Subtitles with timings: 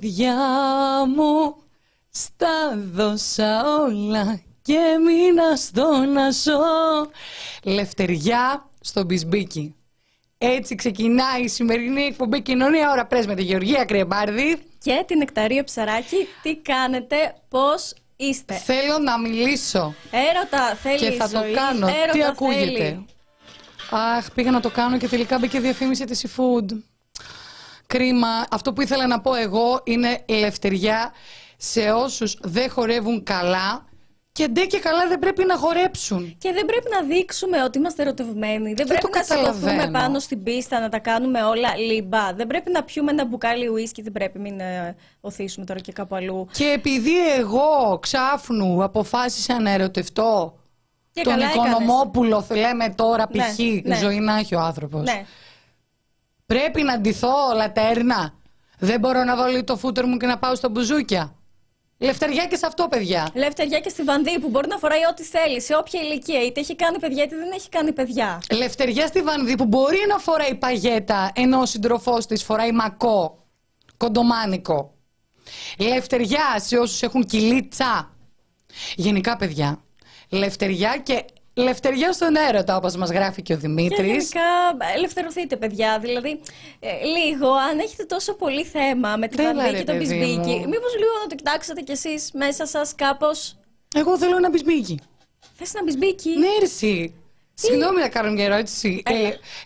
[0.00, 0.36] καρδιά
[1.16, 1.56] μου
[2.10, 7.10] στα δώσα όλα και μείνα στο να ζω.
[7.62, 9.74] Λευτεριά στο μπισμπίκι.
[10.38, 14.62] Έτσι ξεκινάει η σημερινή εκπομπή Κοινωνία Ωρα Πρέσ με τη Γεωργία Κρεμπάρδη.
[14.78, 16.26] Και την Εκταρία Ψαράκη.
[16.42, 17.16] Τι κάνετε,
[17.48, 19.94] πώς είστε; Θέλω να μιλήσω.
[20.10, 21.52] Έρωτα θέλει και θα η ζωή.
[21.52, 21.86] το κάνω.
[21.86, 23.06] Έρωτα Τι ακούγεται; θέλει.
[23.90, 26.76] Αχ, πήγα να το κάνω και τελικά μπήκε διαφήμιση της eFood.
[27.86, 28.28] Κρίμα.
[28.50, 31.12] Αυτό που ήθελα να πω εγώ είναι ελευθεριά
[31.56, 33.84] σε όσους δεν χορεύουν καλά
[34.32, 36.36] και ντε και καλά δεν πρέπει να χορέψουν.
[36.38, 38.64] Και δεν πρέπει να δείξουμε ότι είμαστε ερωτευμένοι.
[38.74, 39.98] Δεν, Δεν πρέπει το να σηκωθούμε καταλαβαίνω.
[39.98, 42.32] πάνω στην πίστα, να τα κάνουμε όλα λιμπά.
[42.34, 44.02] Δεν πρέπει να πιούμε ένα μπουκάλι ουίσκι.
[44.02, 46.46] Δεν πρέπει, μην ε, οθήσουμε τώρα και κάπου αλλού.
[46.52, 50.58] Και επειδή εγώ ξάφνου αποφάσισα να ερωτευτώ
[51.12, 51.70] Και τον καλά έκανες.
[51.72, 53.58] Οικονομόπουλο, θε- λέμε τώρα Ναι, π.χ.
[53.86, 53.96] ναι.
[53.96, 55.02] ζωή να έχει ο άνθρωπος.
[55.02, 55.24] Ναι.
[56.46, 58.34] Πρέπει να ντυθώ λατέρνα.
[58.78, 61.34] Δεν μπορώ να βάλω το φούτερ μου και να πάω στα μπουζούκια.
[61.98, 63.28] Λευτεριά και σε αυτό, παιδιά.
[63.34, 66.42] Λευτεριά και στη βανδί που μπορεί να φοράει ό,τι θέλει, σε όποια ηλικία.
[66.42, 68.42] Είτε έχει κάνει παιδιά, είτε δεν έχει κάνει παιδιά.
[68.52, 73.44] Λευτεριά στη Βανδί που μπορεί να φοράει παγέτα ενώ ο σύντροφός της φοράει μακό,
[73.96, 74.94] κοντομάνικο.
[75.78, 78.10] Λευτεριά σε όσους έχουν κυλίτσα.
[78.94, 79.80] Γενικά, παιδιά.
[80.28, 81.24] Λευτεριά και
[81.62, 84.06] λευτεριά στον έρωτα, όπως μας γράφει και ο Και Δημήτρη.
[84.06, 84.40] γενικά
[84.94, 85.98] ελευθερωθείτε, παιδιά.
[85.98, 86.40] Δηλαδή,
[86.80, 90.18] ε, λίγο, αν έχετε τόσο πολύ θέμα με τη Έλα, βανδί ρε, και τον παιδί
[90.18, 90.68] πισμπίκι, μου.
[90.68, 93.56] μήπως λίγο να το κοιτάξετε κι εσείς μέσα σας κάπως;
[93.94, 94.98] Εγώ θέλω ένα μπισμίκι.
[95.54, 97.14] Θες ένα μπισμπίκι; Ναι, ρε, εσύ.
[97.58, 99.02] Συγγνώμη να κάνω μια ερώτηση.
[99.04, 99.12] Ε,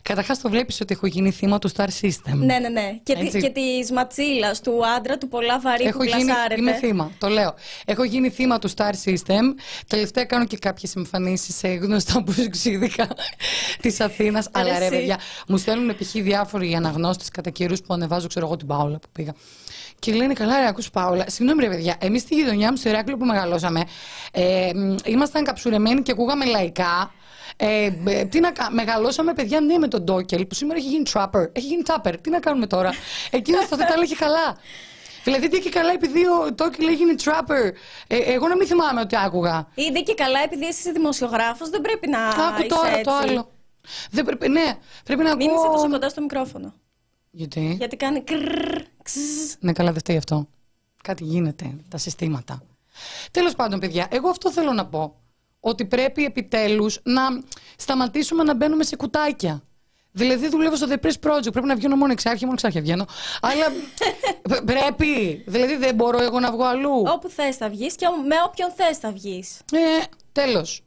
[0.03, 2.99] Καταρχάς, το βλέπεις ότι έχω γίνει θύμα του Star System; Ναι, ναι, ναι.
[3.03, 3.41] Και, τη, Έτσι.
[3.41, 6.61] και της ματσίλας του άντρα του πολλά βαρύ Έχω που γίνει, κλασάρεται.
[6.61, 7.55] είμαι θύμα, το λέω.
[7.85, 9.43] Έχω γίνει θύμα του Star System.
[9.87, 13.09] Τελευταία κάνω και κάποιες εμφανίσεις σε γνωστά μπουζουξίδικα
[13.83, 14.49] της Αθήνας.
[14.53, 14.95] Αλλά ρε, εσύ.
[14.97, 15.19] παιδιά,
[15.49, 16.11] μου στέλνουν π.χ.
[16.13, 19.35] διάφοροι αναγνώστες κατά καιρούς που ανεβάζω, ξέρω εγώ, την Πάολα που πήγα.
[19.99, 21.25] Και λένε, καλά, ρε, ακούς Πάολα.
[21.29, 23.83] Συγγνώμη, ρε, παιδιά, εμείς στη γειτονιά μου, στο Ηράκλειο που μεγαλώσαμε,
[24.33, 27.13] ε, μ, ήμασταν καψουρεμένοι και ακούγαμε λαϊκά.
[27.63, 31.03] Ε, ε, τι να κα- Μεγαλώσαμε παιδιά ναι με τον Ντόκελ που σήμερα έχει γίνει
[31.13, 31.49] trapper.
[31.53, 32.15] Έχει γίνει trapper.
[32.21, 32.91] Τι να κάνουμε τώρα;
[33.31, 34.57] Εκείνος τότε τα έλεγε καλά.
[35.25, 37.71] Δηλαδή τι και καλά επειδή ο Ντόκελ έγινε trapper.
[38.07, 39.69] Ε, εγώ να μην θυμάμαι ότι άκουγα.
[39.75, 42.27] Είτε και καλά, επειδή εσύ είσαι δημοσιογράφος, δεν πρέπει να.
[42.29, 43.03] Άκου είσαι τώρα έτσι.
[43.05, 43.51] το άλλο.
[44.11, 45.73] Δεν πρέπει, ναι, πρέπει να Μην είσαι ακούω.
[45.75, 46.75] τόσο κοντά στο μικρόφωνο.
[47.31, 49.53] Γιατί; Γιατί κάνει κρρρρ, ξζζ.
[49.61, 50.49] Ναι, καλά, δεν φταίει αυτό.
[51.03, 52.63] Κάτι γίνεται, τα συστήματα.
[53.31, 55.15] Τέλος πάντων, παιδιά, εγώ αυτό θέλω να πω.
[55.61, 57.23] Ότι πρέπει επιτέλους να
[57.77, 59.63] σταματήσουμε να μπαίνουμε σε κουτάκια.
[60.13, 61.53] Δηλαδή, δουλεύω στο The Press Project.
[61.53, 63.07] Πρέπει να βγαίνω μόνο εξάρχεια, μόνο εξάρχεια βγαίνω.
[63.41, 63.65] Αλλά
[64.43, 65.43] π- πρέπει.
[65.47, 67.03] Δηλαδή, δεν μπορώ εγώ να βγω αλλού.
[67.07, 69.59] Όπου θες θα βγεις και με όποιον θες θα βγεις.
[69.73, 70.83] Ε, τέλος.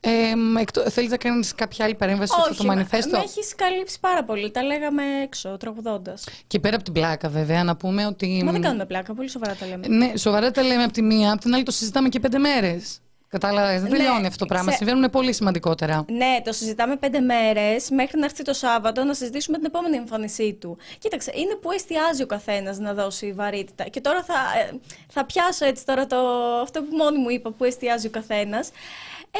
[0.00, 3.16] Ε, μ, εκτό- θέλεις να κάνεις κάποια άλλη παρέμβαση σε αυτό το μανιφέστο.
[3.16, 4.50] με έχεις καλύψει πάρα πολύ.
[4.50, 6.14] Τα λέγαμε έξω, τραγουδώντα.
[6.46, 8.42] Και πέρα από την πλάκα, βέβαια, να πούμε ότι.
[8.44, 9.86] Μα δεν κάνουμε πλάκα, πολύ σοβαρά τα λέμε.
[9.88, 12.98] Ναι, σοβαρά τα λέμε από τη μία, από την άλλη το συζητάμε και πέντε μέρες.
[13.38, 14.66] Κατάλαβες, δεν Ναι, τελειώνει αυτό το πράγμα.
[14.70, 16.04] ξέ- Συμβαίνουν πολύ σημαντικότερα.
[16.08, 20.52] Ναι, το συζητάμε πέντε μέρες μέχρι να έρθει το Σάββατο να συζητήσουμε την επόμενη εμφάνισή
[20.60, 20.76] του.
[20.98, 23.84] Κοίταξε, είναι που εστιάζει ο καθένας να δώσει βαρύτητα.
[23.84, 24.78] Και τώρα θα, ε,
[25.08, 26.16] θα πιάσω έτσι τώρα το,
[26.62, 28.70] αυτό που μόνη μου είπα, που εστιάζει ο καθένας.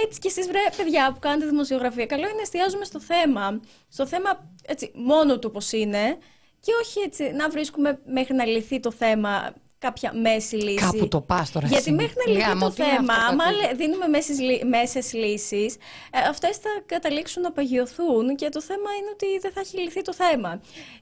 [0.04, 3.60] Έτσι κι εσείς βρε παιδιά που κάνετε δημοσιογραφία, καλό είναι να εστιάζουμε στο θέμα.
[3.88, 6.18] Στο θέμα έτσι, μόνο του πώς είναι
[6.60, 9.52] και όχι έτσι να βρίσκουμε μέχρι να λυθεί το θέμα
[9.86, 10.84] κάποια μέση λύση.
[10.86, 11.92] Κάπου το πας τώρα Γιατί εσύ.
[11.92, 14.38] μέχρι να λυθεί Λιάμο, το τι είναι θέμα, αυτό που άμα ακούγεται; λε- δίνουμε μέσες,
[14.40, 15.74] λύ- μέσες λύσεις,
[16.16, 20.02] ε, αυτές θα καταλήξουν να παγιωθούν και το θέμα είναι ότι δεν θα έχει λυθεί
[20.02, 20.50] το θέμα.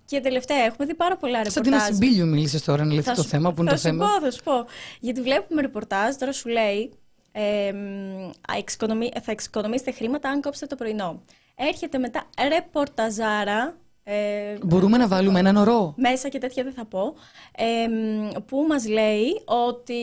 [0.05, 1.89] Και τελευταία έχουμε δει πάρα πολλά Σαν την ρεπορτάζ.
[1.91, 3.53] Ασυμπίλιο μίλησε τώρα να λυθεί Θα το σου- θέμα.
[3.53, 4.07] Που είναι θα το σου θέμα.
[4.07, 4.67] πω, θα σου πω.
[5.01, 6.93] Γιατί βλέπουμε ρεπορτάζ, τώρα σου λέει,
[7.33, 11.23] ε, μ, α, εξοικονομεί- θα εξοικονομήσετε χρήματα αν κόψετε το πρωινό.
[11.57, 17.15] Έρχεται μετά ρεπορταζάρα, ε, Μπορούμε να βάλουμε έναν ορό; μέσα και τέτοια δεν θα πω,
[17.57, 20.01] ε, μ, που μας λέει ότι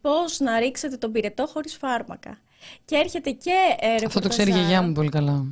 [0.00, 2.38] πώς να ρίξετε τον πυρετό χωρίς φάρμακα.
[2.84, 4.58] Και έρχεται και ε, Αυτό το ξέρει η ρεπορταζάρα.
[4.58, 5.44] γιαγιά μου πολύ καλά.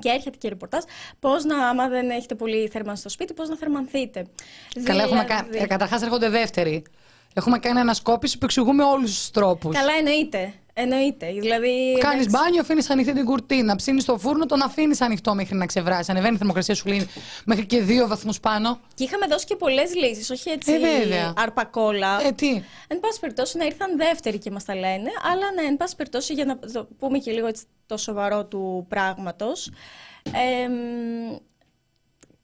[0.00, 0.82] Και έρχεται και ρεπορτάζ
[1.20, 4.26] πώς να, άμα δεν έχετε πολύ θέρμανση στο σπίτι, πώς να θερμανθείτε.
[4.84, 5.66] Καλά, έχουμε Δηλαδή- κάνει.
[5.66, 6.82] Καταρχάς έρχονται δεύτεροι.
[7.34, 9.76] Έχουμε κάνει ανασκόπηση που εξηγούμε όλους τους τρόπους.
[9.76, 10.52] Καλά, εννοείται.
[10.80, 11.26] Εννοείται.
[11.40, 13.76] Δηλαδή, Κάνεις εντάξει, μπάνιο, αφήνεις ανοιχτή την κουρτίνα.
[13.76, 16.10] Ψήνεις το φούρνο, τον αφήνεις ανοιχτό μέχρι να ξεβράσει.
[16.10, 17.08] Ανεβαίνει η θερμοκρασία σου λέει
[17.44, 18.80] μέχρι και δύο βαθμούς πάνω.
[18.94, 21.32] Και είχαμε δώσει και πολλές λύσεις, όχι έτσι Ε, βέβαια.
[21.36, 22.26] αρπακόλα.
[22.26, 22.48] Ε, τι;
[22.88, 26.32] Εν πάση περιπτώσει, να ήρθαν δεύτεροι και μας τα λένε, αλλά ναι, εν πάση περιπτώσει,
[26.32, 29.70] για να το πούμε και λίγο έτσι το σοβαρό του πράγματος.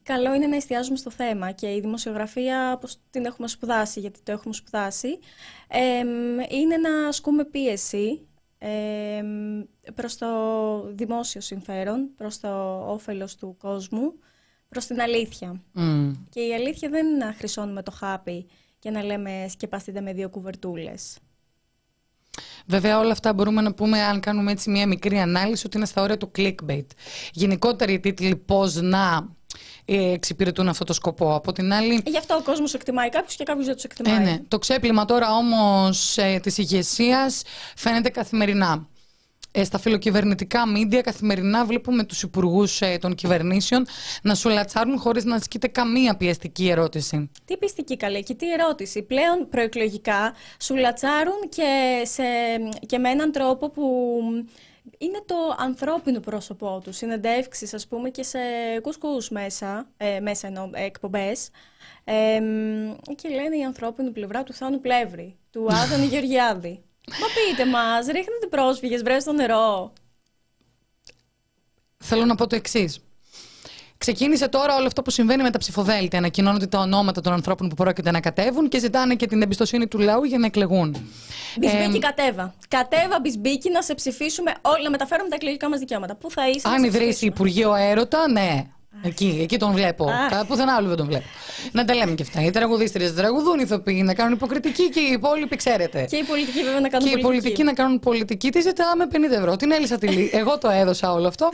[0.05, 4.33] Καλό είναι να εστιάζουμε στο θέμα και η δημοσιογραφία, όπως την έχουμε σπουδάσει, γιατί το
[4.33, 5.19] έχουμε σπουδάσει,
[5.69, 8.27] εμ, είναι να ασκούμε πίεση
[8.59, 9.63] εμ,
[9.95, 10.29] προς το
[10.93, 14.13] δημόσιο συμφέρον, προς το όφελος του κόσμου,
[14.69, 15.61] προς την αλήθεια.
[15.73, 16.13] Μμ.
[16.31, 18.47] Και η αλήθεια δεν είναι να χρυσώνουμε το χάπι
[18.79, 21.19] και να λέμε σκεπαστείτε με δύο κουβερτούλες.
[22.67, 26.03] Βέβαια, όλα αυτά μπορούμε να πούμε, αν κάνουμε έτσι μια μικρή ανάλυση, ότι είναι στα
[26.03, 26.87] όρια του clickbait.
[27.33, 29.44] Γενικότερα οι τίτλοι πώς να ε,
[29.85, 31.35] εξυπηρετούν αυτό το σκοπό.
[31.35, 34.17] Από την άλλη, Γι' αυτό ο κόσμος εκτιμάει κάποιους και κάποιους δεν τους εκτιμάει.
[34.17, 34.39] Ε, ναι.
[34.49, 37.43] Το ξέπλυμα τώρα όμως ε, της ηγεσίας
[37.77, 38.89] φαίνεται καθημερινά.
[39.57, 43.87] Ε, στα φιλοκυβερνητικά μίντια καθημερινά βλέπουμε τους υπουργούς ε, των κυβερνήσεων
[44.23, 47.31] να σου λατσάρουν χωρίς να ασκείται καμία πιεστική ερώτηση.
[47.45, 49.03] Τι πιστική καλή και τι ερώτηση.
[49.03, 52.23] Πλέον προεκλογικά σου λατσάρουν και, σε,
[52.87, 53.83] και με έναν τρόπο που
[55.05, 56.97] είναι το ανθρώπινο πρόσωπό τους.
[56.97, 58.39] Συνεντεύξεις ας πούμε και σε
[58.83, 61.51] κουσκούς μέσα, ε, μέσα εννοώ, ε, εκπομπές.
[62.05, 66.83] Ε, μ, και λένε η ανθρώπινη πλευρά του Θάνου Πλεύρη, του Άδωνη Γεωργιάδη.
[67.21, 69.93] Μα πείτε μας, ρίχνετε πρόσφυγες, βρες στο νερό.
[71.97, 73.01] Θέλω να πω το εξής.
[74.05, 76.19] Ξεκίνησε τώρα όλο αυτό που συμβαίνει με τα ψηφοδέλτια.
[76.19, 79.99] Ανακοινώνονται τα ονόματα των ανθρώπων που πρόκειται να κατέβουν και ζητάνε και την εμπιστοσύνη του
[79.99, 80.97] λαού για να εκλεγούν.
[81.59, 82.55] Μπισμπίκι κατέβα.
[82.69, 86.15] Κατέβα μπισμπίκι να σε ψηφίσουμε όλοι, να μεταφέρουμε τα εκλογικά μας δικαιώματα.
[86.15, 87.31] Πού θα είσαι, να Αν σε ιδρύσει ψηφίσουμε.
[87.31, 88.65] Υπουργείο Έρωτα, ναι.
[89.03, 90.11] Εκεί, εκεί τον βλέπω.
[90.11, 90.31] Αχ.
[90.31, 91.25] Κα- Πουθενά άλλου δεν τον βλέπω.
[91.73, 92.43] να τα λέμε και αυτά.
[92.43, 96.05] Οι τραγουδίστριες τραγουδούν, οι ηθοποιοί να κάνουν υποκριτική και οι υπόλοιποι ξέρετε.
[96.11, 98.51] Και οι πολιτικοί βέβαια να κάνουν Και οι πολιτικοί να κάνουν πολιτική.
[98.51, 99.57] Τι ζητάμε 50 ευρώ.
[99.57, 101.51] Την έλυσα τη λύ- Εγώ το έδωσα όλο αυτό.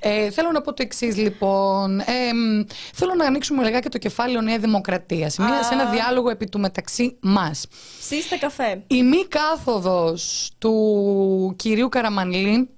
[0.00, 2.00] Ε, θέλω να πω το εξής, λοιπόν.
[2.00, 2.64] Ε, μ,
[2.94, 5.30] θέλω να ανοίξουμε λιγάκι το κεφάλαιο Νέα Δημοκρατία.
[5.30, 7.66] Σε, μια- σε ένα διάλογο επί του μεταξύ μας.
[8.00, 8.82] Ψήστε καφέ.
[8.86, 12.68] Η μη κάθοδος του κυρίου Καραμανλή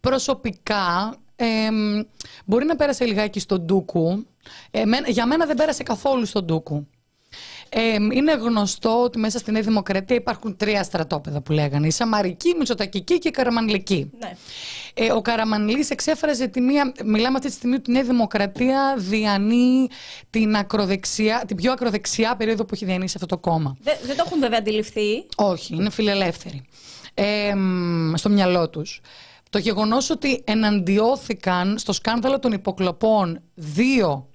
[0.00, 2.02] προσωπικά εμ,
[2.44, 4.26] μπορεί να πέρασε λιγάκι στον Ντούκου.
[4.70, 6.86] Εμένα- για μένα δεν πέρασε καθόλου στον Ντούκου.
[7.70, 11.86] Εμ, είναι γνωστό ότι μέσα στη Νέα Δημοκρατία υπάρχουν τρία στρατόπεδα που λέγανε.
[11.86, 14.10] Η Σαμαρική, η Μητσοτακική και η Καραμανλική.
[14.18, 14.32] Ναι.
[14.94, 16.92] Ε, ο Καραμανλής εξέφραζε τη μία.
[17.04, 19.90] Μιλάμε αυτή τη στιγμή ότι η Νέα Δημοκρατία διανύει
[20.30, 23.76] την, ακροδεξιά, την πιο ακροδεξιά περίοδο που έχει διανύσει αυτό το κόμμα.
[23.80, 25.26] Δεν, δεν το έχουν βέβαια αντιληφθεί.
[25.36, 26.62] Όχι, είναι φιλελεύθεροι.
[27.14, 29.00] Ε, μ, στο μυαλό τους.
[29.50, 34.28] Το γεγονός ότι εναντιώθηκαν στο σκάνδαλο των υποκλοπών δύο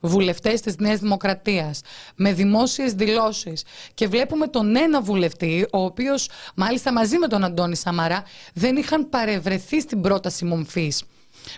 [0.00, 1.80] βουλευτές της Νέας Δημοκρατίας
[2.16, 3.64] με δημόσιες δηλώσεις
[3.94, 8.24] και βλέπουμε τον ένα βουλευτή ο οποίος μάλιστα μαζί με τον Αντώνη Σαμαρά
[8.54, 11.02] δεν είχαν παρευρεθεί στην πρόταση μομφής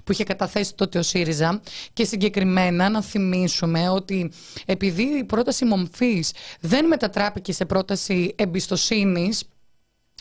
[0.05, 1.61] που είχε καταθέσει τότε ο ΣΥΡΙΖΑ.
[1.93, 4.33] Και συγκεκριμένα να θυμίσουμε ότι
[4.67, 9.45] επειδή η πρόταση μομφής δεν μετατράπηκε σε πρόταση εμπιστοσύνης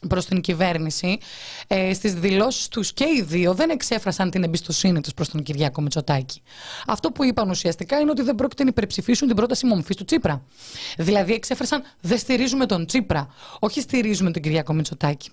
[0.07, 1.17] προς την κυβέρνηση,
[1.67, 5.81] ε, στις δηλώσεις τους και οι δύο δεν εξέφρασαν την εμπιστοσύνη τους προς τον Κυριάκο
[5.81, 6.41] Μητσοτάκη.
[6.87, 10.43] Αυτό που είπαν ουσιαστικά είναι ότι δεν πρόκειται να υπερψηφίσουν την πρόταση μομφής του Τσίπρα.
[10.97, 13.27] Δηλαδή εξέφρασαν δεν στηρίζουμε τον Τσίπρα,
[13.59, 15.29] όχι στηρίζουμε τον Κυριάκο Μητσοτάκη.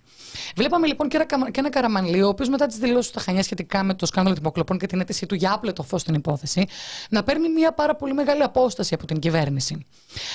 [0.56, 3.20] Βλέπαμε λοιπόν και ένα, Καμα- και ένα Καραμανλή, ο οποίος μετά τις δηλώσεις του στα
[3.20, 6.14] Χανιά σχετικά με το σκάνδαλο των υποκλοπών και την αίτησή του για άπλετο φως στην
[6.14, 6.66] υπόθεση,
[7.10, 9.86] να παίρνει μια πάρα πολύ μεγάλη απόσταση από την κυβέρνηση.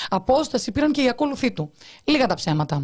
[0.09, 1.71] Απόσταση πήραν και οι ακόλουθοί του.
[2.03, 2.75] Λίγα τα ψέματα.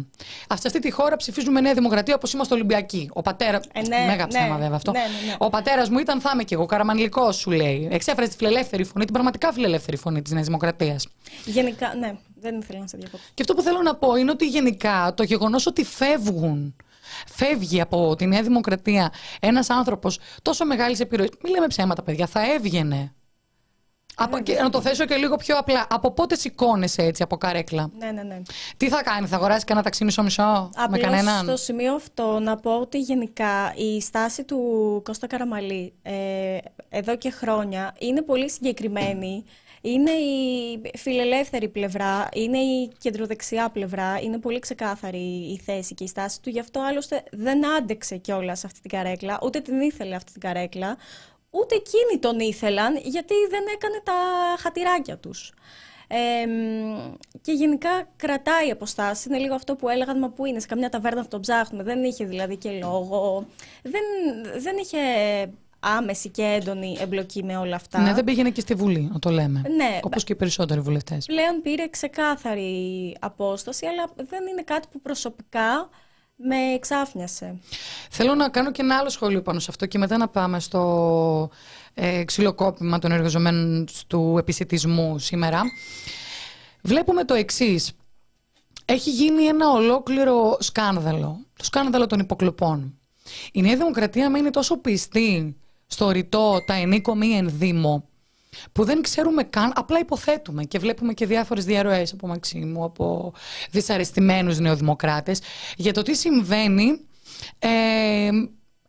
[0.52, 3.10] Α, σε αυτή τη χώρα ψηφίζουμε Νέα Δημοκρατία όπως είμαστε Ολυμπιακοί.
[3.12, 3.60] Ο πατέρα.
[3.72, 4.26] Ε, ναι, Μέγα ναι.
[4.26, 4.92] ψέμα βέβαια αυτό.
[4.92, 5.34] Ναι, ναι, ναι.
[5.38, 7.88] Ο πατέρας μου ήταν, θα είμαι και εγώ, καραμανλικό σου λέει.
[7.90, 11.06] Εξέφρασε τη φιλελεύθερη φωνή, την πραγματικά φιλελεύθερη φωνή της Νέας Δημοκρατίας.
[11.44, 13.26] Γενικά, ναι, δεν ήθελα να σε διακόψω.
[13.34, 16.76] Και αυτό που θέλω να πω είναι ότι γενικά το γεγονός ότι φεύγουν,
[17.26, 22.52] φεύγει από τη Νέα Δημοκρατία ένας άνθρωπος τόσο μεγάλης επιρροής, μην λέμε ψέματα παιδιά, θα
[22.52, 23.14] έβγαινε.
[24.22, 25.86] Από, και, να το θέσω και λίγο πιο απλά.
[25.90, 28.42] Από πότε σηκώνεσαι έτσι από καρέκλα; Ναι, ναι, ναι.
[28.76, 32.56] Τι θα κάνεις, θα αγοράσεις κανένα ταξί μισό-μισό με Απλώς κανέναν; στο σημείο αυτό να
[32.56, 34.58] πω ότι γενικά η στάση του
[35.04, 36.56] Κώστα Καραμαλή ε,
[36.88, 39.44] εδώ και χρόνια είναι πολύ συγκεκριμένη.
[39.82, 45.18] Είναι η φιλελεύθερη πλευρά, είναι η κεντροδεξιά πλευρά, είναι πολύ ξεκάθαρη
[45.52, 46.48] η θέση και η στάση του.
[46.48, 50.96] Γι' αυτό άλλωστε δεν άντεξε κιόλας αυτή την καρέκλα, ούτε την ήθελε αυτή την καρέκλα,
[51.50, 54.12] ούτε εκείνοι τον ήθελαν γιατί δεν έκανε τα
[54.58, 55.52] χατηράκια τους.
[56.12, 59.28] Ε, μ, και γενικά κρατάει αποστάσει.
[59.28, 61.82] Είναι λίγο αυτό που έλεγαν, μα πού είναι, σε καμιά ταβέρνα θα τον ψάχνουμε.
[61.82, 63.46] Δεν είχε δηλαδή και λόγο.
[63.82, 64.02] Δεν,
[64.58, 64.98] δεν είχε
[65.80, 68.00] άμεση και έντονη εμπλοκή με όλα αυτά.
[68.00, 69.62] Ναι, δεν πήγαινε και στη Βουλή, να το λέμε.
[69.76, 69.98] Ναι.
[70.02, 71.26] Όπως και οι περισσότεροι βουλευτές.
[71.26, 75.88] Πλέον πήρε ξεκάθαρη απόσταση, αλλά δεν είναι κάτι που προσωπικά
[76.42, 77.58] με εξάφνιασε.
[78.10, 81.50] Θέλω να κάνω και ένα άλλο σχόλιο πάνω σε αυτό και μετά να πάμε στο
[81.94, 85.62] ε, ξυλοκόπημα των εργαζομένων του επισητισμού σήμερα.
[86.82, 87.92] Βλέπουμε το εξής.
[88.84, 91.38] Έχει γίνει ένα ολόκληρο σκάνδαλο.
[91.56, 92.98] Το σκάνδαλο των υποκλοπών.
[93.52, 95.56] Η Νέα Δημοκρατία μένει τόσο πιστή
[95.86, 98.09] στο ρητό τα ενίκο μη ενδύμω
[98.72, 103.32] που δεν ξέρουμε καν, απλά υποθέτουμε και βλέπουμε και διάφορες διαρροές από Μαξίμου, από
[103.70, 105.40] δυσαρεστημένους νεοδημοκράτες
[105.76, 107.00] για το τι συμβαίνει
[107.58, 108.30] ε,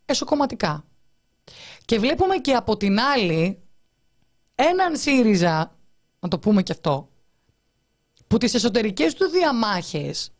[0.04, 0.84] εσωκομματικά.
[1.84, 3.62] Και βλέπουμε και από την άλλη
[4.54, 5.78] έναν ΣΥΡΙΖΑ,
[6.20, 7.08] να το πούμε και αυτό,
[8.26, 10.32] που τις εσωτερικές του διαμάχες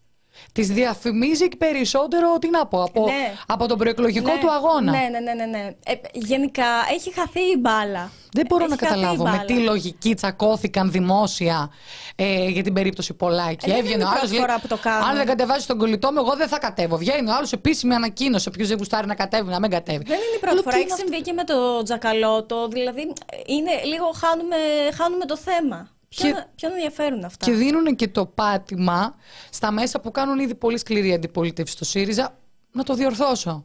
[0.52, 3.32] τις διαφημίζει και περισσότερο, τι να πω, από, Ναι.
[3.46, 4.90] από τον προεκλογικό Ναι, του αγώνα.
[4.92, 5.44] Ναι, ναι, ναι, ναι.
[5.44, 5.74] ναι.
[5.84, 8.10] Ε, γενικά έχει χαθεί η μπάλα.
[8.34, 9.44] Δεν μπορώ Έχει να χαθεί η καταλάβω με μπάλα.
[9.44, 11.70] τι λογική τσακώθηκαν δημόσια
[12.16, 13.70] ε, για την περίπτωση Πολάκη.
[13.70, 15.08] Ε, δεν Έβγαινε είναι ο η άλλος, πρώτη φορά που το κάνουν.
[15.08, 16.96] Αν δεν κατεβάζει τον κολλητό μου, εγώ δεν θα κατέβω.
[16.96, 18.50] Βγαίνει ο άλλος επίσημη ανακοίνωση.
[18.50, 20.04] Ποιο δεν γουστάρει να κατέβει, να μην κατέβει.
[20.04, 20.76] Δεν είναι η πρώτη Λέω, φορά.
[20.76, 22.68] τι Έχει είναι αυτό; συμβεί και με το τζακαλώτο.
[22.68, 23.12] Δηλαδή,
[23.46, 24.56] είναι λίγο χάνουμε,
[24.98, 25.88] χάνουμε το θέμα.
[26.16, 29.14] Και- Ποιον, ποιον ενδιαφέρουν αυτά; Και δίνουν και το πάτημα
[29.50, 32.38] στα μέσα που κάνουν ήδη πολύ σκληρή αντιπολίτευση στο ΣΥΡΙΖΑ
[32.72, 33.64] να το διορθώσω.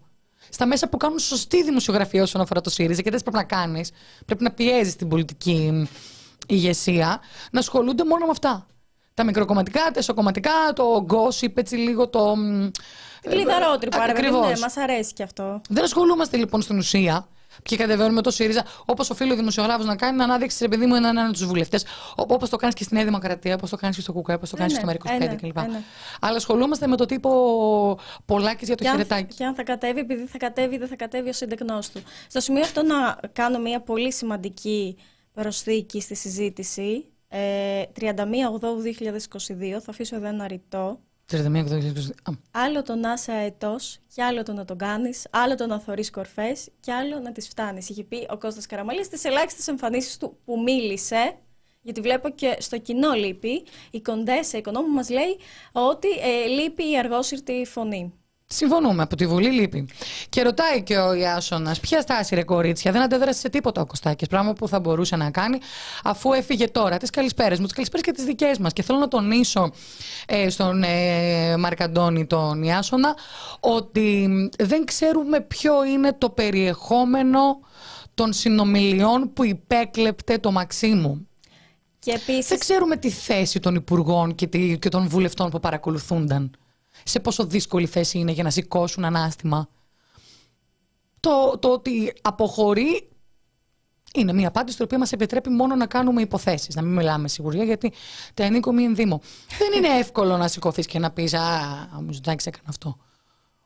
[0.49, 3.91] Στα μέσα που κάνουν σωστή δημοσιογραφία όσον αφορά το ΣΥΡΙΖΑ και δεν πρέπει να κάνεις.
[4.25, 5.87] Πρέπει να πιέζεις την πολιτική
[6.47, 7.19] ηγεσία
[7.51, 8.65] να ασχολούνται μόνο με αυτά.
[9.13, 12.35] Τα μικροκομματικά, τα εσωκομματικά, το gossip, έτσι λίγο το.
[13.21, 14.53] Κλειδαρότρυπα, ρε παιδί μου, Ακριβώς.
[14.53, 15.61] ναι, μας αρέσει και αυτό.
[15.69, 17.27] Δεν ασχολούμαστε λοιπόν στην ουσία.
[17.67, 20.95] Ποιοι κατεβαίνουμε το ΣΥΡΙΖΑ, όπως οφείλει ο δημοσιογράφος να κάνει, να ανάδειξει ρε παιδί μου
[20.95, 21.85] έναν έναν τους βουλευτές.
[22.15, 24.55] Όπως το κάνεις και στη Νέα Δημοκρατία, όπως το κάνεις και στο ΚΚΕ, όπως το
[24.55, 25.57] κάνεις ναι, στο ΜΕΡΑ25 ένα, κλπ.
[25.57, 25.81] ένα.
[26.21, 29.35] Αλλά ασχολούμαστε με το τύπο Πολάκης για το Και αν, χαιρετάκι.
[29.35, 32.01] και αν θα κατέβει, επειδή θα κατέβει ή δεν θα κατέβει ο σύντεκνός του.
[32.27, 34.97] Στο σημείο αυτό να κάνω μια πολύ σημαντική
[35.33, 37.05] προσθήκη στη συζήτηση.
[37.27, 38.13] Ε, 31
[38.51, 40.99] Οκτώβρου 2022, θα αφήσω εδώ ένα ρητό.
[41.31, 42.09] 31 Οκτωβρίου 2022.
[42.23, 45.79] Α, Άλλο το να είσαι αετός και άλλο το να τον κάνει, άλλο το να
[45.79, 47.89] θωρείς κορφές και άλλο να τις φτάνεις.
[47.89, 51.37] Είχε πει ο Κώστας Καραμαλής στις ελάχιστες εμφανίσεις του που μίλησε,
[51.81, 55.37] γιατί βλέπω και στο κοινό λείπει, η Κοντέσα οικονόμου μας λέει
[55.71, 58.13] ότι ε, λείπει η αργόσυρτη φωνή.
[58.57, 59.87] Συμφωνούμε, από τη Βουλή λείπει.
[60.29, 64.27] Και ρωτάει και ο Ιάσονας, ποια στάση ρε κορίτσια, δεν αντέδρασες σε τίποτα ο Κωστάκης.
[64.27, 65.57] Πράγμα που θα μπορούσε να κάνει
[66.03, 66.97] αφού έφυγε τώρα.
[66.97, 68.73] Τις καλησπέρες μου, τις καλησπέρες και τις δικές μας.
[68.73, 69.71] Και θέλω να τονίσω
[70.27, 73.15] ε, στον ε, Μαρκαντώνη τον Ιάσονα
[73.59, 74.27] ότι
[74.59, 77.39] δεν ξέρουμε ποιο είναι το περιεχόμενο
[78.13, 81.27] των συνομιλιών που υπέκλεπτε το Μαξίμου.
[81.99, 86.51] Και επίσης, Δεν ξέρουμε τη θέση των υπουργών και, τη- και των βουλευτών που παρακολουθούνταν.
[87.07, 89.67] Σε πόσο δύσκολη θέση είναι για να σηκώσουν ανάστημα.
[91.19, 93.09] Το, το ότι αποχωρεί
[94.13, 96.75] είναι μια απάντηση η οποία μας επιτρέπει μόνο να κάνουμε υποθέσεις.
[96.75, 97.93] Να μην μιλάμε σιγουριά γιατί
[98.33, 99.21] τα ανήκω μη ενδύμω.
[99.57, 101.39] Δεν είναι εύκολο να σηκωθείς και να πεις «Α,
[101.97, 102.97] ο Μητσοτάκης έκανε αυτό».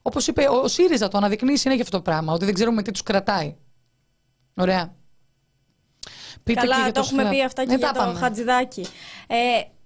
[0.01, 3.03] Όπως είπε ο ΣΥΡΙΖΑ, το αναδεικνύει συνέχεια αυτό το πράγμα, ότι δεν ξέρουμε τι τους
[3.03, 3.55] κρατάει.
[4.55, 4.95] Ωραία.
[6.43, 7.33] Πείτε και καλά, για το έχουμε Σλαβ.
[7.33, 8.19] πει αυτά και Ε, για τα το πάμε.
[8.19, 8.85] Χατζηδάκι.
[9.27, 9.37] Ε,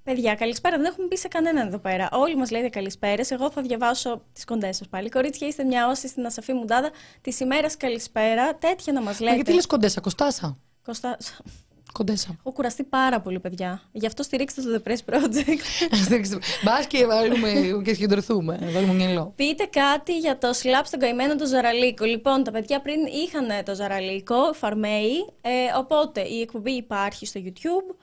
[0.06, 0.78] παιδιά, καλησπέρα.
[0.78, 2.10] Δεν έχουμε πει σε κανέναν εδώ πέρα.
[2.12, 3.32] Όλοι μας λέτε καλησπέρες.
[3.32, 5.10] Εγώ θα διαβάσω τις κοντές σας πάλι.
[5.10, 6.90] Κορίτσια, είστε μια όση στην ασαφή μουντάδα
[7.22, 8.56] της ημέρας καλησπέρα.
[8.56, 9.36] Τέτοια να μας Μα λέτε.
[9.36, 10.58] γιατί λες κοντέσα, Κωστάσα.
[10.84, 11.18] Κώστα,
[11.92, 12.36] Κοντέσα.
[12.40, 13.82] έχω κουραστεί πάρα πολύ, παιδιά.
[13.92, 15.90] Γι' αυτό στηρίξτε το The Press Project.
[16.64, 18.60] Μπας και βάλουμε και συγκεντρωθούμε.
[18.74, 19.34] Βάλουμε μυαλό.
[19.36, 22.06] Πείτε κάτι για το σλάπ στον καημένο το Ζαραλίκο.
[22.06, 27.96] Λοιπόν, τα παιδιά πριν είχαν το Ζαραλίκο, φαρμέι, ε, οπότε η εκπομπή υπάρχει στο YouTube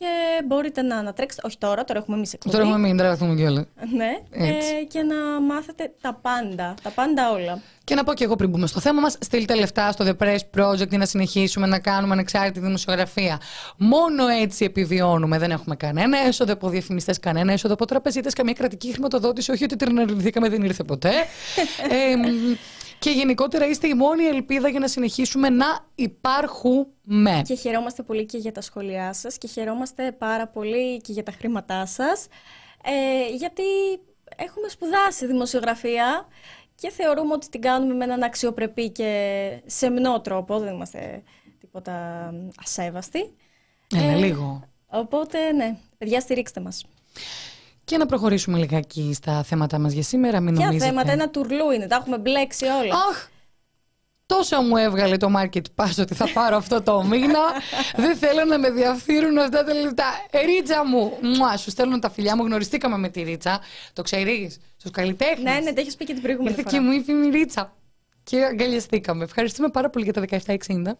[0.00, 1.46] και μπορείτε να ανατρέξετε.
[1.46, 2.56] Όχι τώρα, τώρα έχουμε εμείς εκπομπή.
[2.56, 3.66] Τώρα έχουμε μην τραβηθούμε κιόλα.
[3.96, 4.74] Ναι, Έτσι.
[4.80, 7.60] ε, και να μάθετε τα πάντα, τα πάντα όλα.
[7.84, 10.38] Και να πω και εγώ πριν μπούμε στο θέμα μας, στείλτε λεφτά στο The Press
[10.56, 13.40] Project για να συνεχίσουμε να κάνουμε ανεξάρτητη δημοσιογραφία.
[13.76, 15.38] Μόνο έτσι επιβιώνουμε.
[15.38, 19.50] Δεν έχουμε κανένα έσοδο από διαφημιστές, κανένα έσοδο από τραπεζίτες, καμία κρατική χρηματοδότηση.
[19.50, 21.10] Όχι ότι τρεναριστήκαμε, δεν ήρθε ποτέ.
[22.12, 22.22] ε, μ,
[23.00, 27.42] και γενικότερα είστε η μόνη ελπίδα για να συνεχίσουμε να υπάρχουμε.
[27.44, 31.32] Και χαιρόμαστε πολύ και για τα σχόλιά σας και χαιρόμαστε πάρα πολύ και για τα
[31.32, 32.26] χρήματά σας,
[32.84, 33.62] ε, γιατί
[34.36, 36.26] έχουμε σπουδάσει δημοσιογραφία
[36.74, 41.22] και θεωρούμε ότι την κάνουμε με έναν αξιοπρεπή και σεμνό τρόπο, δεν είμαστε
[41.60, 42.24] τίποτα
[42.62, 43.34] ασέβαστοι.
[43.94, 44.62] Έλα, Ε, λίγο.
[44.86, 46.84] Οπότε, ναι, παιδιά στηρίξτε μας.
[47.90, 50.40] Και να προχωρήσουμε λιγάκι στα θέματα μας για σήμερα.
[50.40, 50.90] Μην Ποια νομίζετε.
[50.90, 52.94] θέματα, ένα τουρλού είναι, τα έχουμε μπλέξει όλα.
[53.10, 53.28] Αχ,
[54.26, 57.38] τόσο μου έβγαλε το market pass ότι θα πάρω αυτό το μήνα.
[58.02, 60.04] Δεν θέλω να με διαφθείρουν αυτά τα λεπτά.
[60.44, 62.44] Ρίτσα μου, μουά, σου στέλνω τα φιλιά μου.
[62.44, 63.60] Γνωριστήκαμε με τη Ρίτσα.
[63.92, 65.52] Το ξέρεις, στους καλλιτέχνες.
[65.54, 66.82] ναι, ναι, το έχεις πει και την προηγούμενη Ήρθε φορά.
[66.82, 67.72] και μου είπε η Ρίτσα.
[68.22, 69.24] Και αγκαλιαστήκαμε.
[69.24, 70.96] Ευχαριστούμε πάρα πολύ για τα 1760.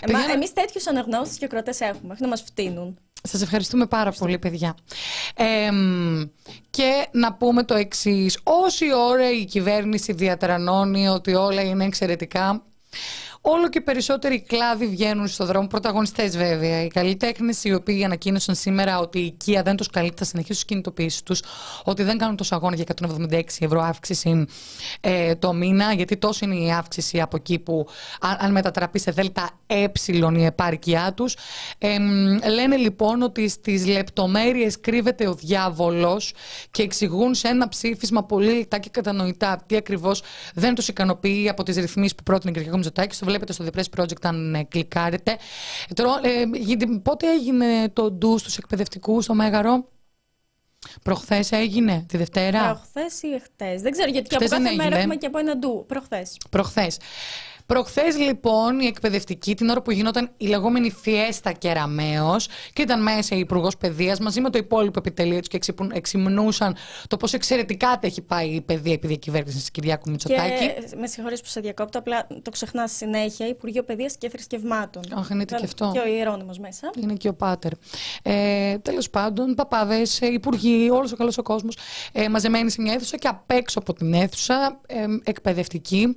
[0.00, 2.98] Ε, μα, εμείς τέτοιους αναγνώστες και κροτές έχουμε, όχι να μας φτύνουν.
[3.26, 4.76] Σας ευχαριστούμε πάρα πολύ, παιδιά.
[5.34, 6.22] Εμ,
[6.70, 8.38] και να πούμε το εξής.
[8.42, 12.62] Όση ώρα η κυβέρνηση διατρανώνει ότι όλα είναι εξαιρετικά,
[13.48, 16.82] όλο και περισσότεροι κλάδοι βγαίνουν στον δρόμο, πρωταγωνιστές βέβαια.
[16.82, 20.64] Οι καλλιτέχνε οι οποίοι ανακοίνωσαν σήμερα ότι η οικία δεν τους καλεί, θα συνεχίσουν τις
[20.64, 21.42] κινητοποιήσεις τους,
[21.84, 22.84] ότι δεν κάνουν τόσο αγώνα για
[23.30, 24.46] 176 ευρώ αύξηση
[25.00, 27.86] ε, το μήνα, γιατί τόσο είναι η αύξηση από εκεί που,
[28.20, 29.86] αν, αν μετατραπεί σε ΔΕΛΤΑ ε
[30.36, 31.36] η επάρκειά τους.
[32.52, 36.34] λένε λοιπόν ότι στις λεπτομέρειες κρύβεται ο διάβολος
[36.70, 40.22] και εξηγούν σε ένα ψήφισμα πολύ λιτά και κατανοητά τι ακριβώς
[40.54, 42.74] δεν τους ικανοποιεί από τις ρυθμίσεις που πρότεινε η κ.
[42.74, 43.16] Μητσοτάκη.
[43.44, 45.30] Το βλέπετε στο The Press Project αν ε, κλικάρετε.
[45.88, 49.88] Ε, τώρα, ε, γιατί πότε έγινε το ντους στους εκπαιδευτικούς στο Μέγαρο;
[51.02, 53.82] Προχθές έγινε, τη Δευτέρα; Προχθές ή χτες.
[53.82, 54.98] Δεν ξέρω γιατί Χτες από δεν κάθε μέρα έγινε.
[55.00, 55.84] έχουμε και από ένα ντου.
[55.88, 56.36] Προχθές.
[56.50, 56.96] Προχθές.
[57.66, 62.36] Προχθές λοιπόν η εκπαιδευτική, την ώρα που γινόταν η λεγόμενη Φιέστα Κεραμαίο
[62.72, 66.76] και ήταν μέσα η Υπουργός Παιδείας μαζί με το υπόλοιπο επιτελείο του και εξυπουν- εξυμνούσαν
[67.08, 70.66] το πόσο εξαιρετικά τα έχει πάει η παιδεία επί διακυβέρνησης της Κυριάκου Μητσοτάκη.
[70.66, 73.46] Και με συγχωρείς που σε διακόπτω, απλά το ξεχνά συνέχεια.
[73.46, 75.02] Υπουργείο Παιδείας και Θρησκευμάτων.
[75.14, 75.90] Αχ, είναι και Ήταν αυτό.
[75.92, 76.90] Και ο Ιερόνιμο μέσα.
[77.00, 77.72] Είναι και ο Πάτερ.
[78.22, 81.76] Ε, Τέλος πάντων, παπάδες, υπουργοί, όλος ο καλός ο κόσμος
[82.12, 86.16] ε, μαζεμένοι σε μια αίθουσα και απ' έξω από την αίθουσα ε, εκπαιδευτικοί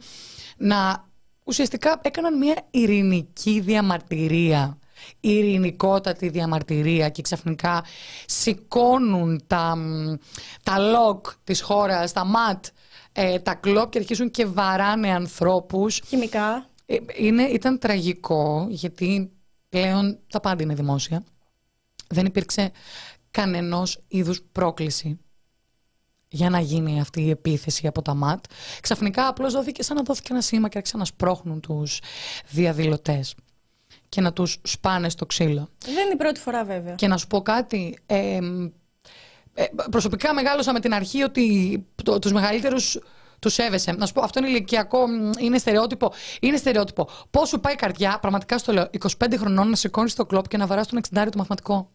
[0.58, 1.08] να
[1.50, 4.78] ουσιαστικά έκαναν μια ειρηνική διαμαρτυρία.
[5.20, 7.84] Ειρηνικότατη διαμαρτυρία και ξαφνικά
[8.26, 10.16] σηκώνουν τα, μ,
[10.64, 12.66] τα λοκ της χώρας, τα ματ,
[13.12, 16.66] ε, τα κλόπ και αρχίζουν και βαράνε ανθρώπους Χημικά.
[16.86, 19.32] ε, Είναι, ήταν τραγικό γιατί
[19.70, 21.24] πλέον τα πάντα είναι δημόσια.
[22.08, 22.72] Δεν υπήρξε
[23.32, 25.20] κανενός είδους πρόκληση
[26.30, 28.44] για να γίνει αυτή η επίθεση από τα ΜΑΤ.
[28.82, 32.00] Ξαφνικά απλώς δόθηκε σαν να δόθηκε ένα σήμα και άρχισαν να σπρώχνουν τους
[32.50, 33.36] διαδηλωτές
[34.10, 35.70] και να τους σπάνε στο ξύλο.
[35.86, 36.96] Δεν είναι η πρώτη φορά βέβαια.
[36.96, 37.98] Και να σου πω κάτι.
[38.06, 38.40] ε,
[39.54, 43.00] ε, προσωπικά μεγάλωσα με την αρχή ότι το, τους μεγαλύτερους
[43.40, 43.92] τους σέβεσαι.
[43.92, 46.12] Να σου πω, αυτό είναι ηλικιακό, μ, είναι στερεότυπο.
[46.40, 47.10] Είναι στερεότυπο.
[47.32, 50.58] Πώς σου πάει η καρδιά, πραγματικά στο λέω, 25 χρονών να σηκώνεις το κλόπ και
[50.58, 51.90] να βαράς τον 60 το μαθηματικό.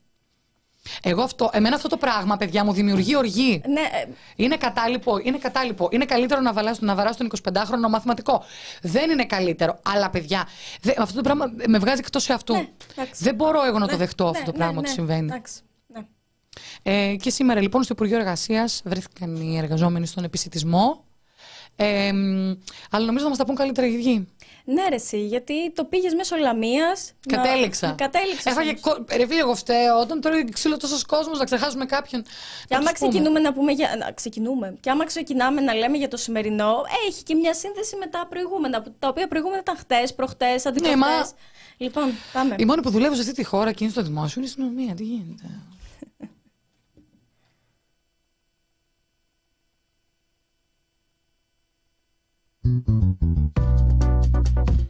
[1.03, 3.63] Εγώ αυτό, εμένα αυτό το πράγμα, παιδιά, μου δημιουργεί οργή.
[3.67, 5.89] Ναι, ε, Είναι κατάλοιπο, είναι κατάλοιπο.
[5.91, 8.45] Είναι καλύτερο να βαράς, να βαράς τον 25χρονο μαθηματικό.
[8.83, 9.79] Δεν είναι καλύτερο.
[9.83, 10.49] Αλλά, παιδιά,
[10.81, 12.55] δε, αυτό το πράγμα με βγάζει εκτό εαυτού.
[12.55, 13.25] Ναι, εντάξει.
[13.25, 15.25] Δεν μπορώ εγώ να το ναι, δεχτώ αυτό ναι, το ναι, πράγμα ναι, ότι συμβαίνει.
[15.25, 16.01] εντάξει, ναι.
[16.83, 21.05] Ε, και σήμερα λοιπόν στο Υπουργείο Εργασίας βρέθηκαν οι εργαζόμενοι στον επισητισμό.
[21.77, 22.53] Ε, μ,
[22.91, 24.29] αλλά νομίζω θα μας τα πούν καλύτερα οι ίδιοι.
[24.67, 27.13] Ναι, ρε, εσύ, γιατί το πήγες μέσω Λαμίας.
[27.29, 27.91] Κατέληξα.
[27.99, 28.51] Κατέληξα.
[28.51, 28.75] Έφαγε.
[28.81, 29.99] κο- Ρε φίλε, εγώ φταίω.
[30.01, 32.23] Όταν τρώει ξύλο τόσος κόσμος, να ξεχάσουμε κάποιον.
[32.23, 32.29] Και
[32.69, 33.11] να άμα τους πούμε.
[33.11, 33.97] ξεκινούμε να πούμε για.
[33.99, 34.77] Να, ξεκινούμε.
[34.81, 36.75] Και άμα ξεκινάμε να λέμε για το σημερινό,
[37.09, 38.83] έχει και μια σύνδεση με τα προηγούμενα.
[38.83, 40.97] που- Τα οποία προηγούμενα ήταν χτες, προχτές, αντιπροχτέ.
[40.99, 41.29] Ναι, μα-
[41.77, 42.55] Λοιπόν, πάμε.
[42.59, 44.95] Η μόνη που δουλεύω σε αυτή τη χώρα και είναι στο δημόσιο είναι η αστυνομία.
[44.95, 45.43] Τι γίνεται;
[52.65, 52.89] Thank
[54.69, 54.84] you.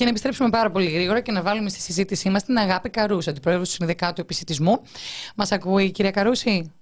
[0.00, 3.30] Και να επιστρέψουμε πάρα πολύ γρήγορα και να βάλουμε στη συζήτησή μας την Αγάπη Καρούση,
[3.30, 4.82] αντιπρόεδρος του Συνδικάτου Επισητισμού.
[5.36, 6.72] Μας ακούει η κυρία Καρούση;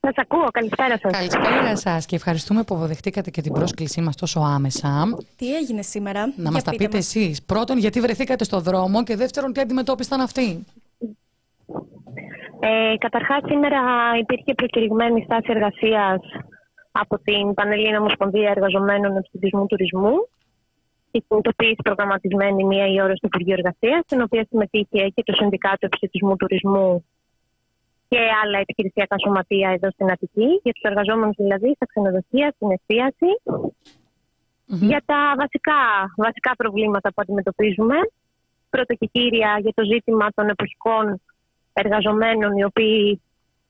[0.00, 1.12] Σας ακούω, καλησπέρα σας.
[1.12, 5.16] Καλησπέρα σας και ευχαριστούμε που αποδεχτήκατε και την πρόσκλησή μας τόσο άμεσα.
[5.36, 7.06] Τι έγινε σήμερα; Να Για μας τα πείτε πείτε μας.
[7.16, 7.42] εσείς.
[7.42, 10.64] Πρώτον, γιατί βρεθήκατε στο δρόμο και δεύτερον, τι αντιμετώπισαν αυτοί;
[12.60, 13.78] Ε, Καταρχάς, σήμερα
[14.20, 16.20] υπήρχε προκηρυγμένη στάση εργασίας
[16.92, 20.14] από την Πανελλήνια Ομοσπονδία Εργαζομένων Επιστημισμού Τουρισμού.
[21.14, 25.86] Η κινητοποίηση προγραμματισμένη μία η ώρα στο Υπουργείο Εργασίας, στην οποία συμμετείχε και το Συνδικάτο
[25.90, 27.04] Επιστημισμού Τουρισμού
[28.08, 33.30] και άλλα επιχειρησιακά σωματεία εδώ στην Αττική, για τους εργαζόμενους δηλαδή στα ξενοδοχεία, στην εστίαση.
[34.66, 34.86] Μμμ.
[34.88, 35.80] για τα βασικά,
[36.16, 37.94] βασικά προβλήματα που αντιμετωπίζουμε.
[38.70, 41.20] Πρώτα και κύρια για το ζήτημα των εποχικών
[41.72, 43.22] εργαζομένων οι οποίοι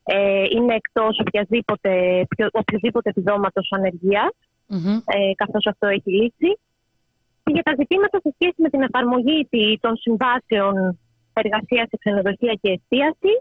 [0.04, 1.90] ε, είναι εκτός οποιασδήποτε,
[2.28, 4.30] ποιο- οποιοδήποτε επιδόματος ανεργίας,
[4.66, 4.86] Μμμ.
[5.04, 6.58] ε, καθώς αυτό έχει λήξει.
[7.44, 10.98] Και για τα ζητήματα σε σχέση με την εφαρμογή τη- των συμβάσεων
[11.32, 13.34] εργασίας σε ξενοδοχεία και εστίαση,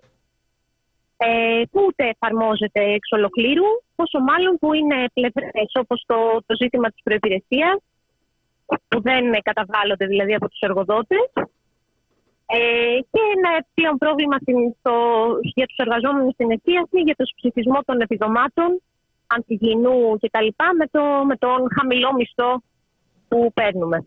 [1.18, 6.90] ε, που ούτε εφαρμόζεται εξ ολοκλήρου, πόσο μάλλον που είναι πλευρές όπως το, το ζήτημα
[6.90, 7.78] της προϋπηρεσίας,
[8.88, 11.32] που δεν καταβάλλονται δηλαδή από τους εργοδότες,
[12.46, 17.80] ε, και ένα επιπλέον πρόβλημα στην- στο- για τους εργαζόμενους στην εστίαση, για το ψηφισμό
[17.86, 18.82] των επιδομάτων,
[19.28, 20.48] αντιγυνού κτλ.
[20.78, 22.62] Με, το, με τον χαμηλό μισθό
[23.32, 23.98] που παίρνουμε.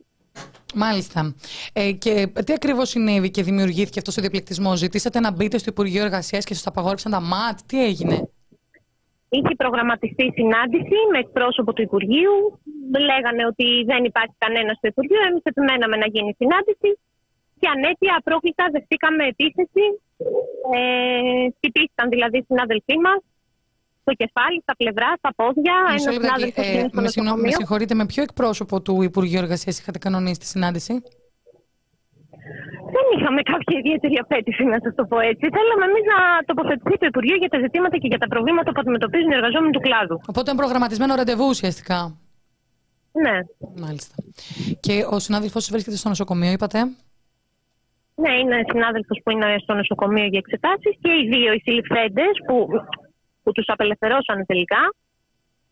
[0.74, 1.34] Μάλιστα.
[1.72, 2.12] Ε, και
[2.46, 6.54] τι ακριβώς συνέβη και δημιουργήθηκε αυτός ο διαπληκτισμός, Ζητήσατε να μπείτε στο Υπουργείο Εργασίας και
[6.54, 8.16] σας απαγόρευσαν τα ΜΑΤ; Τι έγινε;
[9.37, 12.37] Είχε προγραμματιστεί συνάντηση με εκπρόσωπο του Υπουργείου.
[13.10, 15.20] Λέγανε ότι δεν υπάρχει κανένας στο Υπουργείο.
[15.28, 16.90] Εμείς επιμέναμε να γίνει συνάντηση.
[17.60, 19.84] και ανέτεια απρόκλητα δεχτήκαμε επίθεση.
[20.74, 20.78] Ε,
[21.56, 23.20] χτυπήθηκαν δηλαδή οι συνάδελφοί μας
[24.04, 25.74] στο κεφάλι, στα πλευρά, στα πόδια.
[25.92, 26.50] Μισό Ένας λεπτάκι.
[26.52, 27.58] συνάδελφος Ε, είναι στο με, συγγνώμη, με νοσοκομείο.
[27.60, 30.92] συγχωρείτε, με ποιο εκπρόσωπο του Υπουργείου Εργασίας είχατε κανονίσει τη συνάντηση;
[32.96, 35.44] Δεν είχαμε κάποια ιδιαίτερη απέτηση, να σας το πω έτσι.
[35.56, 36.18] Θέλαμε εμείς να
[36.50, 39.82] τοποθετηθεί το Υπουργείο για τα ζητήματα και για τα προβλήματα που αντιμετωπίζουν οι εργαζόμενοι του
[39.86, 40.16] κλάδου.
[40.30, 41.98] Οπότε ήταν προγραμματισμένο ραντεβού ουσιαστικά.
[43.24, 43.36] Ναι.
[43.84, 44.14] Μάλιστα.
[44.84, 46.78] Και ο συνάδελφό σα βρίσκεται στο νοσοκομείο, είπατε;
[48.22, 52.56] Ναι, είναι συνάδελφος που είναι στο νοσοκομείο για εξετάσεις και οι δύο οι συλληφθέντες που,
[53.44, 54.83] που τους απελευθερώσαν τελικά.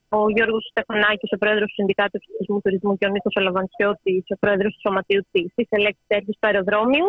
[0.09, 4.73] Ο Γιώργος Στεφανάκης, ο πρόεδρος του Συνδικάτου Εξοπλισμού Τουρισμού και ο Νίκος Ολαβανσιώτη, ο πρόεδρος
[4.75, 7.09] του Σωματείου της Ελέξη Τέρφη του Αεροδρόμιου.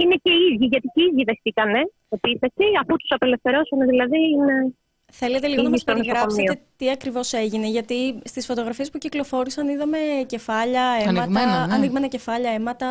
[0.00, 4.18] Είναι και οι ίδιοι, γιατί και οι ίδιοι δεχτήκανε επίθεση, αφού τους απελευθερώσαν δηλαδή.
[4.34, 4.74] Είναι...
[5.12, 6.66] Θέλετε λίγο να Ήδη μας στο περιγράψετε νοσοκομείο.
[6.76, 11.74] τι ακριβώς έγινε, γιατί στις φωτογραφίες που κυκλοφόρησαν είδαμε κεφάλια, αίματα, Ανοιγμένα, ναι.
[11.74, 12.88] ανοίγμενα κεφάλια, αίματα.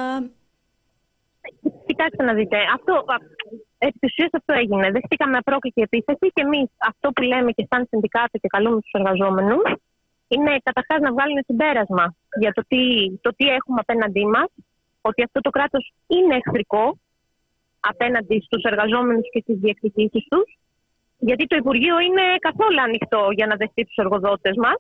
[1.86, 2.58] Κοιτάξτε να δείτε.
[2.76, 3.16] Αυτό, α,
[3.86, 4.92] επί της ουσίας αυτό έγινε.
[4.92, 9.68] Δεχτήκαμε απρόκλητη επίθεση και εμείς αυτό που λέμε και σαν συνδικάτο και καλούμε τους εργαζόμενους
[10.34, 12.06] είναι καταρχάς να βγάλουν συμπέρασμα
[12.40, 12.82] για το τι,
[13.26, 14.50] το τι έχουμε απέναντί μας,
[15.02, 17.00] ότι αυτό το κράτος είναι εχθρικό
[17.80, 20.58] απέναντι στους εργαζόμενους και στις διεκδικήσεις τους,
[21.18, 24.80] γιατί το Υπουργείο είναι καθόλου ανοιχτό για να δεχτεί τους εργοδότες μας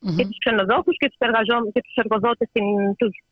[0.00, 0.16] Μμμ.
[0.16, 2.48] και τους ξενοδόχους και τους εργαζόμενου και τους εργοδότες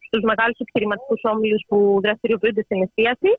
[0.07, 3.31] στου μεγάλους επιχειρηματικούς όμιλους που δραστηριοποιούνται στην εστίαση.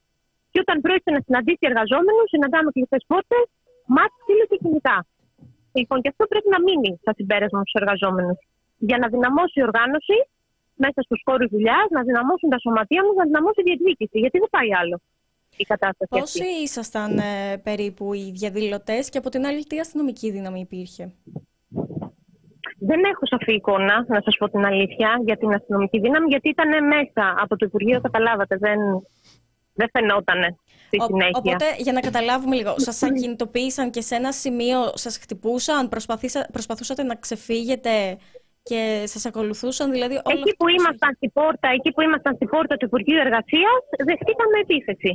[0.51, 3.37] Και όταν πρόκειται να συναντήσει εργαζόμενου, συναντάμε κλειστέ πόρτε,
[3.95, 4.97] μάτια, στήλε και κινητά.
[5.79, 8.37] Λοιπόν, και αυτό πρέπει να μείνει στα συμπέρασμα στους εργαζόμενους.
[8.89, 10.17] Για να δυναμώσει η οργάνωση
[10.83, 14.17] μέσα στους χώρους δουλειάς, να δυναμώσουν τα σωματεία μας, να δυναμώσει η διεκδίκηση.
[14.23, 14.97] Γιατί δεν πάει άλλο
[15.57, 16.39] η κατάσταση αυτή.
[16.39, 21.13] Πόσοι ήσασταν ε, περίπου οι διαδηλωτές και από την άλλη τι αστυνομική δύναμη υπήρχε;
[22.79, 26.87] Δεν έχω σαφή εικόνα, να σας πω την αλήθεια, για την αστυνομική δύναμη, γιατί ήταν
[26.87, 28.57] μέσα από το Υπουργείο, καταλάβατε.
[28.57, 28.79] Δεν,
[29.79, 30.49] δεν φαινότανε
[30.87, 31.39] στη Ο- συνέχεια.
[31.41, 37.03] Οπότε, για να καταλάβουμε λίγο, σας ακινητοποίησαν και σε ένα σημείο σας χτυπούσαν, προσπαθήσα, προσπαθούσατε
[37.11, 37.93] να ξεφύγετε
[38.69, 38.79] και
[39.13, 42.47] σας ακολουθούσαν, δηλαδή όλο Εκεί αυτό που, το ήμασταν στην πόρτα, εκεί που ήμασταν στην
[42.53, 45.11] πόρτα του Υπουργείου Εργασίας, δεχτήκαμε επίθεση.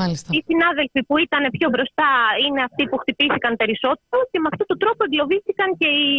[0.00, 0.28] Μάλιστα.
[0.36, 2.10] Οι συνάδελφοι που ήταν πιο μπροστά
[2.44, 6.10] είναι αυτοί που χτυπήθηκαν περισσότερο και με αυτόν τον τρόπο εγκλωβίστηκαν και οι.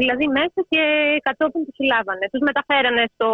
[0.00, 0.82] Δηλαδή μέσα και
[1.26, 2.24] κατόπιν τους συλλάβανε.
[2.32, 3.28] Τους μεταφέρανε στο,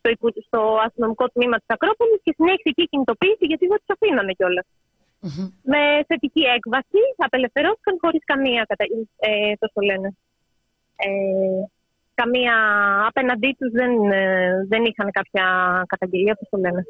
[0.00, 3.90] στο, υπου- στο αστυνομικό τμήμα της Ακρόπολης και συνέχισε εκεί η κινητοποίηση γιατί δεν τους
[3.94, 4.66] αφήνανε κιόλας.
[5.26, 5.46] Μμμ.
[5.72, 8.62] Με θετική έκβαση απελευθερώθηκαν χωρίς καμία.
[8.68, 8.84] Κατα...
[9.18, 10.08] Ε, πώς το λένε.
[10.96, 11.62] Ε,
[12.14, 12.54] καμία
[13.08, 15.44] απέναντί τους δεν, ε, δεν είχαν κάποια
[15.92, 16.82] καταγγελία, πώς το λένε.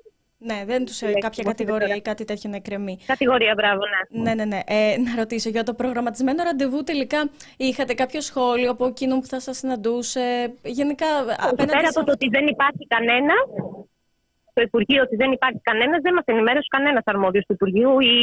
[0.42, 1.98] Ναι, δεν τους ε, Λέξη κάποια μου κατηγορία τώρα.
[1.98, 2.98] ή κάτι τέτοιο να εκκρεμεί.
[3.06, 4.22] Κατηγορία, μπράβο, ναι.
[4.22, 4.60] Ναι, ναι, ναι.
[4.66, 9.40] Ε, να ρωτήσω για το προγραμματισμένο ραντεβού τελικά είχατε κάποιο σχόλιο από εκείνον που θα
[9.40, 13.34] σας συναντούσε; Γενικά απέναντι Πέρα σε από το ότι δεν υπάρχει κανένα,
[14.50, 18.00] στο Υπουργείο ότι δεν υπάρχει κανένας, δεν μας ενημέρωσε κανένας αρμόδιος του Υπουργείου.
[18.00, 18.14] Η,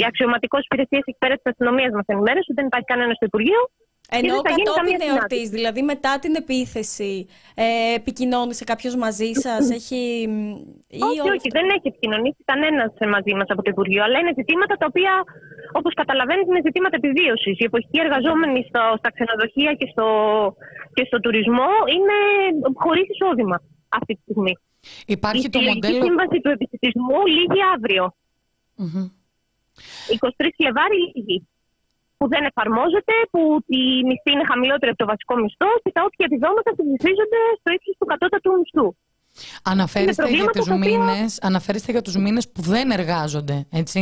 [0.00, 3.70] η αξιωματικός υπηρεσία εκεί πέρα τη αστυνομίας μας ενημέρωσε ότι δεν υπάρχει κανένας στο Υπουργείο.
[4.08, 5.56] Και Ενώ δεν θα γίνει κατόπιν καμία εορτής, συνάντηση.
[5.58, 7.12] δηλαδή μετά την επίθεση,
[7.64, 7.66] ε,
[8.00, 10.00] επικοινώνησε κάποιος μαζί σας, έχει.
[10.34, 10.36] μ,
[10.98, 14.02] ή όχι, όλο όχι, αυτό- δεν έχει επικοινωνήσει κανένας μαζί μας από το Υπουργείο.
[14.06, 15.12] Αλλά είναι ζητήματα τα οποία,
[15.78, 17.54] όπως καταλαβαίνετε, είναι ζητήματα επιβίωσης.
[17.60, 20.06] Οι εποχικοί εργαζόμενοι στο, στα ξενοδοχεία και στο,
[20.96, 22.16] και στο τουρισμό είναι
[22.84, 23.56] χωρίς εισόδημα
[23.98, 24.54] αυτή τη στιγμή.
[25.16, 26.04] Υπάρχει η το συλλογική μοντέλο.
[26.08, 28.04] σύμβαση του επιστημισμού λύγει αύριο.
[28.82, 29.06] Μμμ.
[30.18, 31.38] 23 Φλεβάρι λύγει.
[32.16, 36.26] Που δεν εφαρμόζεται, που η μισθή είναι χαμηλότερη από το βασικό μισθό και τα όποια
[36.30, 38.88] επιδόματα συμφισίζονται στο ύψος του κατώτατου μισθού.
[39.62, 44.00] Αναφέρεστε για, προβλήματα τους τα οποία- μήνες, αναφέρεστε για τους μήνες που δεν εργάζονται, έτσι;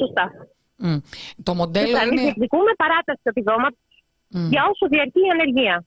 [0.00, 0.24] Σωστά.
[0.76, 0.96] Μμ.
[1.42, 2.02] Το μοντέλο Σωστά.
[2.02, 2.22] Εμείς είναι...
[2.22, 3.78] διεκδικούμε παράταση του επιδόματος
[4.28, 4.48] Μμ.
[4.48, 5.84] για όσο διαρκεί η ανεργία.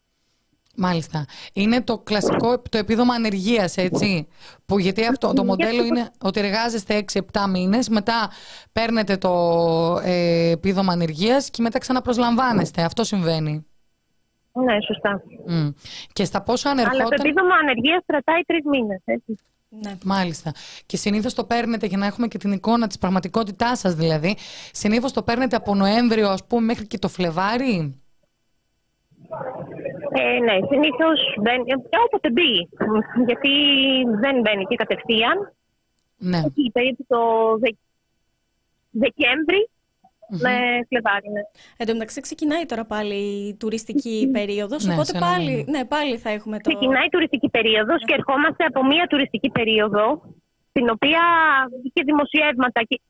[0.76, 1.26] Μάλιστα.
[1.54, 4.28] Είναι το κλασικό το επίδομα ανεργίας, έτσι.
[4.66, 8.30] Που γιατί αυτό το μοντέλο είναι ότι εργάζεστε 6-7 μήνες, μετά
[8.72, 9.32] παίρνετε το
[10.04, 12.84] ε, επίδομα ανεργίας και μετά ξαναπροσλαμβάνεστε.
[12.84, 13.66] Αυτό συμβαίνει.
[14.52, 15.22] Ναι, σωστά.
[15.48, 15.70] Μμ.
[16.14, 17.20] Και στα πόσα Αλλά το ανερχόταν...
[17.26, 19.02] επίδομα ανεργίας κρατάει τρεις μήνες.
[19.70, 19.98] Ναι.
[20.04, 20.52] Μάλιστα.
[20.86, 24.38] Και συνήθως το παίρνετε για να έχουμε και την εικόνα της πραγματικότητάς σας, δηλαδή.
[24.72, 28.02] Συνήθως το παίρνετε από Νοέμβριο, ας πούμε, μέχρι και το Φλεβάρι;
[30.18, 31.64] Ε, ναι, συνήθως μπαίνει.
[31.72, 32.54] ε, Όποτε μπει.
[33.26, 33.52] Γιατί
[34.24, 35.54] δεν μπαίνει και κατευθείαν.
[36.18, 36.38] Ναι.
[36.46, 37.20] Εκεί περίπου το
[37.62, 37.70] Δε...
[38.90, 39.70] δεκεμβρη
[40.44, 40.54] με
[40.90, 41.30] Φλεβάρι.
[41.36, 41.42] Ναι.
[41.78, 43.16] Εν τω μεταξύ ξεκινάει τώρα πάλι
[43.50, 45.72] η τουριστική περίοδος, Ναι, οπότε σε ένα πάλι, μήνα.
[45.78, 46.70] ναι, πάλι θα έχουμε το...
[46.70, 50.06] Ξεκινάει η τουριστική περίοδος και ερχόμαστε από μια τουριστική περίοδο
[50.70, 51.22] στην οποία
[51.84, 53.02] είχε δημοσιεύματα και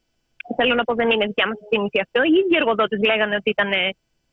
[0.58, 2.20] θέλω να πω δεν είναι δικιά μας εκτίμηση αυτό.
[2.24, 3.72] Οι ίδιοι εργοδότες λέγανε ότι ήταν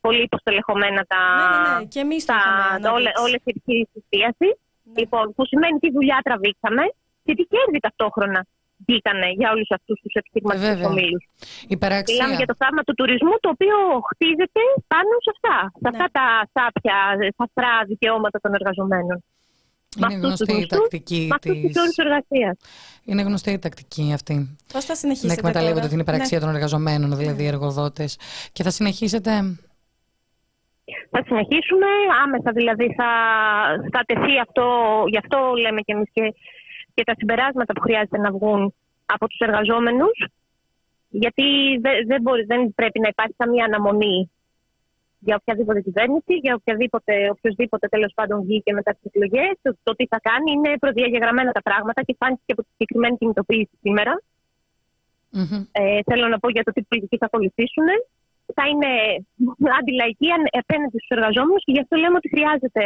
[0.04, 3.22] πολύ υποστελεχωμένα τα, Ναι, ναι, ναι, και εμείς το τα, είχαμε τα, όλες, αναδείξει.
[3.24, 4.54] όλες οι επιχειρήσεις εστίασης.
[5.00, 6.84] Λοιπόν, που σημαίνει τι δουλειά τραβήξαμε
[7.24, 8.40] και τι κέρδη ταυτόχρονα
[8.86, 10.88] βγήκανε για όλους αυτούς τους επιχειρηματικούς βέβαια.
[10.92, 11.24] ομίλους.
[11.76, 12.14] Υπεραξία.
[12.14, 13.76] Μιλάμε για το θαύμα του τουρισμού, το οποίο
[14.10, 14.62] χτίζεται
[14.92, 15.56] πάνω σε αυτά.
[15.72, 15.88] Σε Ναι.
[15.92, 16.96] αυτά τα σάπια,
[17.38, 19.18] σαφρά δικαιώματα των εργαζομένων.
[19.96, 21.80] Με Είναι αυτούς τους γνωστή η μισθούς, τακτική Με αυτούς τους της...
[21.82, 22.54] όρους εργασίας.
[23.08, 24.34] Είναι γνωστή η τακτική αυτή.
[24.72, 25.32] Πώς θα Να συνεχίσετε.
[25.32, 26.44] εκμεταλλεύονται τώρα; την υπεραξία Ναι.
[26.44, 28.18] των εργαζομένων, δηλαδή οι εργοδότες.
[28.52, 29.30] Και θα συνεχίσετε.
[31.10, 31.86] Θα συνεχίσουμε
[32.22, 33.10] άμεσα, δηλαδή θα,
[33.92, 34.66] θα τεθεί αυτό,
[35.06, 36.34] γι' αυτό λέμε και εμείς και,
[36.94, 38.74] και τα συμπεράσματα που χρειάζεται να βγουν
[39.06, 40.26] από τους εργαζόμενους,
[41.08, 44.30] γιατί δεν, δεν, μπορεί, δεν πρέπει να υπάρχει καμία αναμονή
[45.18, 49.52] για οποιαδήποτε κυβέρνηση, για οποιαδήποτε, οποιοδήποτε τέλος πάντων βγήκε μετά τις εκλογές.
[49.62, 53.16] Το, το τι θα κάνει είναι προδιαγεγραμμένα τα πράγματα και φάνηκε και από τη συγκεκριμένη
[53.16, 54.22] κινητοποίηση σήμερα.
[55.30, 55.64] Μμμ.
[55.72, 57.88] Ε, θέλω να πω για το τι πολιτική θα ακολουθήσουν.
[58.56, 58.90] Θα είναι
[59.80, 62.84] αντιλαϊκή αν- απέναντι στους εργαζόμενους και γι' αυτό λέμε ότι χρειάζεται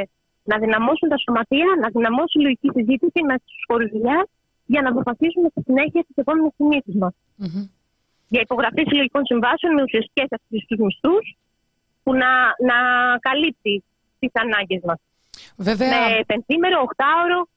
[0.51, 4.21] να δυναμώσουν τα σωματεία, να δυναμώσει η λογική συζήτηση μέσα στους χώρους δουλειά
[4.73, 7.15] για να αποφασίσουμε στη συνέχεια τι επόμενες κινήσει μας.
[7.37, 7.65] Μμμ.
[8.33, 11.25] Για υπογραφή συλλογικών συμβάσεων με ουσιαστικές αυξήσει στου μισθούς
[12.03, 12.31] που να,
[12.69, 12.77] να
[13.27, 13.75] καλύπτει
[14.19, 14.99] τις ανάγκες μας.
[15.57, 17.49] Βέβαια, Με πενθήμερο, οχτάωρο,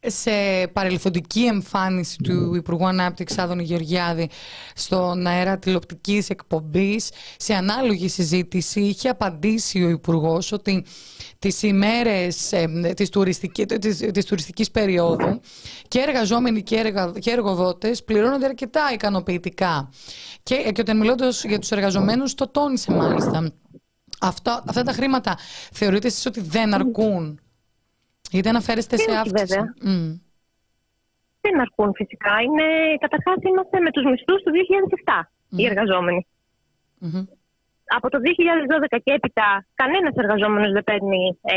[0.00, 4.30] σε παρελθοντική εμφάνιση του Υπουργού Ανάπτυξης Άδωνη Γεωργιάδη
[4.74, 10.84] στον αέρα τηλεοπτικής εκπομπής σε ανάλογη συζήτηση είχε απαντήσει ο Υπουργός ότι
[11.38, 15.40] τις ημέρες ε, της, τουριστική, της, της τουριστικής περίοδου
[15.88, 19.90] και εργαζόμενοι και, εργα, και εργοδότες πληρώνονται αρκετά ικανοποιητικά.
[20.42, 23.52] Και, και όταν μιλώντας για τους εργαζομένους το τόνισε μάλιστα.
[24.20, 25.38] Αυτά, αυτά τα χρήματα
[25.72, 27.40] θεωρείτε εσείς ότι δεν αρκούν
[28.30, 29.44] γιατί αναφέρεστε σε όχι, αύξηση.
[29.44, 29.64] βέβαια.
[29.80, 30.12] Μμ.
[31.40, 32.32] δεν αρκούν φυσικά.
[32.44, 32.66] Είναι,
[33.04, 35.20] καταρχάς είμαστε με τους μισθούς του 2007
[35.56, 36.26] οι εργαζόμενοι.
[36.98, 37.24] Μμμ.
[37.98, 41.54] Από το 2012 και έπειτα κανένας εργαζόμενος δεν παίρνει ε,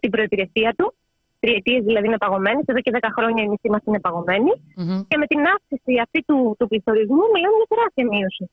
[0.00, 0.94] την προϋπηρεσία του.
[1.40, 2.64] Τριετίες δηλαδή είναι παγωμένες.
[2.66, 4.52] Εδώ και 10 χρόνια οι μισθοί μας είναι παγωμένοι.
[4.76, 5.00] Μμμ.
[5.08, 8.44] Και με την αύξηση αυτή του, του πληθωρισμού μιλάμε για τεράστια μείωση.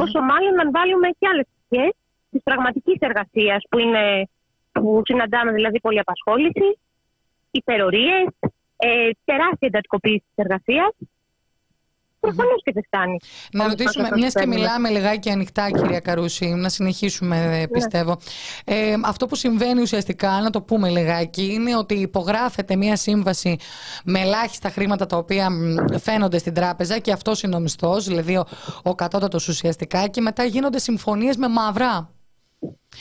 [0.00, 1.92] Πόσο μάλλον αν βάλουμε και άλλες πτυχές
[2.30, 4.04] της πραγματικής εργασίας που, είναι,
[4.72, 5.98] που συναντάμε δηλαδή πολλή
[7.50, 8.26] απασχόληση, υπερορίες,
[8.76, 10.90] ε, τεράστια εντατικοποίηση της εργασίας.
[12.20, 13.16] Προφανώς και δεν φτάνει.
[13.52, 14.60] Να Όμως ρωτήσουμε, αυτό μιας και παίρνουμε.
[14.60, 18.18] μιλάμε λιγάκι ανοιχτά, κυρία Καρούση, να συνεχίσουμε, ε, πιστεύω.
[18.64, 23.56] Ε, αυτό που συμβαίνει ουσιαστικά, να το πούμε λιγάκι, είναι ότι υπογράφεται μια σύμβαση
[24.04, 28.36] με ελάχιστα χρήματα τα οποία μ, φαίνονται στην τράπεζα και αυτό είναι ο μισθό, δηλαδή
[28.36, 28.46] ο,
[28.82, 32.12] ο κατώτατος ουσιαστικά, και μετά γίνονται συμφωνίες με μαύρα.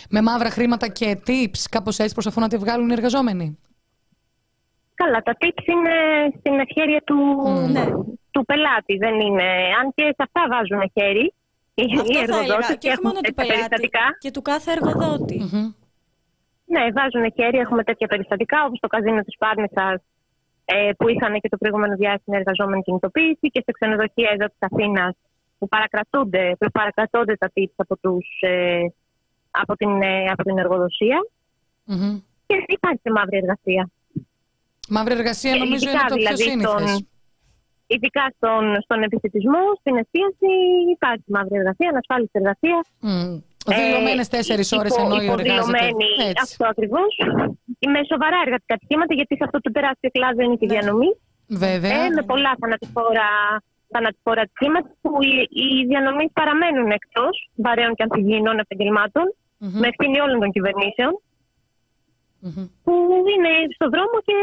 [0.09, 3.57] Με μαύρα χρήματα και tips, κάπως έτσι προσπαθούν να τη βγάλουν οι εργαζόμενοι.
[5.01, 5.95] Καλά, τα tips είναι
[6.39, 7.17] στην ευχέρεια του,
[7.75, 7.85] Ναι.
[8.33, 8.93] του πελάτη.
[9.05, 9.47] Δεν είναι.
[9.79, 11.25] Αν και σε αυτά βάζουν χέρι
[11.79, 12.21] οι, οι Αυτό θα έλεγα.
[12.21, 14.05] εργοδότες Και όχι έχουμε μόνο του τέτοια πελάτη, περιστατικά.
[14.23, 15.37] και του κάθε εργοδότη.
[15.51, 15.67] Μμμ.
[16.73, 17.57] Ναι, βάζουν χέρι.
[17.65, 19.87] Έχουμε τέτοια περιστατικά όπως το καζίνο της Πάρνηθα
[20.65, 25.13] ε, που είχαν και το προηγούμενο διάστημα εργαζόμενη κινητοποίηση και σε ξενοδοχεία εδώ της Αθήνας
[25.57, 28.79] που παρακρατούνται, που παρακρατώνται τα tips από, τους, ε,
[29.51, 31.19] από, την, ε, από την εργοδοσία.
[31.83, 32.19] Μμμ.
[32.47, 33.89] Και υπάρχει και μαύρη εργασία.
[34.95, 36.89] Μαύρη εργασία Ε, νομίζω ειδικά είναι το πιο δηλαδή σύνηθες.
[36.89, 37.07] στον-
[37.95, 40.51] Ειδικά στον, στον επιστημισμό, στην εστίαση
[40.95, 42.77] υπάρχει μαύρη εργασία, ανασφάλιστη εργασία.
[43.79, 45.47] Δηλωμένες τέσσερις ώρες ενώ η εργάζεται.
[45.47, 46.43] υποδηλωμένη, Έτσι.
[46.47, 47.11] αυτό ακριβώς.
[47.93, 50.73] Με σοβαρά εργατικά ατυχήματα, γιατί σε αυτό το τεράστιο κλάδο είναι και η Ναι.
[50.75, 51.09] διανομή.
[51.65, 51.97] Βέβαια.
[52.05, 53.27] Ε, με πολλά θανατηφόρα,
[53.93, 57.33] θανατηφόρα ατυχήματα που οι, οι διανομής παραμένουν εκτός
[57.65, 59.25] βαρέων και αμφιγεινών επαγγελμάτων,
[59.63, 59.77] Μμμ.
[59.81, 61.13] με ευθύνη όλων των κυβερνήσεων,
[62.39, 62.67] Μμμ.
[62.83, 62.93] που
[63.33, 64.35] είναι στο δρόμο και.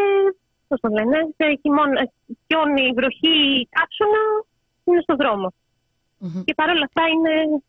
[0.68, 2.02] Πώς το λένε, σε χειμώνα,
[2.46, 4.22] χιόνι, βροχή, κάψωνα,
[4.84, 5.48] είναι στο δρόμο.
[6.18, 6.42] Μμμ.
[6.44, 7.62] Και παρόλα αυτά είναι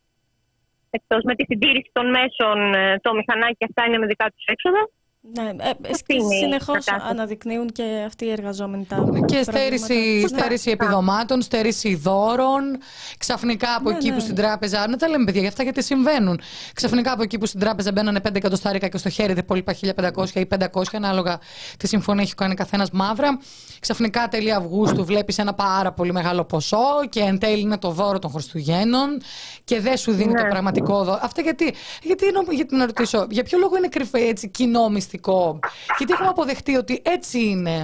[0.89, 4.89] εκτός με τη συντήρηση των μέσων, ε, το μηχανάκι αυτά είναι με δικά τους έξοδα.
[5.33, 7.05] Ναι, ε, Αυτή είναι η συνεχώς κατάσταση.
[7.09, 9.43] αναδεικνύουν και αυτοί οι εργαζόμενοι τα Και προβλήματα.
[9.43, 10.37] στέρηση, Σωστά.
[10.37, 12.77] στέρηση επιδομάτων, στέρηση δώρων.
[13.17, 14.15] Ξαφνικά από Ναι, εκεί ναι.
[14.15, 14.87] που στην τράπεζα.
[14.87, 16.39] Να τα λέμε, παιδιά, για αυτά γιατί συμβαίνουν.
[16.73, 20.39] Ξαφνικά από εκεί που στην τράπεζα μπαίνανε 5 εκατοστάρικα και στο χέρι δεν υπόλοιπα 1500
[20.39, 21.39] ή 500, ανάλογα
[21.77, 23.39] τι συμφωνία έχει κάνει καθένας μαύρα.
[23.79, 26.77] Ξαφνικά τέλη Αυγούστου βλέπεις ένα πάρα πολύ μεγάλο ποσό
[27.09, 29.21] και εν τέλει είναι το δώρο των Χριστουγέννων
[29.63, 30.41] και δεν σου δίνει Ναι.
[30.41, 31.19] το πραγματικό δώρο.
[31.21, 35.59] Αυτά γιατί, γιατί, νο- γιατί να ρωτήσω, για ποιο λόγο είναι κρυφέ έτσι κοινό μυστικό.
[35.97, 37.77] Γιατί έχουμε αποδεχτεί ότι έτσι είναι.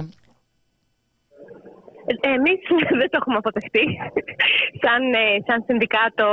[2.20, 2.60] Εμείς
[3.00, 3.84] δεν το έχουμε αποδεχτεί.
[4.84, 6.28] σαν, ε, σαν συνδικάτο,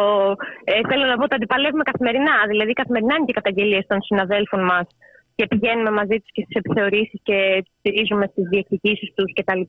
[0.63, 2.35] ε, θέλω να πω ότι αντιπαλεύουμε καθημερινά.
[2.47, 4.87] Δηλαδή, καθημερινά είναι και καταγγελίες των συναδέλφων μας
[5.35, 7.37] και πηγαίνουμε μαζί τους και στις επιθεωρήσεις και
[7.77, 9.61] στηρίζουμε στις διεκδικήσεις τους κτλ.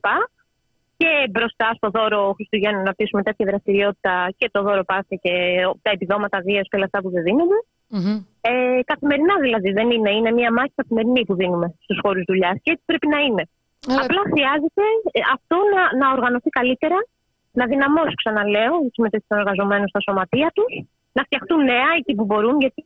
[0.97, 5.33] Και μπροστά στο δώρο Χριστουγέννων να πείσουμε τέτοια δραστηριότητα και το δώρο Πάσχα και
[5.81, 7.59] τα επιδόματα βίας και όλα αυτά που δεν δίνονται.
[7.95, 8.15] Μμμ.
[8.41, 10.11] Ε, καθημερινά δηλαδή δεν είναι.
[10.17, 13.43] Είναι μια μάχη καθημερινή που δίνουμε στους χώρους δουλειάς και έτσι πρέπει να είναι.
[13.89, 16.97] Αλλά- Απλά χρειάζεται ε, αυτό να, να οργανωθεί καλύτερα,
[17.59, 20.71] να δυναμώσει, ξαναλέω, η συμμετοχή των εργαζομένων στα σωματεία τους,
[21.17, 22.81] να φτιαχτούν νέα εκεί που μπορούν, γιατί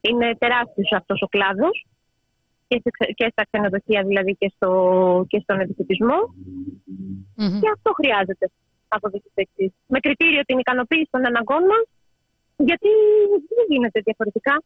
[0.00, 1.86] είναι τεράστιος αυτός ο κλάδος
[2.68, 4.70] και, σε- και στα ξενοδοχεία δηλαδή και, στο,
[5.28, 6.18] και στον επιθετισμό.
[7.36, 7.60] Μμμ.
[7.60, 8.46] Και αυτό χρειάζεται
[8.88, 9.70] από εδώ και στο εξής.
[9.86, 11.84] Με κριτήριο την ικανοποίηση των αναγκών μας,
[12.68, 12.88] γιατί
[13.56, 14.62] δεν γίνεται διαφορετικά.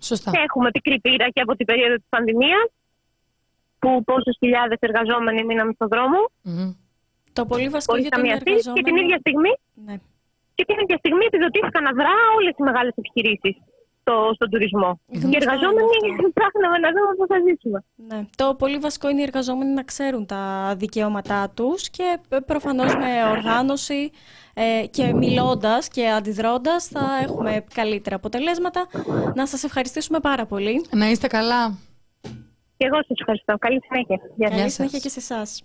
[0.00, 0.30] Σωστά.
[0.30, 2.66] Και έχουμε πικρή πείρα και από την περίοδο της πανδημίας,
[3.78, 6.72] που πόσες χιλιάδες εργαζόμενοι μείναμε στον δρόμο, Μμμ.
[7.32, 8.96] Το πολύ βασικό χωρί για τον καμία στήριξη, και εργαζόμενο.
[8.96, 9.52] την ίδια στιγμή
[9.86, 9.96] Ναι.
[10.54, 13.54] και την ίδια στιγμή επιδοτήθηκαν αδρά όλες οι μεγάλες επιχειρήσεις
[14.02, 15.00] στο, στον τουρισμό.
[15.06, 17.84] Γνωστό Και οι εργαζόμενοι είναι ψάχναμε να δούμε πώς θα ζήσουμε.
[18.08, 18.26] Ναι.
[18.36, 23.10] Το πολύ βασικό είναι οι εργαζόμενοι να ξέρουν τα δικαιώματά τους και ε, προφανώς με
[23.30, 24.10] οργάνωση
[24.54, 28.86] ε, και μιλώντας και αντιδρώντας θα έχουμε καλύτερα αποτελέσματα.
[29.34, 30.86] Να σας ευχαριστήσουμε πάρα πολύ.
[30.90, 31.78] Να είστε καλά.
[32.76, 33.58] Και εγώ σας ευχαριστώ.
[33.58, 34.20] Καλή συνέχεια.
[34.36, 34.56] Γεια σας.
[34.56, 34.72] Καλή σας.
[34.72, 35.62] συνέχεια και σε εσάς.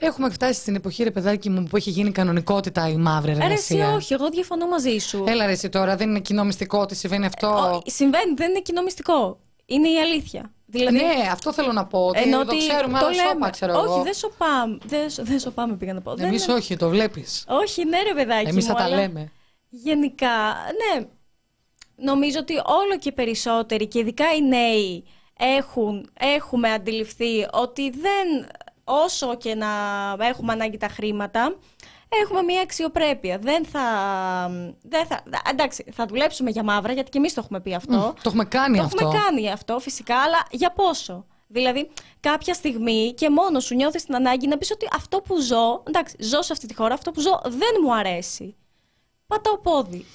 [0.00, 3.44] Έχουμε φτάσει στην εποχή, ρε παιδάκι μου, που έχει γίνει κανονικότητα η μαύρη Ρε, εσύ
[3.44, 3.94] εργασία.
[3.94, 5.24] όχι, εγώ διαφωνώ μαζί σου.
[5.26, 8.60] Έλα ρε εσύ τώρα, δεν είναι κοινό μυστικό ότι συμβαίνει αυτό; Ω, συμβαίνει, δεν είναι
[8.60, 9.38] κοινό μυστικό.
[9.66, 10.52] Είναι η αλήθεια.
[10.66, 12.06] Δηλαδή, ναι, αυτό θέλω να πω.
[12.06, 13.50] Ότι ενώ το ότι ξέρουμε, το αλλά σώπα, λέμε.
[13.50, 14.02] ξέρω όχι, εγώ.
[14.02, 14.78] δεν σοπάμε.
[14.84, 16.14] Δεν, σ- δεν σοπάμε πήγα να πω.
[16.14, 17.44] Δεν Εμείς είναι- όχι, το βλέπεις.
[17.48, 18.48] Όχι, ναι, ρε παιδάκι.
[18.48, 19.32] Εμείς μου, θα τα αλλά λέμε.
[19.68, 20.28] Γενικά,
[20.98, 21.06] ναι.
[21.96, 25.04] Νομίζω ότι όλο και περισσότεροι και ειδικά οι νέοι
[25.38, 28.48] έχουν, έχουμε αντιληφθεί ότι δεν,
[28.88, 29.66] όσο και να
[30.18, 31.56] έχουμε ανάγκη τα χρήματα,
[32.22, 33.38] έχουμε μια αξιοπρέπεια.
[33.38, 33.82] Δεν θα,
[34.82, 38.14] δεν θα, εντάξει, θα δουλέψουμε για μαύρα, γιατί και εμείς το έχουμε πει αυτό.
[38.14, 39.04] Το έχουμε κάνει Το αυτό.
[39.04, 44.14] έχουμε κάνει αυτό φυσικά, αλλά για πόσο; Δηλαδή, κάποια στιγμή και μόνος σου νιώθεις την
[44.14, 47.20] ανάγκη να πεις ότι αυτό που ζω, εντάξει, ζω σε αυτή τη χώρα, αυτό που
[47.20, 48.56] ζω δεν μου αρέσει.
[49.26, 50.06] Πατάω πόδι.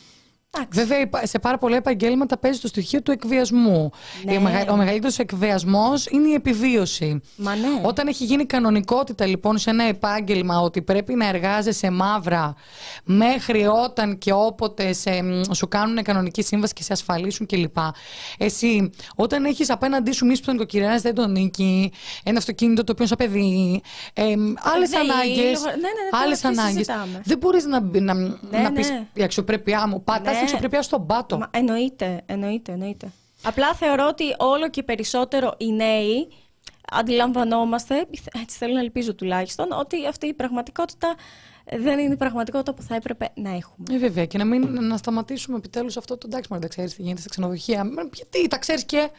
[0.56, 0.80] Εντάξει.
[0.80, 3.92] Βέβαια, υπά- σε πάρα πολλά επαγγέλματα παίζει το στοιχείο του εκβιασμού.
[4.26, 4.34] Ναι.
[4.34, 7.22] Η μεγα- Ο μεγαλύτερος εκβιασμός είναι η επιβίωση.
[7.36, 7.68] Μα ναι.
[7.82, 12.56] Όταν έχει γίνει κανονικότητα λοιπόν σε ένα επάγγελμα ότι πρέπει να εργάζεσαι μαύρα
[13.04, 17.78] μέχρι όταν και όποτε σε, μ, σου κάνουν κανονική σύμβαση και σε ασφαλίσουν κλπ.
[18.38, 21.92] Εσύ, όταν έχεις απέναντί σου μη που τον νοικοκυρέα δεν τον νίκη,
[22.24, 23.82] ένα αυτοκίνητο το οποίο είναι σαν παιδί,
[24.14, 24.24] ε,
[24.76, 25.60] άλλες ΔΕΗ, ανάγκες.
[25.60, 26.72] λογα- ναι, ναι, ναι, τώρα άλλες τι ανάγκες.
[26.74, 27.22] συζητάμε.
[27.24, 29.08] Δεν μπορείς να, να, να Ναι, πεις ναι.
[29.14, 30.04] η αξιοπρέπειά μου.
[30.04, 30.50] Πατά Ναι.
[30.50, 31.38] την αξιοπρέπειά στον πάτο.
[31.38, 33.12] Μα, εννοείται, εννοείται, εννοείται.
[33.44, 36.28] Απλά θεωρώ ότι όλο και περισσότερο οι νέοι
[36.92, 38.08] αντιλαμβανόμαστε,
[38.42, 41.16] έτσι θέλω να ελπίζω τουλάχιστον, ότι αυτή η πραγματικότητα
[41.72, 43.86] δεν είναι η πραγματικότητα που θα έπρεπε να έχουμε.
[43.92, 47.02] Ε, βέβαια, και να, μην, να σταματήσουμε επιτέλους αυτό το εντάξει, μωρέ, τα ξέρεις τι
[47.02, 47.84] γίνεται στα ξενοδοχεία.
[47.84, 49.10] Μα, Γιατί τα ξέρεις και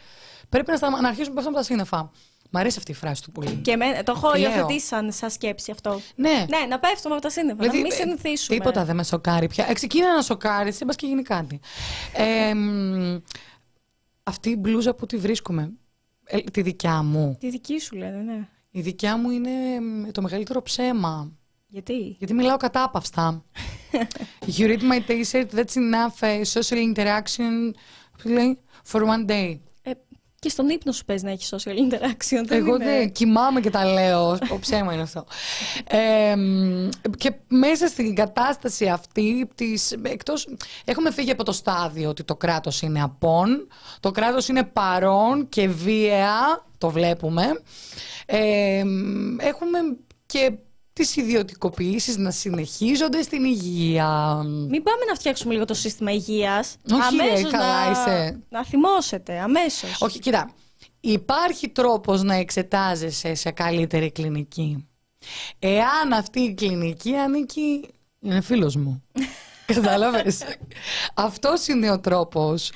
[0.49, 1.01] πρέπει να, σταμα...
[1.01, 2.11] να αρχίσουμε να πέφτουμε από τα σύννεφα.
[2.55, 3.55] Μ' αρέσει αυτή η φράση του πολύ.
[3.55, 4.51] Και με, το έχω Λέω.
[4.51, 6.01] υιοθετήσει σαν, σαν σκέψη αυτό.
[6.15, 6.47] Ναι.
[6.49, 8.59] Ναι, να πέφτουμε από τα σύννεφα, να μην ε, συνηθίσουμε.
[8.59, 9.67] Τίποτα δεν με σοκάρει πια.
[9.69, 11.61] Εξεκίνα να σοκάρεις, δεν πα και γίνει κάτι.
[12.13, 13.19] Ε, μ,
[14.23, 15.73] αυτή η μπλούζα που τη βρίσκουμε,
[16.25, 17.37] ε, τη δικιά μου.
[17.41, 18.49] Τη δική σου λένε, ναι.
[18.71, 21.33] Η δικιά μου είναι μ, το μεγαλύτερο ψέμα.
[21.67, 23.45] Γιατί; Γιατί μιλάω κατάπαυστα.
[24.57, 27.71] you read my t-shirt, that's enough uh, social interaction
[28.13, 28.59] πώς λέει,
[28.91, 29.59] for one day.
[30.45, 32.45] Ε, και στον ύπνο σου παίζει να έχεις social interaction.
[32.47, 34.39] δεν Εγώ είναι- δεν κοιμάμαι και τα λέω.
[34.51, 35.25] Ο ψέμα είναι αυτό.
[35.89, 40.49] Ε, μ, και μέσα στην κατάσταση αυτή, της, εκτός,
[40.85, 43.69] έχουμε φύγει από το στάδιο ότι το κράτος είναι απόν,
[44.01, 47.45] το κράτος είναι παρόν και βία, το βλέπουμε.
[48.27, 49.79] Ε, μ, έχουμε
[50.27, 50.53] και
[50.95, 54.43] τις ιδιωτικοποιήσεις να συνεχίζονται στην υγεία.
[54.45, 56.77] Μην πάμε να φτιάξουμε λίγο το σύστημα υγείας.
[56.93, 57.91] Όχι, ρε, αμέσως καλά να...
[57.91, 58.41] είσαι.
[58.49, 60.01] να θυμώσετε, αμέσως.
[60.01, 60.51] Όχι, κοίτα.
[61.01, 64.89] Υπάρχει τρόπος να εξετάζεσαι σε καλύτερη κλινική.
[65.59, 67.89] Εάν αυτή η κλινική ανήκει...
[68.21, 69.03] Είναι φίλος μου.
[69.67, 70.43] Κατάλαβες;
[71.15, 72.73] Αυτός είναι ο τρόπος.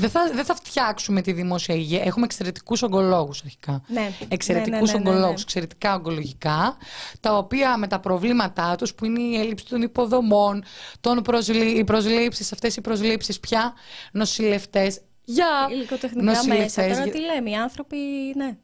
[0.00, 2.02] Δεν θα, δεν θα φτιάξουμε τη δημόσια υγεία.
[2.04, 3.82] Έχουμε εξαιρετικούς ογκολόγους αρχικά.
[3.86, 4.12] Ναι.
[4.28, 5.16] Εξαιρετικούς Ναι, ναι, ναι, ναι, ναι.
[5.16, 6.76] ογκολόγους, εξαιρετικά ογκολογικά,
[7.20, 10.64] τα οποία με τα προβλήματά τους, που είναι η έλλειψη των υποδομών,
[11.00, 11.64] των προσλή...
[11.78, 13.72] οι προσλήψεις, αυτές οι προσλήψεις πια,
[14.12, 15.00] νοσηλευτές.
[15.24, 16.46] Για Υλικοτεχνικά μέσα.
[16.46, 17.96] νοσηλευτές, Τώρα για- τι λέμε, οι άνθρωποι,
[18.36, 18.56] ναι.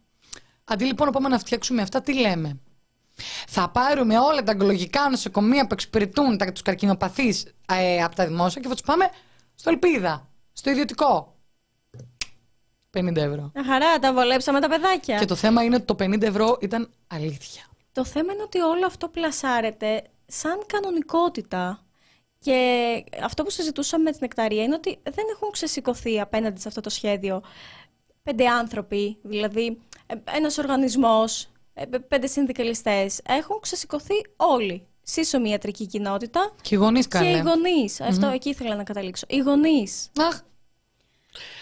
[0.64, 2.60] Αντί λοιπόν να πάμε να φτιάξουμε αυτά, τι λέμε;
[3.48, 8.60] Θα πάρουμε όλα τα ογκολογικά νοσοκομεία που εξυπηρετούν τα, τους καρκινοπαθείς ε, από τα δημόσια
[8.60, 9.08] και θα τους πάμε
[9.54, 11.34] στο Ελπίδα, στο ιδιωτικό.
[12.98, 13.50] 50 ευρώ.
[13.54, 15.18] Μια χαρά, τα βολέψαμε τα παιδάκια.
[15.18, 17.62] Και το θέμα είναι ότι το 50 ευρώ ήταν αλήθεια.
[17.92, 21.80] Το θέμα είναι ότι όλο αυτό πλασάρεται σαν κανονικότητα.
[22.38, 26.80] Και αυτό που συζητούσαμε με την Εκταρία είναι ότι δεν έχουν ξεσηκωθεί απέναντι σε αυτό
[26.80, 27.42] το σχέδιο
[28.22, 33.20] πέντε άνθρωποι, δηλαδή ε, ένας οργανισμός, ε, πέντε συνδικαλιστές.
[33.24, 34.86] Έχουν ξεσηκωθεί όλοι.
[35.08, 37.28] Σύσσωμη ιατρική κοινότητα Και οι γονείς και καλέ.
[37.36, 38.00] οι γονείς.
[38.00, 39.26] Αυτό εκεί ήθελα να καταλήξω.
[39.28, 40.10] Οι γονείς.
[40.18, 40.40] Αχ,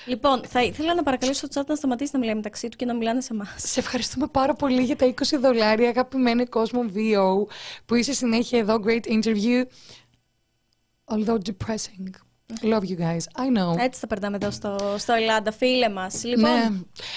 [0.06, 2.94] Λοιπόν, θα ήθελα να παρακαλέσω το chat να σταματήσει να μιλάει μεταξύ του και να
[2.94, 3.54] μιλάνε σε εμάς.
[3.56, 7.46] Σε ευχαριστούμε πάρα πολύ για τα 20 δολάρια, αγαπημένη κόσμο VO,
[7.86, 8.82] που είσαι συνέχεια εδώ.
[8.86, 9.64] Great interview.
[11.04, 12.10] Although depressing.
[12.62, 13.24] Love you guys.
[13.36, 13.78] I know.
[13.78, 16.24] Έτσι θα περνάμε εδώ στο, στο Ελλάδα, φίλε μας.
[16.24, 16.68] Λοιπόν, Ναι.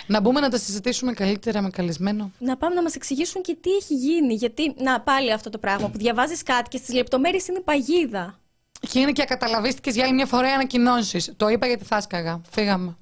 [0.08, 2.32] Να μπούμε να τα συζητήσουμε καλύτερα με καλεσμένο.
[2.40, 4.34] να πάμε να μας εξηγήσουν και τι έχει γίνει.
[4.34, 8.40] Γιατί, να πάλι αυτό το πράγμα που διαβάζεις κάτι και στις λεπτομέρειες είναι παγίδα.
[8.90, 11.34] Και είναι και ακαταλαβίστηκες για άλλη μια φορά ανακοινώσεις.
[11.38, 12.42] Το είπα γιατί θα σκαγα.
[12.50, 12.98] Φύγαμε.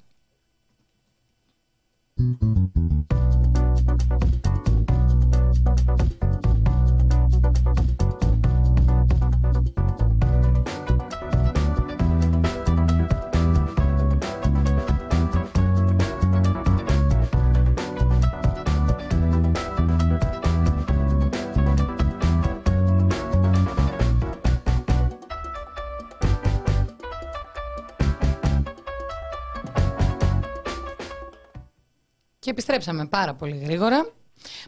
[32.46, 34.12] Και επιστρέψαμε πάρα πολύ γρήγορα.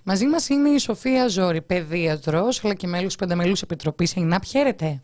[0.02, 4.44] Μαζί μας είναι η Σοφία Ζόρη, παιδίατρος, αλλά και μέλος πενταμελούς επιτροπής ΕΙΝΑΠ.
[4.44, 5.02] Χαίρετε.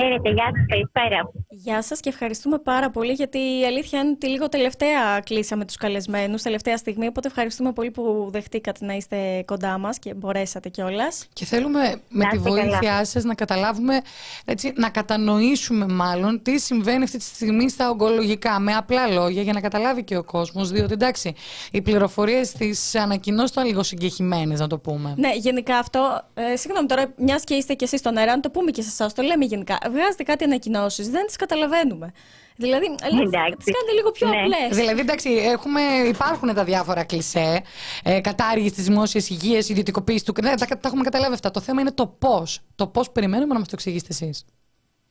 [0.00, 1.30] Χαίρετε, γεια σας, καλησπέρα.
[1.48, 5.76] Γεια σας και ευχαριστούμε πάρα πολύ γιατί η αλήθεια είναι ότι λίγο τελευταία κλείσαμε τους
[5.76, 11.26] καλεσμένους, τελευταία στιγμή, οπότε ευχαριστούμε πολύ που δεχτήκατε να είστε κοντά μας και μπορέσατε κιόλας.
[11.32, 13.04] Και θέλουμε με Να τη είστε βοήθειά καλά.
[13.04, 14.00] σας να καταλάβουμε,
[14.44, 19.52] έτσι, να κατανοήσουμε μάλλον τι συμβαίνει αυτή τη στιγμή στα ογκολογικά, με απλά λόγια, για
[19.52, 21.34] να καταλάβει και ο κόσμος, διότι εντάξει,
[21.70, 25.14] οι πληροφορίες της ανακοινώσεις ήταν λίγο συγκεχημένες, να το πούμε.
[25.16, 28.50] Ναι, γενικά αυτό, ε, συγγνώμη τώρα, μιας και είστε κι εσείς στον αέρα, να το
[28.50, 29.78] πούμε και σε εσάς, το λέμε γενικά.
[29.90, 32.12] Βγάζετε κάτι ανακοινώσεις, δεν τις καταλαβαίνουμε.
[32.56, 33.72] Δηλαδή, τι Εντάξει.
[33.76, 34.36] κάνετε λίγο πιο Ναι.
[34.36, 34.76] απλές.
[34.76, 37.62] Δηλαδή, εντάξει, έχουμε, υπάρχουν τα διάφορα κλισέ,
[38.04, 40.32] ε, κατάργηση της δημόσιας υγείας, ιδιωτικοποίησης του.
[40.42, 41.50] Ναι, τα, τα έχουμε καταλάβει αυτά.
[41.50, 42.60] Το θέμα είναι το πώς.
[42.74, 44.44] Το πώς περιμένουμε να μας το εξηγήσετε εσείς.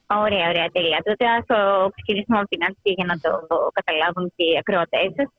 [0.08, 1.00] Ωραία, ωραία, τέλεια.
[1.06, 3.32] Τότε ας το ξεκινήσουμε από την αρχή για να το
[3.78, 5.30] καταλάβουν και οι ακροατές σας.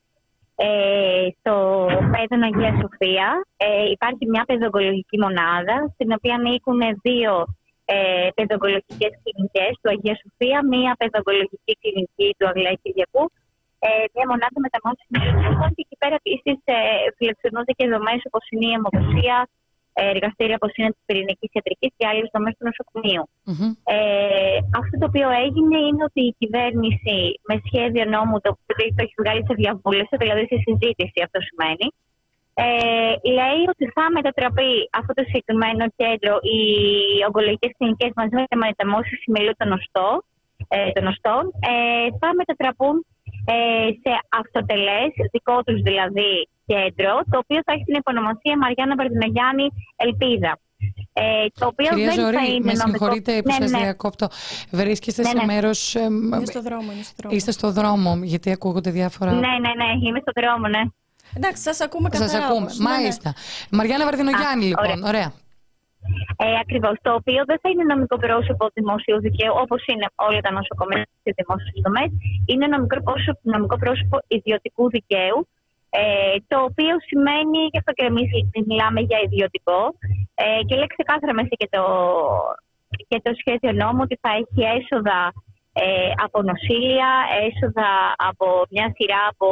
[0.59, 1.55] Ε, στο
[2.13, 7.33] Πέδον Αγίας Σοφία ε, υπάρχει μια παιδογκολογική μονάδα στην οποία ανήκουν δύο
[7.95, 13.25] ε, παιδογκολογικές κλινικές του Αγία Σοφία, μια παιδογκολογική κλινική του Αγλαία Κυριακού,
[13.87, 16.79] ε, μια μονάδα μεταμόρφωσης νοσοκομείων και εκεί πέρα επίσης ε,
[17.17, 19.37] φιλοξενούνται και δομές όπως είναι η αιμοδοσία,
[19.99, 23.25] ε, εργαστήρια όπως είναι της πυρηνικής ιατρικής και άλλες δομές του νοσοκομείου.
[23.51, 23.71] Μμμ.
[23.95, 27.17] Ε, αυτό το οποίο έγινε είναι ότι η κυβέρνηση
[27.49, 31.87] με σχέδιο νόμου το οποίο το έχει βγάλει σε διαβούλευση, δηλαδή σε συζήτηση αυτό σημαίνει,
[32.65, 32.69] ε,
[33.39, 36.61] λέει ότι θα μετατραπεί αυτό το συγκεκριμένο κέντρο, οι
[37.29, 40.15] ογκολογικές κλινικές μαζί με τη μεταμόρφωση σημελού των οστών,
[40.77, 41.73] ε, των οστών ε,
[42.21, 42.97] θα μετατραπούν
[43.55, 43.57] ε,
[44.03, 46.33] σε αυτοτελές, δικό τους δηλαδή
[46.73, 49.67] κέντρο, το οποίο θα έχει την υπονομασία Μαριάννα Βαρδινογιάννη
[50.07, 50.53] Ελπίδα.
[51.13, 53.79] Ε, το οποίο Κυρία δεν θα Ζωρή, είναι με νομικό- συγχωρείτε που Ναι, σας ναι.
[53.79, 54.27] διακόπτω.
[54.71, 55.45] Βρίσκεστε Ναι, σε ναι.
[55.45, 55.95] μέρος...
[55.95, 57.35] ε, Είναι στο δρόμο, είναι στο δρόμο.
[57.37, 59.33] Είστε στο δρόμο, γιατί ακούγονται διάφορα...
[59.33, 60.83] Ναι, ναι, ναι, είμαι στον δρόμο, ναι.
[61.37, 62.45] Εντάξει, σας ακούμε Σας καθαρά.
[62.45, 62.59] ακούμε.
[62.61, 62.79] όμως.
[62.79, 62.91] Ναι, ναι.
[62.95, 63.29] Μάλιστα.
[63.77, 64.99] Μαριάννα Βαρδινογιάννη, Α, λοιπόν.
[65.11, 65.29] Ωραία.
[66.45, 66.95] Ε, Ακριβώς.
[67.07, 71.33] Το οποίο δεν θα είναι νομικό πρόσωπο δημοσίου δικαίου, όπως είναι όλα τα νοσοκομεία και
[71.39, 72.05] δημόσιες δομέ.
[72.51, 75.39] Είναι νομικό πρόσωπο, νομικό πρόσωπο ιδιωτικού δικαίου.
[75.91, 78.29] Ε, το οποίο σημαίνει, και αυτό και εμείς
[78.69, 79.81] μιλάμε για ιδιωτικό,
[80.35, 81.83] ε, και λέει ξεκάθαρα μέσα και το,
[83.09, 85.19] και το σχέδιο νόμου ότι θα έχει έσοδα
[85.73, 87.11] ε, από νοσήλια,
[87.47, 87.89] έσοδα
[88.31, 89.49] από μια σειρά από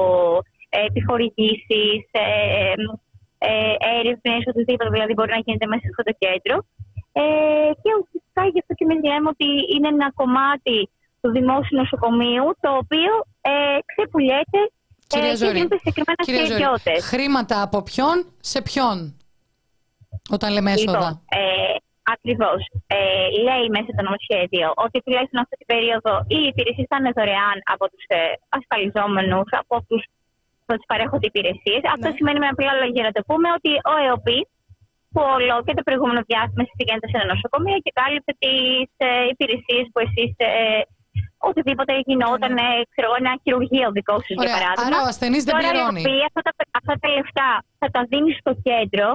[0.76, 2.74] ε, επιχορηγήσεις, ε,
[3.48, 6.56] ε, έρευνες, οτιδήποτε δηλαδή μπορεί να γίνεται μέσα σε αυτό το κέντρο.
[7.20, 7.24] Ε,
[7.82, 10.78] και ουσιαστικά γι' αυτό και εμεί λέμε ότι είναι ένα κομμάτι
[11.20, 13.12] του δημόσιου νοσοκομείου το οποίο
[13.50, 16.98] ε, ξεπουλιέται ε, Κυρία και Ζωρή, δίνεται σε συγκεκριμένα Κυρία Ζωρή, ιδιώτες.
[17.12, 18.16] χρήματα από ποιον
[18.52, 18.96] σε ποιον,
[20.36, 21.76] όταν λέμε έσοδα; Λοιπόν, ε,
[22.14, 22.60] Ακριβώς.
[22.86, 27.56] Ε, λέει μέσα το νομοσχέδιο ότι τουλάχιστον αυτή την περίοδο οι υπηρεσίες θα είναι δωρεάν
[27.74, 28.18] από τους ε,
[28.58, 30.02] ασφαλιζόμενους, από τους
[30.66, 31.82] που του παρέχονται υπηρεσίες.
[31.94, 34.40] Αυτό σημαίνει με απλά λόγια να το πούμε ότι ο ΕΟΠΗ
[35.12, 39.84] που όλο και το προηγούμενο διάστημα πηγαίνετε σε ένα νοσοκομείο και κάλυψε τις ε, υπηρεσίες
[39.92, 40.30] που εσείς.
[40.36, 40.80] Ε,
[41.48, 44.86] οτιδήποτε γινόταν, ε, ξέρω εγώ, ένα χειρουργείο δικό σας για Ωραία, παράδειγμα.
[44.88, 46.00] άρα ο ασθενής δεν Τώρα πληρώνει.
[46.00, 47.50] η ΕΟΠΗ αυτά τα, αυτά τα λεφτά
[47.80, 49.06] θα τα δίνει στο κέντρο.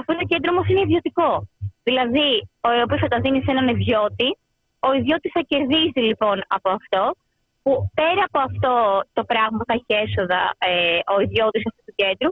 [0.00, 1.30] Αυτό το κέντρο όμως είναι ιδιωτικό.
[1.88, 2.30] Δηλαδή,
[2.66, 4.28] ο ΕΟΠΗ θα τα δίνει σε έναν ιδιώτη.
[4.88, 7.02] Ο ιδιώτης θα κερδίζει λοιπόν από αυτό.
[7.62, 8.72] Που πέρα από αυτό
[9.12, 12.30] το πράγμα που θα έχει έσοδα ε, ο ιδιώτης αυτού του κέντρου,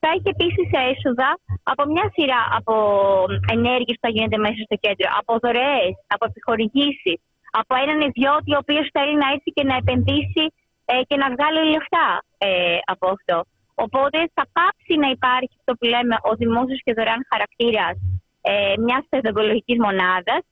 [0.00, 1.30] θα έχει επίσης έσοδα
[1.72, 2.74] από μια σειρά από
[3.56, 7.18] ενέργειες που θα γίνονται μέσα στο κέντρο, από δωρεές, από επιχορηγήσεις,
[7.60, 10.44] από έναν ιδιώτη ο οποίος θέλει να έρθει και να επενδύσει
[10.90, 12.08] ε, και να βγάλει λεφτά
[12.38, 13.38] ε, από αυτό.
[13.84, 17.96] Οπότε θα πάψει να υπάρχει αυτό που λέμε ο δημόσιος και δωρεάν χαρακτήρας
[18.50, 20.42] ε, μιας παιδογκολογική μονάδας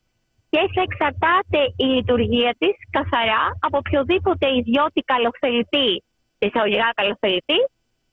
[0.51, 5.91] και θα εξαρτάται η λειτουργία της καθαρά από οποιοδήποτε ιδιώτη καλοφελητή,
[6.39, 7.61] εισαγωγικά καλοφελητή,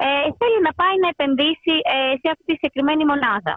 [0.05, 0.07] ε,
[0.39, 3.53] θέλει να πάει να επενδύσει ε, σε αυτή τη συγκεκριμένη μονάδα.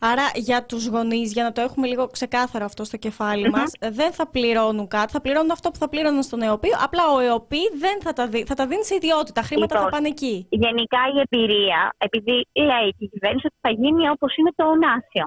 [0.00, 4.12] Άρα για τους γονείς, για να το έχουμε λίγο ξεκάθαρο αυτό στο κεφάλι μας, δεν
[4.12, 8.00] θα πληρώνουν κάτι, θα πληρώνουν αυτό που θα πλήρωναν στον ΕΟΠΗ, απλά ο ΕΟΠΗ δεν
[8.00, 10.46] θα τα, δει, θα τα δίνει σε ιδιότητα, χρήματα Λοιπόν, θα πάνε εκεί.
[10.50, 15.26] Γενικά η εμπειρία, επειδή λέει και η κυβέρνηση ότι θα γίνει όπως είναι το ΟΝΑΣΙΟ.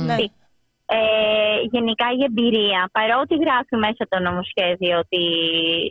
[0.00, 0.32] εντάξει.
[0.86, 5.24] Ε, γενικά η εμπειρία, παρότι γράφει μέσα το νομοσχέδιο ότι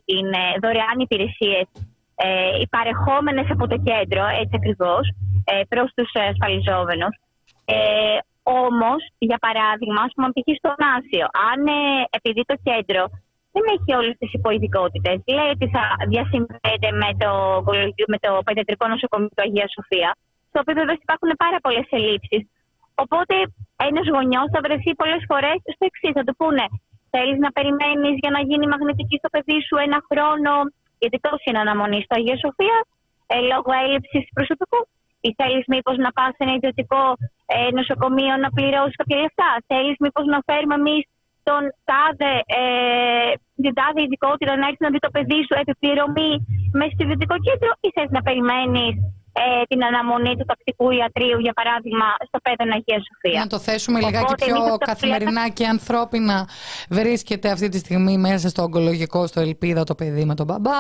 [0.05, 1.67] είναι δωρεάν υπηρεσίες
[2.15, 5.05] ε, οι παρεχόμενες από το κέντρο, έτσι ακριβώς,
[5.43, 7.13] ε, προς τους ε, ασφαλιζόμενους.
[7.65, 10.47] Ε, όμως, για παράδειγμα, ας πούμε, π.χ.
[10.61, 11.79] στο Νάσιο, αν ε,
[12.17, 13.03] επειδή το κέντρο
[13.53, 17.31] δεν έχει όλες τις υποειδικότητες, λέει ότι θα διασυνδέεται με το,
[18.13, 20.09] με το Παιδιατρικό Νοσοκομείο του Αγία Σοφία,
[20.49, 22.43] στο οποίο βέβαια υπάρχουν πάρα πολλές ελλείψεις.
[23.03, 23.35] Οπότε
[23.89, 26.13] ένας γονιός θα βρεθεί πολλές φορές στο εξής.
[26.17, 26.65] Θα του πούνε:
[27.13, 30.53] Θέλεις να περιμένεις για να γίνει μαγνητική στο παιδί σου ένα χρόνο,
[31.01, 32.77] γιατί τόσο είναι αναμονή στο Αγία Σοφία,
[33.33, 34.79] ε, λόγω έλλειψης προσωπικού.
[35.27, 37.03] Ή θέλεις μήπως να πας σε ένα ιδιωτικό
[37.55, 39.49] ε, νοσοκομείο να πληρώσεις κάποια λεφτά.
[39.71, 41.03] Θέλεις μήπως να φέρουμε εμείς
[41.47, 43.31] τον τάδε, ε,
[43.63, 46.31] την τάδε ειδικότητα να έρθει να δει το παιδί σου επιπληρωμή
[46.79, 48.93] μέσα στο ιδιωτικό κέντρο, ή θες να περιμένεις
[49.33, 53.39] ε, την αναμονή του τακτικού ιατρίου, για παράδειγμα, στο Πέδων Αγία Σοφία.
[53.39, 56.37] Να το θέσουμε Οπότε, λιγάκι πιο εμείς αυτό καθημερινά και ανθρώπινα.
[56.89, 60.79] Βρίσκεται αυτή τη στιγμή μέσα στο ογκολογικό, στο Ελπίδα το παιδί με τον μπαμπά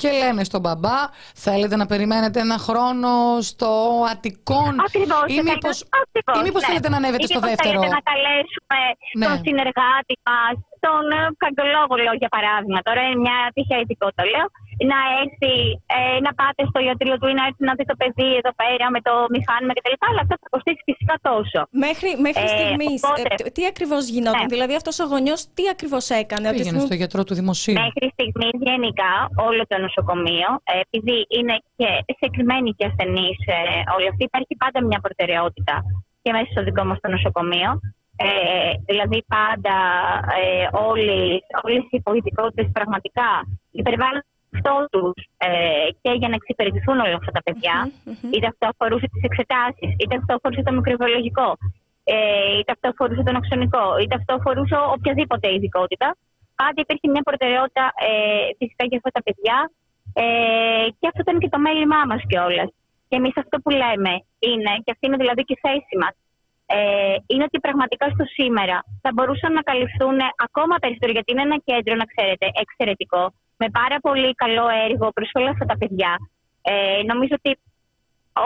[0.00, 0.98] και λένε στον μπαμπά
[1.34, 3.10] θέλετε να περιμένετε ένα χρόνο
[3.50, 3.70] στο
[4.12, 6.68] Αττικόν Ακριβώς, ή μήπως, ακριβώς, ή μήπως ναι.
[6.68, 8.80] θέλετε να ανέβετε Ή στο μήπως δεύτερο; Θέλετε να καλέσουμε
[9.18, 9.26] Ναι.
[9.26, 10.54] τον συνεργάτη μας,
[10.86, 12.78] τον ε, καρδιολόγο, λέω για παράδειγμα.
[12.88, 14.46] Τώρα είναι μια τυχαία ειδικότητα, λέω.
[14.90, 15.54] Να έρθει,
[15.96, 18.86] ε, να πάτε στο ιατρείο του ή να έρθει να δει το παιδί εδώ πέρα
[18.94, 19.96] με το μηχάνημα κτλ.
[20.08, 21.60] Αλλά αυτό θα κοστίσει φυσικά τόσο.
[21.86, 24.52] Μέχρι, μέχρι Ε, στιγμής, οπότε- ε, τι ακριβώς γινόταν, Ναι.
[24.54, 27.76] δηλαδή αυτός ο γονιός τι ακριβώς έκανε; από τη Πήγαινε στιγμή- στο γιατρό του δημοσίου.
[27.86, 29.12] Μέχρι στιγμής, γενικά,
[29.48, 33.58] όλο το νοσοκομείο, ε, επειδή είναι και συγκεκριμένοι και ασθενείς ε,
[33.96, 35.74] όλοι αυτοί, υπάρχει πάντα μια προτεραιότητα
[36.22, 37.70] και μέσα στο δικό μας το νοσοκομείο.
[38.16, 38.28] Ε,
[38.86, 39.76] δηλαδή, πάντα
[40.42, 43.28] ε, όλοι, όλες οι πολιτικότητες πραγματικά
[43.70, 44.22] υπερβάλλουν
[44.54, 47.76] αυτό τους ε, και για να εξυπηρετηθούν όλα αυτά τα παιδιά.
[48.32, 51.48] Είτε αυτό αφορούσε τις εξετάσεις, είτε αυτό αφορούσε το μικροβιολογικό,
[52.04, 52.16] ε,
[52.58, 56.08] είτε αυτό αφορούσε το νοξονικό, είτε αυτό αφορούσε οποιαδήποτε ειδικότητα.
[56.60, 58.10] Πάντα υπήρχε μια προτεραιότητα ε,
[58.58, 59.58] φυσικά για αυτά τα παιδιά
[60.22, 62.70] ε, και αυτό ήταν και το μέλημά μας κιόλας.
[63.08, 64.12] Και εμείς αυτό που λέμε
[64.48, 66.14] είναι, και αυτή είναι δηλαδή και η θέση μας,
[66.66, 71.58] ε, είναι ότι πραγματικά στο σήμερα θα μπορούσαν να καλυφθούν ακόμα περισσότερο, γιατί είναι ένα
[71.68, 73.22] κέντρο, να ξέρετε, εξαιρετικό,
[73.64, 76.12] με πάρα πολύ καλό έργο προς όλα αυτά τα παιδιά.
[76.70, 77.52] Ε, νομίζω ότι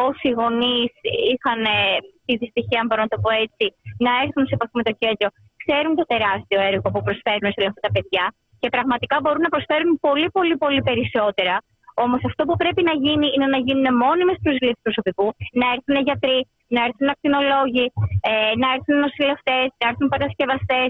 [0.06, 0.92] όσοι γονείς
[1.32, 1.78] είχαν ε,
[2.26, 3.64] τη δυστυχία, αν μπορώ να το πω έτσι,
[4.04, 5.28] να έρθουν σε επαφή με το κέντρο,
[5.62, 8.24] ξέρουν το τεράστιο έργο που προσφέρουν σε όλα αυτά τα παιδιά
[8.60, 11.56] και πραγματικά μπορούν να προσφέρουν πολύ, πολύ, πολύ περισσότερα.
[12.04, 15.28] Όμως αυτό που πρέπει να γίνει είναι να γίνουν μόνιμες προσλήψει προσωπικού,
[15.60, 16.38] να έρθουν γιατροί,
[16.74, 17.86] να έρθουν ακτινολόγοι,
[18.30, 20.88] ε, να έρθουν νοσηλευτές, να έρθουν παρασκευαστές,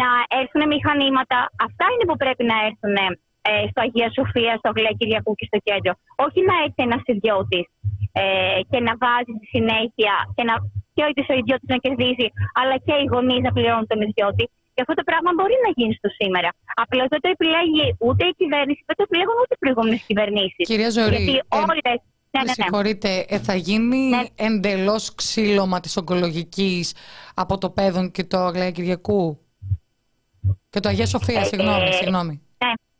[0.00, 0.08] να
[0.40, 1.38] έρθουν μηχανήματα.
[1.66, 2.96] Αυτά είναι που πρέπει να έρθουν
[3.48, 5.92] ε, στο Αγία Σοφία, στο Αγία Κυριακού και στο κέντρο.
[6.26, 7.64] Όχι να έρθει ένας ιδιώτης
[8.22, 8.24] ε,
[8.70, 10.54] και να βάζει στη συνέχεια και, να,
[10.94, 12.28] και ο ίδιος ο ιδιώτης να κερδίζει,
[12.60, 14.44] αλλά και οι γονείς να πληρώνουν τον ιδιώτη.
[14.74, 16.50] Και αυτό το πράγμα μπορεί να γίνει στο σήμερα.
[16.82, 20.64] Απλώς δεν το επιλέγει ούτε η κυβέρνηση, δεν το επιλέγουν ούτε οι προηγούμενες κυβερνήσεις.
[20.70, 21.92] Κυρία Ζωρή, Γιατί ε, όλε.
[22.34, 22.52] Ναι, Με ναι, ναι.
[22.52, 24.22] συγχωρείτε, ε, θα γίνει Ναι.
[24.34, 26.94] εντελώς ξύλωμα της ογκολογικής
[27.34, 29.38] από το Πέδον και το Αγλαία Κυριακού;
[30.70, 32.42] Και το Αγία Σοφία, Ε, συγγνώμη, ε, συγγνώμη.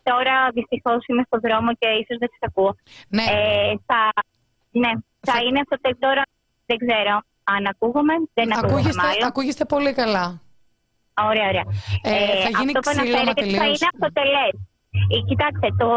[0.05, 2.73] Ναι, τώρα δυστυχώς είμαι στον δρόμο και ίσως δεν σας ακούω.
[3.17, 4.01] Ναι, Ε, θα,
[4.83, 4.91] ναι,
[5.27, 6.23] θα, Θα- είναι αυτό το τώρα.
[6.67, 7.15] Δεν ξέρω
[7.55, 8.15] αν ακούγομαι.
[8.39, 9.25] Δεν ακούγομαι ακούγεστε, μάλλον.
[9.33, 10.25] ακούγεστε πολύ καλά.
[11.31, 11.67] Ωραία, ωραία.
[12.03, 13.79] Ε, θα γίνει αυτό που ξύλωμα αναφέρετε θα τελείως.
[13.81, 14.47] είναι αυτοτελέ.
[15.15, 15.89] Ε, κοιτάξτε, το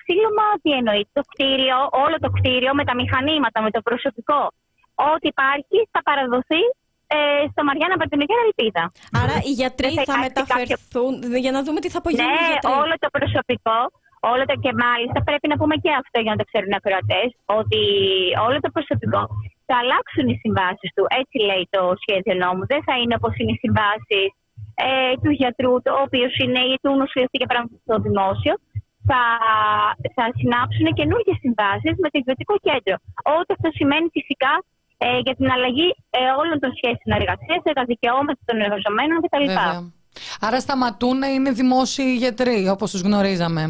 [0.00, 4.40] ξύλωμα τι εννοεί; Το κτίριο, όλο το κτίριο με τα μηχανήματα, με το προσωπικό.
[5.12, 6.62] Ό,τι υπάρχει θα παραδοθεί
[7.14, 7.18] ε,
[7.52, 8.82] στο Μαριάννα Παρτινογέρα Ελπίδα.
[9.22, 11.12] Άρα οι γιατροί Δεν θα θα υπάρχει μεταφερθούν,
[11.44, 12.72] για να δούμε τι θα απογίνουν οι Ναι, γιατροί.
[12.82, 13.78] όλο το προσωπικό,
[14.32, 17.28] όλο το και μάλιστα πρέπει να πούμε και αυτό για να το ξέρουν οι ακροατές,
[17.60, 17.80] ότι
[18.46, 19.22] όλο το προσωπικό
[19.68, 21.04] θα αλλάξουν οι συμβάσεις του.
[21.20, 22.62] Έτσι λέει το σχέδιο νόμου.
[22.72, 24.26] Δεν θα είναι όπως είναι οι συμβάσεις
[24.86, 28.54] ε, του γιατρού, το οποίος είναι ή του νοσηλευτή και πράγματι στο δημόσιο.
[29.10, 29.22] Θα,
[30.16, 32.94] θα συνάψουν καινούργιες συμβάσεις με το ιδιωτικό κέντρο.
[33.36, 34.52] Ό,τι αυτό σημαίνει φυσικά
[34.98, 39.46] ε, για την αλλαγή ε, όλων των σχέσεων εργασίας, για τα δικαιώματα των εργαζομένων κτλ.
[39.46, 39.92] Βέβαια.
[40.40, 43.62] Άρα σταματούν να είναι δημόσιοι γιατροί, όπως τους γνωρίζαμε.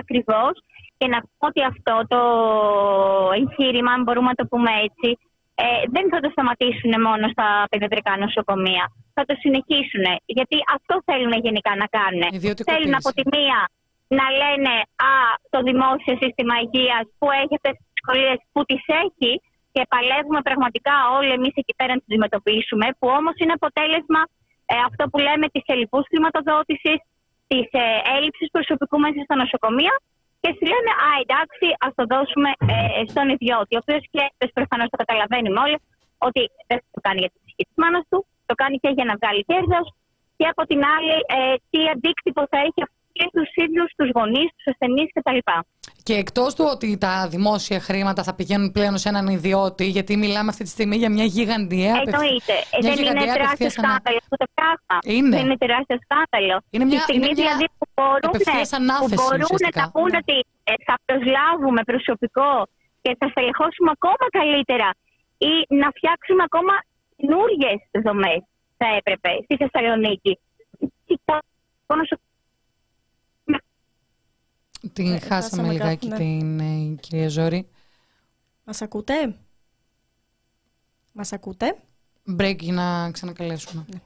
[0.00, 0.54] Ακριβώς.
[0.98, 2.20] Και να πω ότι αυτό το
[3.38, 5.08] εγχείρημα, αν μπορούμε να το πούμε έτσι,
[5.54, 5.64] ε,
[5.94, 8.84] δεν θα το σταματήσουν μόνο στα παιδιατρικά νοσοκομεία.
[9.16, 10.04] θα το συνεχίσουν.
[10.36, 12.22] Γιατί αυτό θέλουν γενικά να κάνουν.
[12.70, 13.58] Θέλουν από τη μία
[14.18, 14.72] να λένε
[15.10, 15.14] Α,
[15.54, 19.32] το δημόσιο σύστημα υγείας που έχει αυτέ τι δυσκολίε που τις έχει
[19.74, 24.22] και παλεύουμε πραγματικά όλοι εμείς εκεί πέρα να τις αντιμετωπίσουμε, που όμως είναι αποτέλεσμα
[24.72, 26.98] ε, αυτό που λέμε της ελληπούς χρηματοδότησης,
[27.50, 27.84] της ε,
[28.16, 29.94] έλλειψης προσωπικού μέσα στα νοσοκομεία.
[30.42, 34.22] Και σου λένε Α, εντάξει, ας το δώσουμε ε, στον ιδιώτη, ο οποίος και
[34.58, 35.78] προφανώς το καταλαβαίνουμε όλοι
[36.26, 38.18] ότι δεν το κάνει για τη ψυχή της μάνας του,
[38.48, 39.86] το κάνει και για να βγάλει κέρδος.
[40.38, 41.38] Και από την άλλη ε,
[41.70, 42.80] τι αντίκτυπο θα έχει
[43.16, 45.40] και στου ίδιους τους γονείς, τους ασθενείς κτλ.
[46.06, 50.48] Και εκτός του ότι τα δημόσια χρήματα θα πηγαίνουν πλέον σε έναν ιδιώτη, γιατί μιλάμε
[50.54, 52.56] αυτή τη στιγμή για μια γιγαντιαία Εννοείται.
[52.86, 54.96] Δεν είναι τεράστιο σκάνδαλο αυτό το πράγμα.
[55.14, 55.36] Είναι.
[55.36, 56.56] Δεν είναι τεράστιο σκάνδαλο.
[56.74, 58.30] Είναι μια, είναι μια δηλαδή που μπορούν,
[59.02, 59.40] που μπορούν
[59.82, 60.38] να πούνε ότι
[60.70, 62.52] ε, θα προσλάβουμε προσωπικό
[63.02, 64.88] και θα στελεχώσουμε ακόμα καλύτερα
[65.50, 66.74] ή να φτιάξουμε ακόμα
[67.16, 67.72] καινούριε
[68.06, 68.40] δομές
[68.80, 70.32] θα έπρεπε στη Θεσσαλονίκη.
[74.92, 76.16] Την ε, χάσαμε λιγάκι ναι.
[76.16, 77.68] την ε, κυρία Ζόρη.
[78.64, 79.36] Μας ακούτε;
[81.12, 81.82] Μας ακούτε;
[82.38, 83.84] Break για να ξανακαλέσουμε.
[83.90, 84.00] Ναι.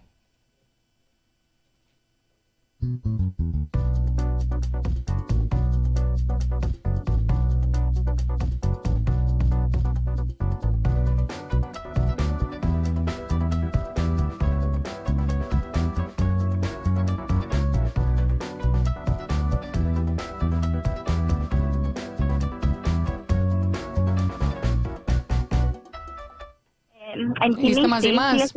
[27.60, 28.52] Είστε μαζί μας;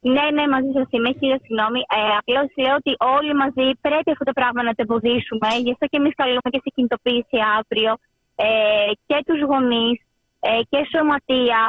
[0.00, 1.10] Ναι, ναι, μαζί σας είμαι.
[1.18, 1.80] Χίλια συγγνώμη.
[1.96, 5.48] Ε, Απλώς λέω ότι όλοι μαζί πρέπει αυτό το πράγμα να το εμποδίσουμε.
[5.64, 7.92] Γι' αυτό και εμείς καλούμε και σε κινητοποίηση αύριο
[8.34, 9.98] ε, και τους γονείς
[10.40, 11.60] ε, και σωματεία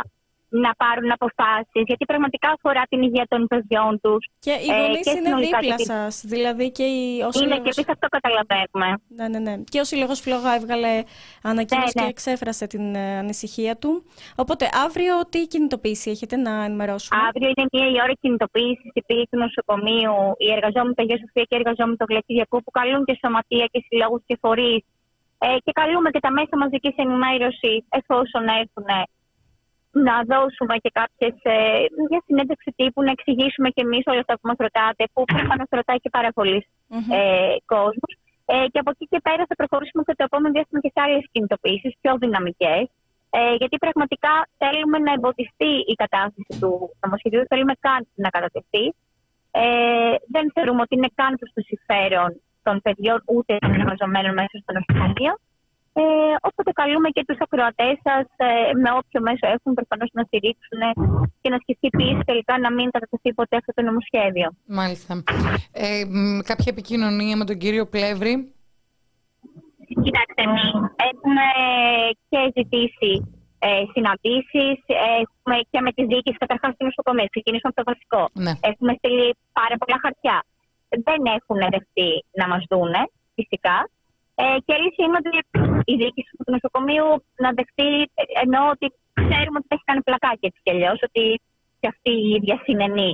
[0.66, 4.22] να πάρουν αποφάσεις, γιατί πραγματικά αφορά την υγεία των παιδιών τους.
[4.40, 6.24] Και οι γονείς ε, είναι δίπλα σας.
[6.34, 8.88] Δηλαδή και οι, ο Είναι και εμείς αυτό καταλαβαίνουμε.
[9.08, 9.56] Ναι, ναι, ναι.
[9.72, 10.94] Και ο Σύλλογος Φλόγα έβγαλε
[11.52, 12.02] ανακοίνωση ναι, ναι.
[12.02, 13.92] και εξέφρασε την ε, ανησυχία του.
[14.36, 19.26] Οπότε αύριο τι κινητοποίηση έχετε να ενημερώσουμε; Αύριο είναι μία η ώρα κινητοποίησης στην πύλη
[19.32, 20.16] του νοσοκομείου.
[20.38, 23.80] Οι εργαζόμενοι του Αγία Σοφία και οι εργαζόμενοι του Γλεκίδιακού που καλούν και σωματεία και
[23.88, 24.84] συλλόγους και φορείς.
[25.46, 28.88] Ε, και καλούμε και τα μέσα μαζικής ενημέρωσης εφόσον έχουν
[30.08, 31.36] να δώσουμε και κάποιες
[32.10, 36.00] για συνέντευξη τύπου, να εξηγήσουμε και εμείς όλα αυτά που μας ρωτάτε, που προφανώς ρωτάει
[36.04, 37.14] και πάρα πολλοί mm-hmm.
[37.18, 38.12] ε, κόσμος.
[38.46, 41.24] Ε, και από εκεί και πέρα θα προχωρήσουμε και το επόμενο διάστημα και σε άλλες
[41.32, 42.86] κινητοποιήσεις, πιο δυναμικές.
[43.38, 46.72] Ε, γιατί πραγματικά θέλουμε να εμποδιστεί η κατάσταση του
[47.04, 48.86] νομοσχεδίου, δεν θέλουμε καν να κατατεθεί.
[49.62, 52.32] Ε, δεν θεωρούμε ότι είναι καν προς το συμφέρον
[52.66, 55.34] των παιδιών ούτε των εργαζομένων μέσα στο νοσοκομείο.
[55.94, 56.04] Ε,
[56.42, 60.82] οπότε καλούμε και τους ακροατές σας ε, με όποιο μέσο έχουν προφανώς να στηρίξουν
[61.42, 64.48] και να σκεφτεί πίσω τελικά να μην κατατεθεί ποτέ αυτό το νομοσχέδιο.
[64.66, 65.24] Μάλιστα.
[65.72, 66.04] Ε,
[66.50, 68.54] κάποια επικοινωνία με τον κύριο Πλεύρη;
[70.06, 70.44] Κοιτάξτε,
[71.12, 71.46] έχουμε
[72.30, 73.12] και ζητήσει
[73.68, 74.78] ε, συναντήσεις.
[75.22, 77.30] Έχουμε και με τις διοίκηση καταρχάς του νοσοκομείου.
[77.36, 78.22] Ξεκινήσουμε από το βασικό.
[78.46, 78.54] Ναι.
[78.70, 79.28] Έχουμε στείλει
[79.60, 80.38] πάρα πολλά χαρτιά.
[81.08, 83.02] Δεν έχουν δεχτεί να μας δούνε,
[83.38, 83.78] φυσικά.
[84.42, 85.32] Ε, και αλήθεια είναι ότι
[85.92, 87.10] η διοίκηση του νοσοκομείου
[87.44, 87.92] να δεχτεί,
[88.44, 88.86] ενώ ότι
[89.28, 91.24] ξέρουμε ότι έχει κάνει πλακάκι έτσι κι αλλιώς, ότι
[91.80, 93.12] και αυτή η ίδια συνενεί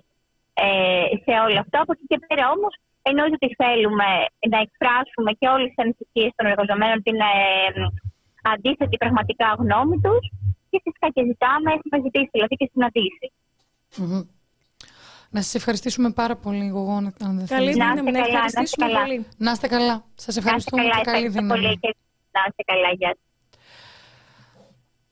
[0.65, 1.76] ε, σε όλο αυτό.
[1.84, 2.74] Από εκεί και πέρα όμως,
[3.09, 4.09] εννοείται ότι θέλουμε
[4.53, 7.36] να εκφράσουμε και όλες τις ανησυχίες των εργαζομένων, την ε,
[8.53, 10.24] αντίθετη πραγματικά γνώμη τους
[10.70, 13.28] και φυσικά και ζητάμε, έχουμε ζητήσει δηλαδή και συναντήσει.
[13.97, 14.24] Mm-hmm.
[15.30, 19.25] Να σας ευχαριστήσουμε πάρα πολύ, εγώ, αν δεν Καλή δύναμη, να ευχαριστήσουμε πολύ.
[19.38, 20.05] Να είστε καλά.
[20.15, 21.61] Σας ευχαριστούμε και καλή δύναμη.
[22.32, 23.17] Να είστε καλά, γεια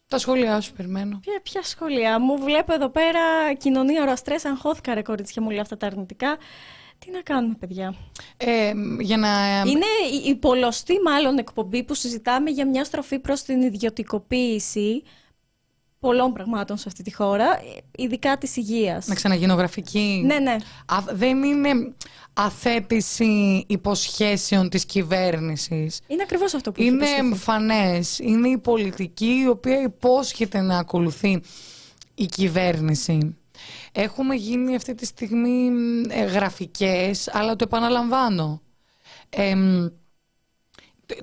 [0.08, 1.20] τα σχόλιά σου περιμένω.
[1.22, 5.78] Ποια, ποια σχόλια; Μου βλέπω εδώ πέρα κοινωνία οραστρές, αγχώθηκα ρε κορίτσια μου όλα αυτά
[5.78, 6.38] τα αρνητικά.
[7.00, 7.96] Τι να κάνουμε, παιδιά;
[8.38, 9.62] Ε, για να...
[9.66, 9.86] Είναι
[10.26, 15.04] η πολλωστή μάλλον εκπομπή που συζητάμε για μια στροφή προς την ιδιωτικοποίηση
[16.00, 17.62] πολλών πραγμάτων σε αυτή τη χώρα,
[17.98, 19.08] ειδικά της υγείας.
[19.08, 20.24] Να ξαναγίνω γραφική.
[20.26, 20.56] Ναι, ναι.
[21.12, 21.94] δεν είναι
[22.34, 26.00] αθέτηση υποσχέσεων της κυβέρνησης.
[26.08, 28.20] Είναι ακριβώς αυτό που Είναι εμφανές.
[28.20, 31.42] Είναι η πολιτική η οποία υπόσχεται να ακολουθεί
[32.16, 33.38] η κυβέρνηση.
[33.92, 35.70] Έχουμε γίνει αυτή τη στιγμή
[36.10, 38.62] ε, γραφικές, αλλά το επαναλαμβάνω.
[39.30, 39.56] Ε,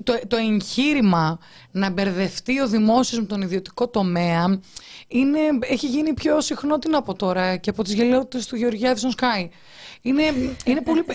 [0.03, 1.39] το, το εγχείρημα
[1.71, 4.59] να μπερδευτεί ο δημόσιος με τον ιδιωτικό τομέα
[5.07, 9.49] είναι, έχει γίνει πιο συχνό την από τώρα και από τις γελαιότητες του Γεωργιάδης Σκάι.
[10.01, 10.23] Είναι,
[10.65, 11.05] είναι πολύ.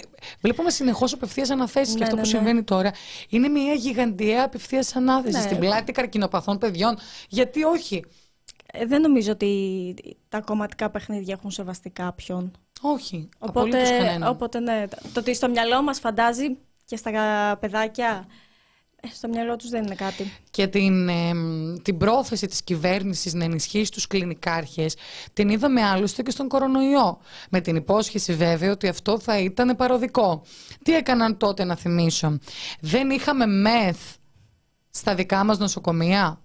[0.41, 2.37] Βλέπουμε συνεχώς απευθείας αναθέσεις και ναι, αυτό που ναι, ναι.
[2.37, 2.93] συμβαίνει τώρα
[3.29, 6.99] είναι μια γιγαντιαία απευθείας ανάθεση στην πλάτη καρκινοπαθών παιδιών.
[7.29, 8.05] Γιατί όχι;
[8.73, 9.95] Ε, δεν νομίζω ότι
[10.29, 12.51] τα κομματικά παιχνίδια έχουν σεβαστεί κάποιον.
[12.81, 13.29] Όχι.
[13.39, 14.29] Οπότε, απολύτως κανέναν.
[14.29, 18.33] οπότε ναι, το ότι στο μυαλό μας φαντάζει και στα παιδάκια, ε,
[19.13, 20.33] στο μυαλό τους δεν είναι κάτι.
[20.51, 24.97] και την, εμ, την πρόθεση της κυβέρνησης να ενισχύσει τους κλινικάρχες
[25.33, 27.19] την είδαμε άλλωστε και στον κορονοϊό.
[27.51, 30.43] Με την υπόσχεση βέβαια ότι αυτό θα ήταν παροδικό.
[30.83, 32.39] Τι έκαναν τότε να θυμίσω.
[32.81, 33.99] Δεν είχαμε μεθ
[34.91, 36.41] στα δικά μας νοσοκομεία;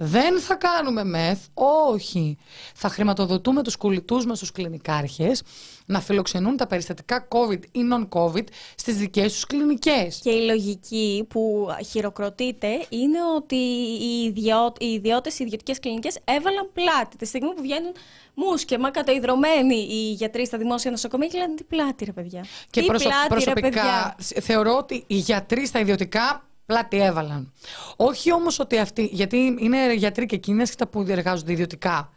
[0.00, 2.36] Δεν θα κάνουμε μεθ, όχι.
[2.74, 5.42] Θα χρηματοδοτούμε τους κουλιτούς μας τους κλινικάρχες
[5.86, 8.44] να φιλοξενούν τα περιστατικά COVID ή non-COVID
[8.76, 10.20] στις δικές τους κλινικές.
[10.22, 13.56] Και η λογική που χειροκροτείται είναι ότι
[14.00, 17.16] οι, ιδιώ, οι ιδιώτες, οι ιδιωτικές κλινικές έβαλαν πλάτη.
[17.16, 17.92] Τη στιγμή που βγαίνουν
[18.34, 22.44] μουσκεμα κατοειδρωμένοι οι γιατροί στα δημόσια νοσοκομεία και λένε τι πλάτη ρε παιδιά.
[22.70, 24.14] Και τι προσω- πλάτη προσωπικά ρε παιδιά.
[24.18, 27.52] σ- θεωρώ ότι οι γιατροί στα ιδιωτικά πλάτη έβαλαν.
[27.96, 32.10] Όχι όμως ότι αυτοί, γιατί είναι γιατροί και εκείνοι άσχετα που εργάζονται ιδιωτικά.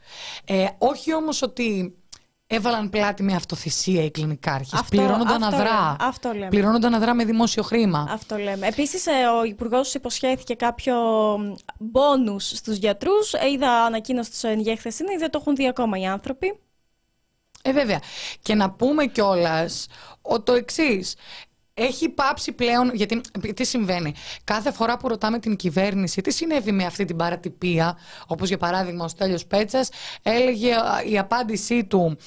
[0.46, 1.96] Ε, όχι όμως ότι
[2.48, 4.74] έβαλαν πλάτη με αυτοθυσία οι κλινικάρχες.
[4.74, 5.70] Αυτό- Πληρώνονταν αυτό αδρά.
[5.74, 6.48] λέμε, αυτό λέμε.
[6.48, 8.08] Πληρώνονταν αδρά με δημόσιο χρήμα.
[8.10, 8.68] Αυτό λέμε.
[8.68, 9.06] Επίσης,
[9.40, 10.96] ο Υπουργός υποσχέθηκε κάποιο
[11.80, 13.34] μπόνους στους γιατρούς.
[13.54, 16.60] Είδα ανακοίνωση του ΕΝΓΕ χθεσινή, δεν το έχουν δει ακόμα οι άνθρωποι.
[17.64, 18.00] Ε, βέβαια.
[18.42, 19.88] Και να πούμε κιόλας
[20.44, 21.16] το εξής.
[21.84, 23.22] Έχει πάψει πλέον, γιατί
[23.56, 24.14] τι συμβαίνει;
[24.44, 29.04] Κάθε φορά που ρωτάμε την κυβέρνηση τι συνέβη με αυτή την παρατυπία, όπως για παράδειγμα
[29.06, 29.90] ο Στέλιος Πέτσας,
[30.24, 32.18] έλεγε α, η απάντησή του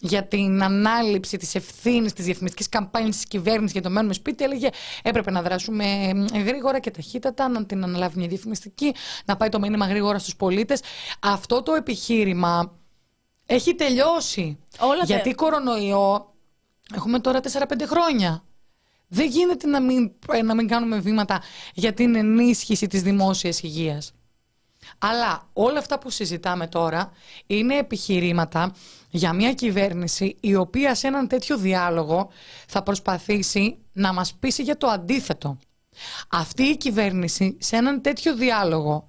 [0.00, 4.68] για την ανάληψη της ευθύνης της διαφημιστικής καμπάνιας της κυβέρνησης για το μένουμε σπίτι, έλεγε
[5.02, 5.84] έπρεπε να δράσουμε
[6.32, 8.94] ε, γρήγορα και ταχύτατα, να την αναλάβει μια διαφημιστική,
[9.24, 10.80] να πάει το μήνυμα γρήγορα στους πολίτες.
[11.20, 12.72] Αυτό το επιχείρημα
[13.46, 14.58] έχει τελειώσει.
[14.80, 16.34] Όλα τα- Γιατί κορονοϊό
[16.94, 18.44] έχουμε τώρα 4-5 χρόνια.
[19.08, 21.42] Δεν γίνεται να μην, ε, να μην κάνουμε βήματα
[21.74, 24.12] για την ενίσχυση της δημόσιας υγείας.
[24.98, 27.12] Αλλά όλα αυτά που συζητάμε τώρα
[27.46, 28.74] είναι επιχειρήματα
[29.10, 32.30] για μια κυβέρνηση η οποία σε έναν τέτοιο διάλογο
[32.66, 35.58] θα προσπαθήσει να μας πείσει για το αντίθετο.
[36.30, 39.08] Αυτή η κυβέρνηση σε έναν τέτοιο διάλογο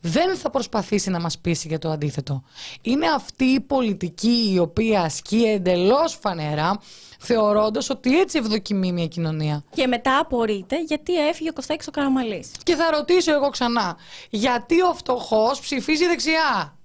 [0.00, 2.42] δεν θα προσπαθήσει να μας πείσει για το αντίθετο.
[2.82, 6.80] Είναι αυτή η πολιτική η οποία ασκεί εντελώς φανερά
[7.18, 9.64] θεωρώντας ότι έτσι ευδοκιμεί μια κοινωνία.
[9.74, 12.50] Και μετά απορείτε γιατί έφυγε ο Κωστάκης ο Καραμαλής.
[12.62, 13.96] Και θα ρωτήσω εγώ ξανά,
[14.30, 16.76] γιατί ο φτωχός ψηφίζει δεξιά;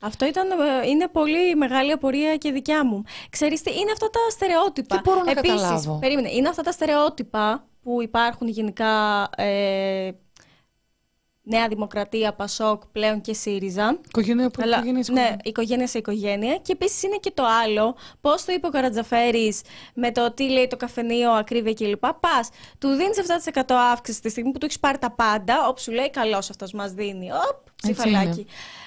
[0.00, 3.02] Αυτό ήταν, ε, είναι πολύ μεγάλη απορία και δικιά μου.
[3.30, 4.96] Ξέρεις τι, είναι αυτά τα στερεότυπα.
[4.96, 10.10] Τι μπορώ να Επίσης, καταλάβω; περίμενε, είναι αυτά τα στερεότυπα που υπάρχουν γενικά ε,
[11.50, 13.98] Νέα Δημοκρατία, Πασόκ, πλέον και ΣΥΡΙΖΑ.
[14.08, 15.40] Οικογένεια από Αλλά, οικογένεια σε ναι, οικογένεια.
[15.44, 16.56] οικογένεια σε οικογένεια.
[16.56, 19.60] Και επίσης είναι και το άλλο, πώς το είπε ο Καρατζαφέρης
[19.94, 22.06] με το τι λέει το καφενείο, ακρίβεια κλπ.
[22.06, 22.48] Πας,
[22.78, 26.10] του δίνεις 7% αύξηση τη στιγμή που του έχεις πάρει τα πάντα, όπου σου λέει
[26.10, 27.32] καλός αυτός μας δίνει.
[27.32, 28.46] Οπ, ψηφαλάκι.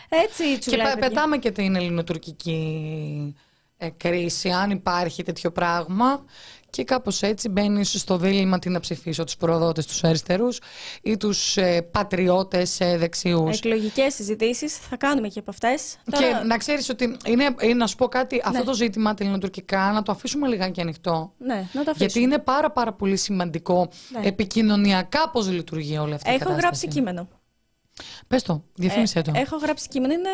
[0.09, 1.09] Έτσι, Και τσουλάει, πε- παιδιά.
[1.09, 3.35] πετάμε και την ελληνοτουρκική
[3.77, 6.25] ε, κρίση, αν υπάρχει τέτοιο πράγμα.
[6.73, 10.59] Και κάπως έτσι μπαίνει στο δίλημα τι να ψηφίσω, τους προδότες, τους αριστερούς
[11.01, 13.57] ή τους ε, πατριώτες ε, δεξιούς.
[13.57, 15.97] Εκλογικές συζητήσεις θα κάνουμε και από αυτές.
[16.11, 18.63] Και να ξέρεις ότι είναι, είναι να σου πω κάτι, αυτό Ναι.
[18.63, 21.33] το ζήτημα τα ελληνοτουρκικά να το αφήσουμε λιγάκι ανοιχτό.
[21.37, 22.23] Ναι, να το Γιατί αφήσουμε.
[22.23, 23.89] είναι πάρα πάρα πολύ σημαντικό
[24.21, 24.27] Ναι.
[24.27, 26.65] επικοινωνιακά πώς λειτουργεί όλη αυτή η Έχω κατάσταση.
[26.65, 27.27] γράψει κείμενο.
[28.27, 29.31] Πες το, διαφήμισε το.
[29.35, 30.13] Έχω γράψει κείμενο.
[30.13, 30.29] Είναι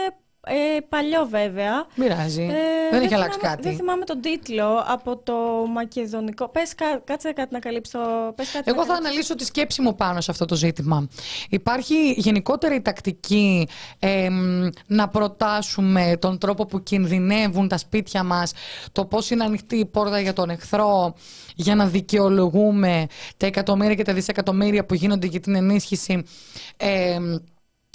[0.46, 1.86] ε, παλιό βέβαια.
[1.96, 2.42] Μοιράζει.
[2.44, 3.68] Ε, δεν έχει αλλάξει θυμάμαι- κάτι.
[3.68, 5.34] Δεν θυμάμαι τον τίτλο από το
[5.74, 6.50] μακεδονικό.
[6.50, 8.00] Πες κα, κάτσε κάτι να καλύψει το.
[8.36, 9.08] Πες κάτι Εγώ να θα καλύψει.
[9.08, 11.08] αναλύσω τη σκέψη μου πάνω σε αυτό το ζήτημα.
[11.50, 13.68] Υπάρχει γενικότερη τακτική
[14.00, 18.52] εμ, να προτάσουμε τον τρόπο που κινδυνεύουν τα σπίτια μας,
[18.92, 21.14] το πώς είναι ανοιχτή η πόρτα για τον εχθρό,
[21.56, 23.06] για να δικαιολογούμε
[23.38, 26.24] τα εκατομμύρια και τα δισεκατομμύρια που γίνονται για την ενίσχυση
[26.78, 27.36] εμ,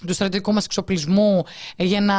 [0.07, 1.45] του στρατιωτικού μας εξοπλισμού
[1.76, 2.16] ε, για να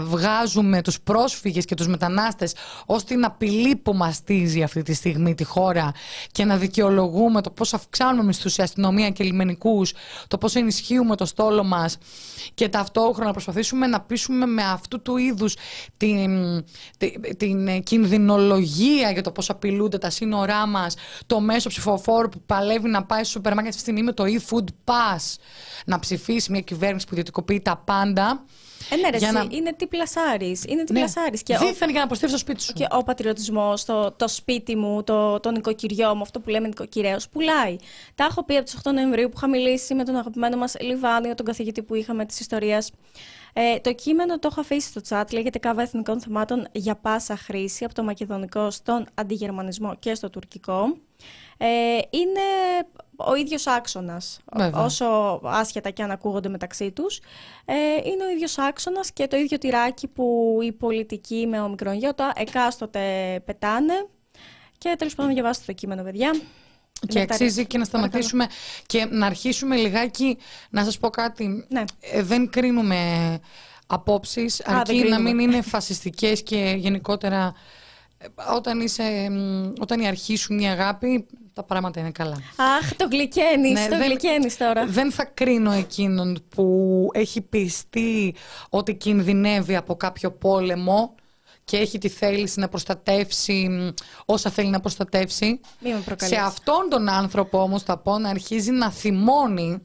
[0.00, 2.54] βγάζουμε τους πρόσφυγες και τους μετανάστες
[2.86, 5.92] ως την απειλή που μαστίζει αυτή τη στιγμή τη χώρα
[6.32, 9.92] και να δικαιολογούμε το πώς αυξάνουμε μισθούς σε αστυνομία και λιμενικούς,
[10.28, 11.98] το πώς ενισχύουμε το στόλο μας
[12.54, 15.56] και ταυτόχρονα να προσπαθήσουμε να πείσουμε με αυτού του είδους
[15.96, 16.64] την,
[16.98, 20.94] την, την ε, κινδυνολογία για το πώς απειλούνται τα σύνορά μας,
[21.26, 24.24] το μέσο ψηφοφόρου που παλεύει να πάει στο σούπερ μάρκετ αυτή τη στιγμή με το
[24.26, 25.36] e-food pass
[25.86, 28.44] να ψηφίσει μια κυβέρνηση που ιδιωτικοποιεί τα πάντα.
[28.90, 30.64] Ε, ναι, ρε, για εσύ, να- είναι τι πλασάρεις.
[30.64, 31.42] Είναι τι Ναι, πλασάρεις.
[31.42, 32.72] Και ο, δίθεν για να προστεύει στο σπίτι σου.
[32.72, 37.28] και ο πατριωτισμός, το, το σπίτι μου, το, το νοικοκυριό μου, αυτό που λέμε νοικοκυρέως,
[37.28, 37.76] πουλάει.
[38.14, 41.34] Τα έχω πει από τις 8 Νοεμβρίου που είχα μιλήσει με τον αγαπημένο μας Λιβάνιο,
[41.34, 42.90] τον καθηγητή που είχαμε της ιστορίας.
[43.52, 47.84] Ε, το κείμενο το έχω αφήσει στο chat, λέγεται Κάβα Εθνικών Θεμάτων για πάσα χρήση
[47.84, 50.96] από το μακεδονικό στον αντιγερμανισμό και στο τουρκικό.
[51.58, 51.66] Ε,
[52.10, 52.40] είναι
[53.16, 54.40] ο ίδιος άξονας.
[54.52, 54.84] Βέβαια.
[54.84, 57.20] Όσο άσχετα και αν ακούγονται μεταξύ τους,
[57.64, 62.32] ε, είναι ο ίδιος άξονας και το ίδιο τυράκι που οι πολιτικοί με ομικρόν γιώτα
[62.36, 63.00] εκάστοτε
[63.44, 64.06] πετάνε.
[64.78, 66.30] Και τέλος πάντων διαβάστε το κείμενο, παιδιά.
[67.00, 67.46] Και Νεκτάρια.
[67.46, 68.46] αξίζει και να σταματήσουμε
[68.86, 70.38] και να αρχίσουμε λιγάκι
[70.70, 71.66] να σας πω κάτι.
[71.68, 71.84] Ναι.
[72.00, 72.98] Ε, δεν κρίνουμε
[73.86, 75.32] απόψεις, δεν αρκεί να κρίνουμε.
[75.32, 77.52] μην είναι φασιστικές και γενικότερα ε,
[78.56, 82.36] όταν, είσαι, μ, όταν η αρχή σου είναι η αγάπη, τα πράγματα είναι καλά.
[82.80, 84.86] Αχ, το γλυκαίνεις, Ναι, το δεν- γλυκαίνεις τώρα.
[84.86, 88.34] Δεν θα κρίνω εκείνον που έχει πιστεί
[88.68, 91.14] ότι κινδυνεύει από κάποιο πόλεμο
[91.64, 93.88] και έχει τη θέληση να προστατεύσει μ,
[94.24, 95.60] όσα θέλει να προστατεύσει.
[95.80, 96.34] Μη με προκαλείς.
[96.36, 99.82] Σε αυτόν τον άνθρωπο όμως θα πω να αρχίζει να θυμώνει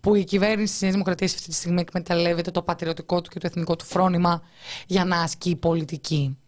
[0.00, 3.46] που η κυβέρνηση της Νέας Δημοκρατίας αυτή τη στιγμή εκμεταλλεύεται το πατριωτικό του και το
[3.46, 4.42] εθνικό του φρόνημα
[4.86, 6.38] για να ασκεί πολιτική.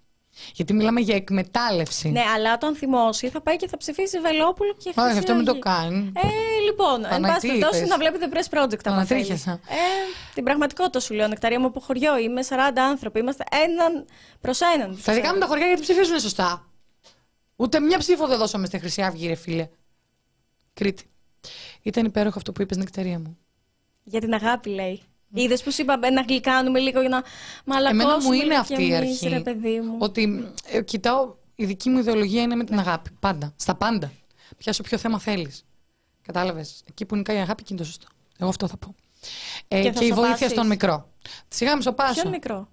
[0.55, 2.09] Γιατί μιλάμε για εκμετάλλευση.
[2.09, 5.45] Ναι, αλλά όταν θυμώσει θα πάει και θα ψηφίσει Βελόπουλο και Όχι, Χρυσή αυτό μην
[5.45, 5.63] το Αυγή.
[5.63, 6.13] κάνει.
[6.17, 6.29] Ε,
[6.65, 9.61] λοιπόν, εν Πανα, πάση τι περιπτώσει είπες; να βλέπετε Press Project άμα Πανατρίχιασα.
[9.65, 9.79] θέλει.
[9.79, 9.83] Ε,
[10.35, 12.19] την πραγματικότητα σου λέω, Νεκταρία μου από χωριό.
[12.19, 13.19] Είμαι 40 άνθρωποι.
[13.19, 14.05] Είμαστε έναν
[14.41, 15.01] προς έναν.
[15.05, 16.65] Τα δικά μου τα χωριά γιατί ψηφίζουν σωστά.
[17.57, 19.69] Ούτε μια ψήφο δεν δώσαμε στη Χρυσή Αυγή, ρε φίλε.
[20.75, 21.05] Κρήτη.
[21.83, 23.39] Ήταν υπέροχο αυτό που είπες, νεκταρία μου.
[24.03, 25.03] Για την αγάπη, λέει.
[25.35, 27.23] Είδες που σου είπα «Ε, να γλυκάνουμε λίγο για να
[27.65, 28.03] μαλακώσουμε.
[28.03, 29.29] Εμένα μου είναι λίγο αυτή κι η εμείς, αρχή.
[29.29, 29.97] Ρε, παιδί μου.
[29.99, 33.11] Ότι ε, κοιτάω, η δική μου ιδεολογία είναι με την αγάπη.
[33.21, 33.53] Πάντα.
[33.57, 34.13] Στα πάντα.
[34.59, 35.65] Πιάσω ποιο θέμα θέλεις.
[36.23, 36.83] Κατάλαβες.
[36.89, 38.07] Εκεί που νικάει η αγάπη, εκεί είναι το σωστό.
[38.39, 38.95] Εγώ αυτό θα πω.
[39.69, 40.51] Ε, Και και, θα η βοήθεια σοπάσεις.
[40.51, 41.09] στον μικρό.
[41.49, 42.21] Σιγά μη σοπάσω.
[42.21, 42.69] Ποιον μικρό;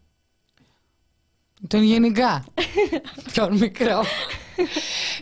[1.68, 2.46] Τον γενικά.
[3.32, 4.04] Ποιον μικρό.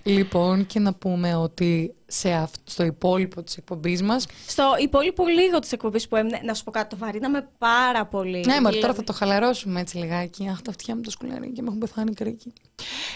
[0.04, 5.60] Λοιπόν, και να πούμε ότι σε αυ- στο υπόλοιπο της εκπομπής μας Στο υπόλοιπο λίγο
[5.60, 8.44] της εκπομπής που έμεινε, να σου πω κάτι, το βαρύναμε πάρα πολύ.
[8.46, 10.48] Ναι, μωρέ, τώρα Δηλαδή, θα το χαλαρώσουμε έτσι λιγάκι.
[10.52, 12.54] Αχ, τα αυτιά μου το σκουλαρί και με έχουν πεθάνει κρίκι.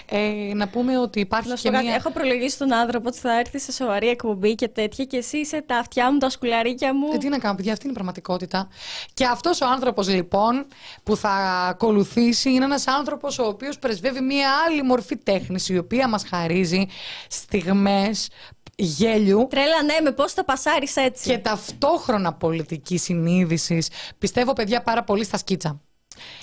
[0.10, 1.96] Ε, να πούμε ότι υπάρχει Να σου και πω κάτι, μία...
[1.96, 5.64] έχω προλογίσει τον άνθρωπο ότι θα έρθει σε σοβαρή εκπομπή και τέτοια και εσύ είσαι
[5.66, 7.08] τα αυτιά μου, τα σκουλαρίκια μου.
[7.14, 8.68] Ε, τι να κάνω, παιδιά, αυτή είναι η πραγματικότητα.
[9.14, 10.66] Και αυτός ο άνθρωπος λοιπόν
[11.04, 11.30] που θα
[11.70, 16.86] ακολουθήσει είναι ένας άνθρωπος ο οποίος πρεσβεύει μία άλλη μορφή τέχνης η οποία μας χαρίζει
[17.28, 18.30] στιγμές
[18.76, 21.30] γέλιου Τρέλα, ναι, με πώς θα πασάρεις έτσι.
[21.30, 23.90] και ταυτόχρονα πολιτική συνείδησης.
[24.18, 25.82] Πιστεύω, παιδιά, πάρα πολύ στα σκίτσα.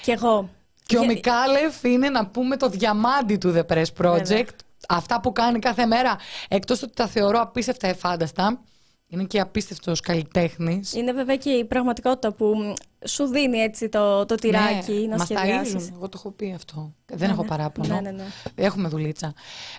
[0.02, 0.50] Κι εγώ.
[0.86, 4.16] Και ο Για- Μικάλεφ είναι να πούμε το διαμάντι του The Press Project.
[4.26, 4.44] Βέβαια.
[4.88, 6.16] Αυτά που κάνει κάθε μέρα,
[6.48, 8.60] εκτός ότι τα θεωρώ απίστευτα εφάνταστα,
[9.08, 10.94] είναι και απίστευτος καλλιτέχνης.
[10.94, 12.72] Είναι βέβαια και η πραγματικότητα που μ,
[13.06, 15.72] σου δίνει έτσι το, το τυράκι ναι, να μας τα σχεδιάσεις.
[15.74, 15.92] ρίζουν.
[15.94, 16.92] Εγώ το έχω πει αυτό.
[17.06, 17.94] Δεν έχω παράπονο.
[17.94, 18.24] Ναι, ναι, ναι.
[18.54, 19.34] Έχουμε δουλίτσα.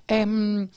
[0.05, 0.67] Ε, μ,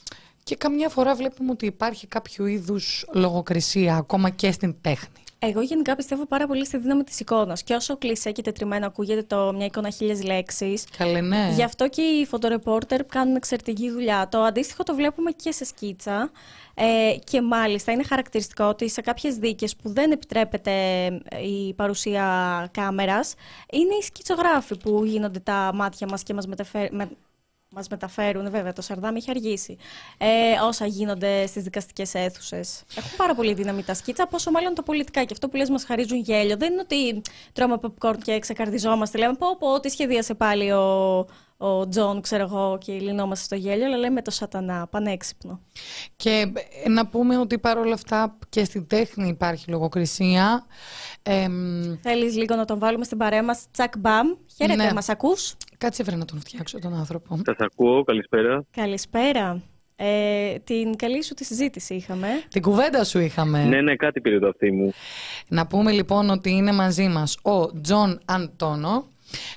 [0.42, 5.24] και καμιά φορά βλέπουμε ότι υπάρχει κάποιο είδους λογοκρισία ακόμα και στην τέχνη.
[5.43, 7.62] Εγώ γενικά πιστεύω πάρα πολύ στη δύναμη της εικόνας.
[7.62, 11.51] Και όσο κλεισέ και τετριμένο ακούγεται το μια εικόνα χίλιες λέξεις, Καλέ, ναι.
[11.55, 14.28] Γι' αυτό και οι φωτορεπόρτερ κάνουν εξαιρετική δουλειά.
[14.28, 16.30] Το αντίστοιχο το βλέπουμε και σε σκίτσα.
[16.74, 20.72] Ε, και μάλιστα είναι χαρακτηριστικό ότι σε κάποιες δίκες που δεν επιτρέπεται
[21.05, 22.24] ε, η παρουσία
[22.72, 23.34] κάμερας,
[23.72, 27.11] είναι οι σκητσογράφοι που γίνονται τα μάτια μας και μας, μεταφέ- με-
[27.73, 29.77] μας μεταφέρουν, βέβαια το Σαρδάμ έχει αργήσει,
[30.18, 30.27] ε,
[30.62, 32.85] όσα γίνονται στις δικαστικές αίθουσες.
[32.97, 35.21] Έχουν πάρα πολύ δύναμη τα σκίτσα, πόσο μάλλον τα πολιτικά.
[35.25, 36.57] Και αυτό που λες μας χαρίζουν γέλιο.
[36.57, 39.18] Δεν είναι ότι τρώμε popcorn και ξεκαρδιζόμαστε.
[39.18, 41.27] Λέμε πω, πω, τι σχεδίασε πάλι ο,
[41.62, 45.61] ο Τζον, ξέρω εγώ, και λυνόμαστε στο γέλιο, αλλά λέμε το σατανά, πανέξυπνο.
[46.16, 46.52] Και
[46.84, 50.66] ε, να πούμε ότι παρόλα αυτά και στην τέχνη υπάρχει λογοκρισία.
[51.22, 54.26] Εμ, Θέλεις λίγο να τον βάλουμε στην παρέα μας, τσακ μπαμ.
[54.56, 54.92] Χαίρετε, Ναι.
[54.92, 57.36] μας ακούς; κάτσε βρε να τον φτιάξω τον άνθρωπο.
[57.44, 58.64] Σας ακούω, καλησπέρα.
[58.70, 59.62] Καλησπέρα.
[59.96, 62.28] Ε, την καλή σου τη συζήτηση είχαμε.
[62.48, 63.64] Την κουβέντα σου είχαμε.
[63.64, 64.92] Ναι, ναι, κάτι πήρε το αυτί μου.
[65.48, 69.04] Να πούμε λοιπόν ότι είναι μαζί μας ο Τζον Αντώνο.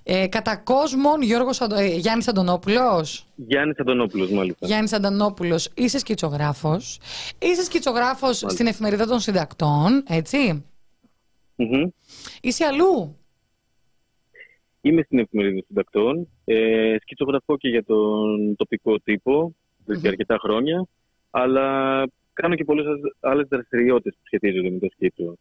[0.03, 1.76] Ε, κατά κόσμον Γιώργος Αντω...
[1.76, 3.28] ε, Γιάννης Αντωνόπουλος.
[3.36, 4.67] Γιάννης Αντωνόπουλος, μάλιστα.
[4.67, 6.99] Γιάννης Αντωνόπουλος, είσαι σκιτσογράφος.
[7.39, 10.65] Είσαι σκητσογράφος στην εφημερίδα των συντακτών, έτσι.
[11.55, 11.89] Μμμ.
[12.41, 13.17] Είσαι αλλού.
[14.82, 16.28] Είμαι στην εφημερίδα των συντακτών.
[16.45, 19.55] Ε, σκητσογραφώ και για τον τοπικό τύπο
[19.88, 20.86] εδώ και αρκετά χρόνια.
[21.32, 21.67] Αλλά
[22.34, 22.86] κάνω και πολλές
[23.19, 25.38] άλλε δραστηριότητες που σχετίζονται με το σκίτσο.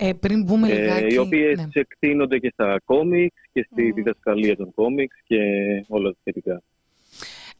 [0.00, 1.14] Ε, πριν μπούμε Ε, λιγάκι...
[1.14, 1.66] οι οποίες ναι.
[1.72, 5.38] εκτείνονται και στα κόμιξ και στη διδασκαλία των κόμιξ και
[5.88, 6.62] όλα τα σχετικά.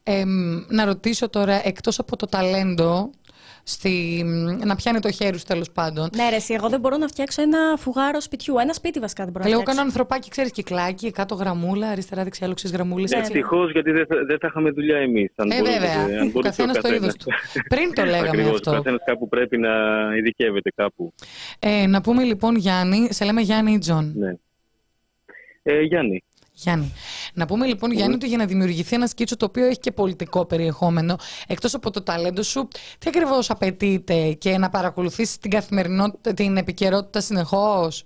[0.03, 0.23] Ε,
[0.67, 3.09] να ρωτήσω τώρα, εκτός από το ταλέντο,
[3.69, 4.23] στη,
[4.65, 6.09] να πιάνει το χέρι σου τέλος πάντων.
[6.15, 8.57] Ναι, ρε, εσύ, εγώ δεν μπορώ να φτιάξω ένα φουγάρο σπιτιού.
[8.57, 9.77] Ένα σπίτι βασικά δεν μπορώ να Λέω φτιάξω.
[9.81, 13.31] κάνω ανθρωπάκι, ξέρεις, κυκλάκι, κάτω γραμμούλα, αριστερά, δεξιά, λοξές γραμμούλες, έτσι.
[13.31, 15.31] Ευτυχώς, γιατί δεν θα, δεν θα είχαμε δουλειά εμείς.
[15.35, 16.99] Αν Ε, μπορούσε- βέβαια, αν ο μπορούσε ο καθένας το καθένας.
[17.01, 17.29] είδος του.
[17.69, 18.71] Πριν το λέγαμε Ακριβώς, αυτό.
[18.71, 19.69] Ο καθένας κάπου πρέπει να
[20.17, 21.13] ειδικεύεται κάπου.
[21.59, 24.13] Ε, να πούμε λοιπόν Γιάννη, σε λέμε Γιάννη ή Τζον.
[24.15, 24.33] Ναι.
[25.63, 26.23] Ε, Γιάννη.
[26.63, 26.91] Γιάννη.
[27.33, 30.45] Να πούμε λοιπόν, Γιάννη, ότι για να δημιουργηθεί ένα σκίτσο το οποίο έχει και πολιτικό
[30.45, 31.15] περιεχόμενο,
[31.47, 32.67] εκτός από το ταλέντο σου,
[32.99, 38.05] τι ακριβώς απαιτείται και να παρακολουθήσει την καθημερινότητα, την επικαιρότητα συνεχώς;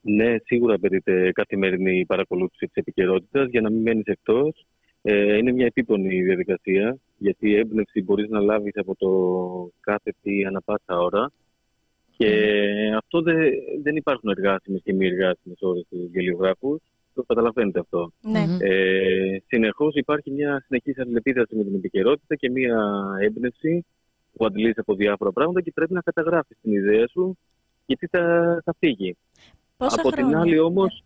[0.00, 4.66] Ναι, σίγουρα απαιτείται καθημερινή παρακολούθηση της επικαιρότητας για να μην μένεις εκτός.
[5.02, 9.10] Ε, είναι μια επίπονη διαδικασία, γιατί η έμπνευση μπορείς να λάβεις από το
[9.80, 11.32] κάθε τι ανα πάσα ώρα.
[12.18, 12.30] Και
[12.96, 13.36] αυτό δεν,
[13.82, 16.80] δεν υπάρχουν εργάσιμες και μη εργάσιμες ώρες στους γελιογράφους.
[17.14, 18.12] Το καταλαβαίνετε αυτό.
[18.20, 18.44] Ναι.
[18.60, 22.78] Ε, Συνεχώς υπάρχει μια συνεχής αλληλεπίδραση με την επικαιρότητα και μια
[23.20, 23.84] έμπνευση
[24.32, 27.38] που αντιλήσει από διάφορα πράγματα και πρέπει να καταγράφεις την ιδέα σου
[27.86, 28.22] γιατί θα,
[28.64, 29.16] θα φύγει.
[29.76, 31.04] Πόσα από χρόνια; την άλλη όμως,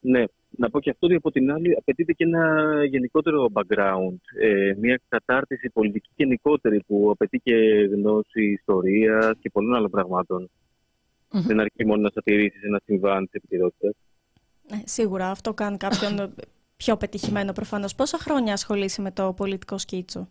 [0.00, 0.24] ναι,
[0.56, 5.00] να πω και αυτό ότι από την άλλη απαιτείται και ένα γενικότερο background, ε, μια
[5.08, 7.54] κατάρτιση πολιτική γενικότερη που απαιτεί και
[7.92, 10.50] γνώση ιστορίας και πολλών άλλων πραγμάτων.
[11.32, 11.42] Μμμ.
[11.42, 13.94] Δεν αρκεί μόνο να σατηρήσεις ένα συμβάν της επικαιρότητας.
[14.70, 16.34] Ε, σίγουρα αυτό κάνει κάποιον
[16.76, 17.94] πιο πετυχημένο προφανώς.
[17.94, 20.28] Πόσα χρόνια ασχολείσαι με το πολιτικό σκίτσο;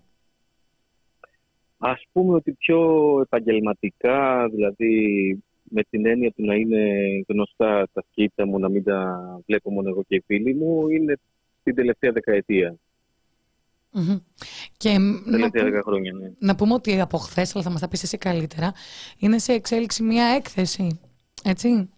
[1.78, 5.44] Ας πούμε ότι πιο επαγγελματικά, δηλαδή
[5.74, 6.80] με την έννοια του να είναι
[7.28, 11.20] γνωστά τα σκίτσα μου, να μην τα βλέπω μόνο εγώ και οι φίλοι μου, είναι
[11.64, 12.76] την τελευταία δεκαετία,
[13.96, 14.18] Μμμ.
[14.78, 16.32] Και μ, να, τελευταία πού- δέκα χρόνια, ναι.
[16.40, 18.74] να πούμε ότι από χθες, αλλά θα μας τα πεις εσύ καλύτερα,
[19.20, 21.00] είναι σε εξέλιξη μια έκθεση.
[21.44, 21.90] Έτσι;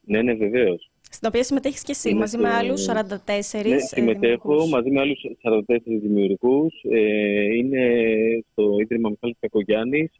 [0.00, 0.90] Ναι, ναι, βεβαίως.
[1.10, 4.70] Στην οποία συμμετέχεις και εσύ Είναι μαζί στο- με άλλους 44 Ναι, ε, συμμετέχω δημιουργούς.
[4.70, 6.74] μαζί με άλλους 44 δημιουργούς.
[6.90, 7.80] Ε, είναι
[8.52, 10.10] στο Ίδρυμα Μιχάλης Κακογιάννης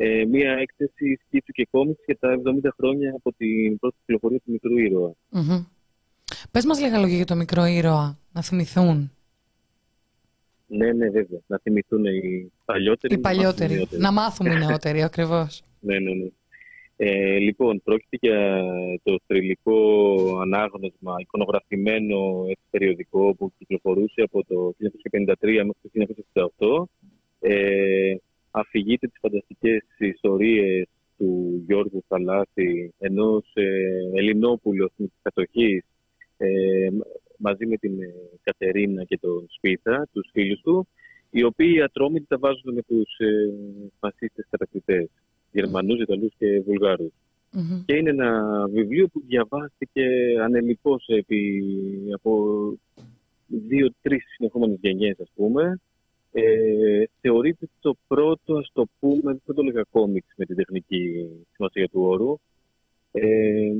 [0.00, 4.50] ε, μία έκθεση σκίτσου και κόμιξ για τα 70 χρόνια από την πρώτη κυκλοφορία του
[4.50, 5.12] Μικρού Ήρωα.
[5.30, 5.64] Μμμ.
[6.50, 9.12] Πες μας λίγα λόγια για το μικρό ήρωα, να θυμηθούν.
[10.66, 11.40] Ναι, ναι, βέβαια.
[11.46, 13.14] Να θυμηθούν οι παλιότεροι.
[13.14, 13.74] Οι να μάθουν οι παλιότεροι.
[13.74, 14.02] νεότεροι.
[14.02, 15.62] Να μάθουμε οι νεότεροι, ακριβώς.
[15.80, 16.28] Ναι, ναι, ναι.
[16.96, 18.64] Ε, λοιπόν, πρόκειται για
[19.02, 19.78] το θρηλυκό
[20.40, 24.74] ανάγνωσμα, εικονογραφημένο έτσι, περιοδικό που κυκλοφορούσε από το
[25.36, 26.88] 1953 μέχρι το
[27.40, 27.50] 1968.
[27.50, 28.14] Ε,
[28.50, 30.88] αφηγείται τις φανταστικές ιστορίες
[31.18, 33.64] του Γιώργου Θαλάσση, ενός ε,
[34.14, 35.84] Ελληνόπουλου εθνικής κατοχής,
[36.36, 36.88] ε,
[37.38, 40.88] μαζί με την ε, Κατερίνα και τον Σπίθα, τους φίλους του,
[41.30, 43.26] οι οποίοι ατρόμητοι τα βάζουν με τους ε,
[43.98, 45.08] φασίστες κατακτητές.
[45.52, 47.12] Γερμανούς, Ιταλούς και Βουλγάρους.
[47.52, 47.84] Μμμ.
[47.86, 50.04] Και είναι ένα βιβλίο που διαβάστηκε
[50.42, 51.62] ανελειπώς επί,
[52.14, 52.32] από
[53.46, 55.80] δύο-τρεις συνεχόμενες γενιές, ας πούμε.
[56.32, 61.88] Ε, θεωρείται το πρώτο, ας το πούμε, δεν το λέγα κόμιξ με την τεχνική σημασία
[61.88, 62.38] του όρου.
[63.12, 63.72] Ε,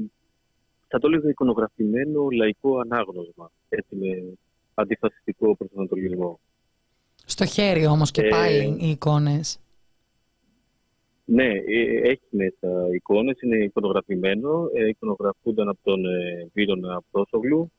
[0.88, 4.38] θα το έλεγα εικονογραφημένο λαϊκό ανάγνωσμα, έτσι με
[4.74, 6.40] αντιφασιστικό προσανατολισμό.
[7.24, 9.59] Στο χέρι όμως και Ε, πάλι οι εικόνες.
[11.24, 17.72] Ναι, ε, έχει μέσα εικόνες, είναι εικονογραφημένο, ε, εικονογραφούνταν από τον ε, Βίρονα Πρόσογλου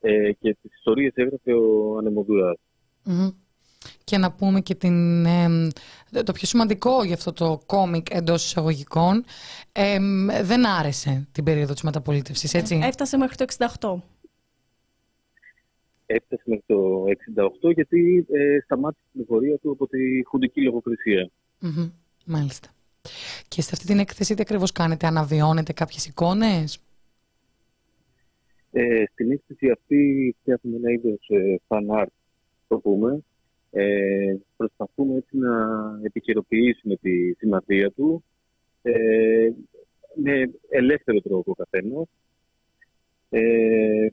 [0.00, 2.58] ε, και τις ιστορίες έγραφε ο Ανεμοδουράς.
[3.04, 3.28] Μμμ.
[4.04, 5.68] Και να πούμε και την, εμ,
[6.24, 9.24] το πιο σημαντικό για αυτό το κόμικ εντός εισαγωγικών
[9.72, 13.44] εμ, δεν άρεσε την περίοδο της μεταπολίτευσης, έτσι; Έφτασε μέχρι το
[13.78, 14.02] 68.
[16.06, 17.04] Έφτασε μέχρι το
[17.68, 21.30] 68 γιατί ε, σταμάτησε την πορεία του από τη χουντική λογοκρισία.
[21.58, 21.90] Μμμ.
[22.24, 22.68] Μάλιστα.
[23.48, 26.78] Και σε αυτή την έκθεση τι ακριβώς κάνετε, αναβιώνετε κάποιες εικόνες;
[28.70, 32.12] Ε, στην έκθεση αυτή φτιάχνουμε ένα είδος ε, fan art,
[32.68, 33.24] το πούμε.
[33.76, 35.54] Ε, προσπαθούμε έτσι να
[36.02, 38.24] επικαιροποιήσουμε τη σημασία του
[38.82, 39.50] ε,
[40.14, 42.08] με ελεύθερο τρόπο ο καθένας
[43.30, 44.08] ε,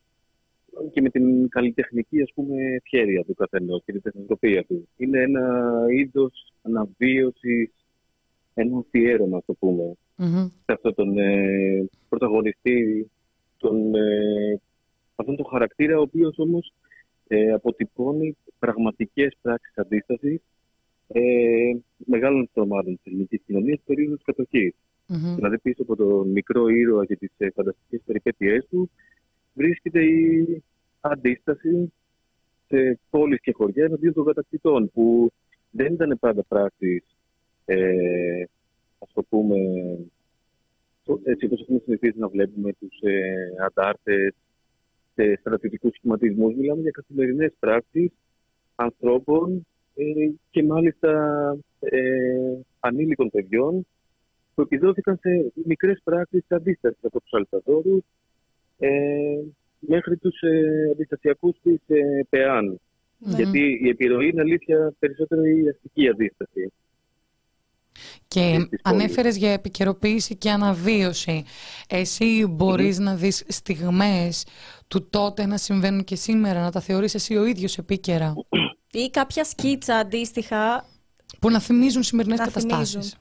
[0.92, 4.88] και με την καλλιτεχνική ας πούμε ευχέρεια του καθενός και την τεχνοτροπία του.
[4.98, 7.72] Είναι ένα είδος αναβίωσης,
[8.54, 10.48] ένα αφιέρωμα, ας το πούμε Μμμ.
[10.66, 13.10] σε αυτόν τον ε, πρωταγωνιστή,
[13.58, 14.62] τον, ε,
[15.16, 16.74] αυτόν τον χαρακτήρα, ο οποίος όμως
[17.34, 20.42] ε, αποτυπώνει πραγματικές πράξεις αντίστασης
[21.08, 21.22] ε,
[21.98, 24.74] μεγάλων στρωμάτων της ελληνικής κοινωνίας περίοδος της κατοχής.
[25.08, 25.36] Μμμ.
[25.36, 28.90] Δηλαδή πίσω από τον μικρό ήρωα και τις ε, φανταστικές περιπέτειές του
[29.54, 30.64] βρίσκεται η
[31.02, 31.94] αντίσταση
[32.68, 35.32] σε πόλεις και χωριά εναντίον των κατακτητών που
[35.72, 37.04] δεν ήταν πάντα πράξεις
[37.66, 38.44] ε,
[39.00, 39.56] ας το πούμε
[41.04, 43.34] το- έτσι όπως έχουμε συνηθίσει να βλέπουμε τους ε,
[43.66, 44.34] αντάρτες
[45.14, 48.12] σε στρατιωτικούς σχηματισμούς μιλάμε για καθημερινές πράξεις
[48.76, 50.04] ανθρώπων ε,
[50.50, 51.12] και μάλιστα
[51.80, 52.00] ε,
[52.80, 53.86] ανήλικων παιδιών
[54.56, 58.04] που επιδόθηκαν σε μικρές πράξεις αντίστασης από τους αλφαδόρους
[58.78, 58.90] ε,
[59.80, 62.80] μέχρι τους ε, αντιστασιακούς της ε, ΠΕΑΝ.
[63.18, 63.36] Ναι.
[63.36, 66.72] Γιατί η επιρροή είναι αλήθεια περισσότερο η αστική αντίσταση.
[68.34, 71.44] Και ανέφερες για επικαιροποίηση και αναβίωση.
[71.90, 74.46] Εσύ μπορείς να δεις στιγμές
[74.88, 78.34] του τότε να συμβαίνουν και σήμερα, να τα θεωρείς εσύ ο ίδιος επίκαιρα;
[78.92, 80.86] Ή κάποια σκίτσα αντίστοιχα.
[81.40, 83.18] Που να θυμίζουν σημερινές καταστάσεις.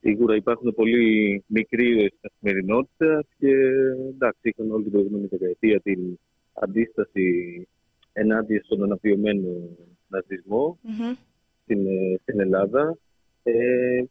[0.00, 3.52] Σίγουρα υπάρχουν πολύ μικροί καθημερινότητα και
[4.14, 6.18] εντάξει, είχαν όλη την προηγούμενη δεκαετία την
[6.52, 7.22] αντίσταση
[8.12, 9.48] ενάντια στον αναβιωμένο
[10.24, 11.16] στην, ε,
[12.22, 12.98] στην Ελλάδα.
[13.42, 14.02] Ε,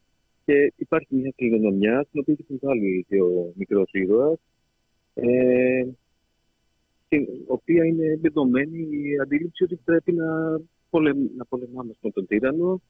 [0.45, 4.39] και υπάρχει μια κληρονομιά στην οποία έχεις συμβάλει και ο μικρός ήρωας,
[5.13, 5.83] ε,
[7.05, 12.81] στην οποία είναι εμπεδομένη η αντίληψη ότι πρέπει να, πολεμ, να πολεμάμε με τον τύρανο,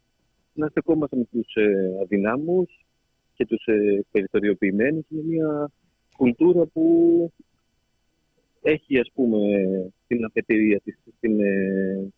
[0.54, 2.86] να στεκόμαστε με τους ε, αδυνάμους
[3.34, 5.06] και τους ε, περιθωριοποιημένους.
[5.10, 5.72] Είναι μια
[6.18, 6.86] κουλτούρα που
[8.62, 9.40] έχει ας πούμε
[10.08, 12.14] την αφετηρία της στην, ε,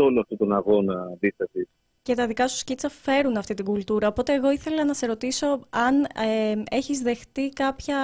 [0.00, 1.68] σε όλο αυτόν τον αγώνα αντίσταση.
[2.02, 4.08] Και τα δικά σου σκίτσα φέρουν αυτή την κουλτούρα.
[4.08, 7.98] Οπότε εγώ ήθελα να σε ρωτήσω αν ε, έχεις δεχτεί κάποια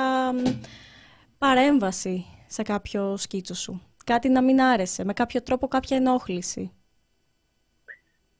[1.39, 3.83] παρέμβαση σε κάποιο σκίτσο σου.
[4.05, 6.71] Κάτι να μην άρεσε, με κάποιο τρόπο κάποια ενόχληση.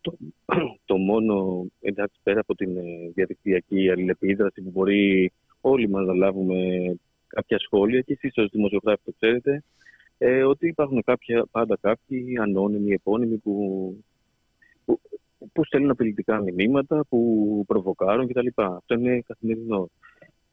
[0.01, 0.17] Το,
[0.85, 2.83] το μόνο, εντάξει, πέρα από την ε,
[3.15, 6.57] διαδικτυακή αλληλεπίδραση που μπορεί όλοι μας να λάβουμε
[7.27, 9.63] κάποια σχόλια και εσείς ως δημοσιογράφοι το ξέρετε,
[10.19, 13.97] ε, ότι υπάρχουν κάποια, πάντα κάποιοι ανώνυμοι, επώνυμοι που,
[14.85, 15.01] που,
[15.53, 18.47] που στέλνουν απειλητικά μηνύματα, που προβοκάρουν κτλ.
[18.55, 19.89] Αυτό είναι καθημερινό.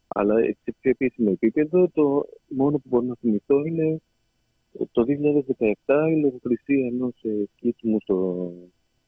[0.08, 4.02] Αλλά σε πιο επίσημο επίπεδο, το μόνο που μπορώ να θυμηθώ είναι
[4.92, 5.06] το
[5.86, 8.52] 2017 η λογοκρισία ενός ε, σκίτσου μου στο,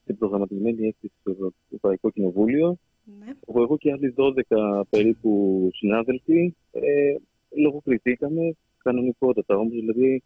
[0.02, 2.76] στην προγραμματισμένη έκθεση στο Ευρωπαϊκό Κοινοβούλιο,
[3.18, 3.32] ναι.
[3.46, 4.14] όπου εγώ και άλλοι
[4.48, 7.14] 12 περίπου συνάδελφοι ε,
[7.56, 9.56] λογοκριθήκαμε κανονικότατα.
[9.56, 10.22] Όμως δηλαδή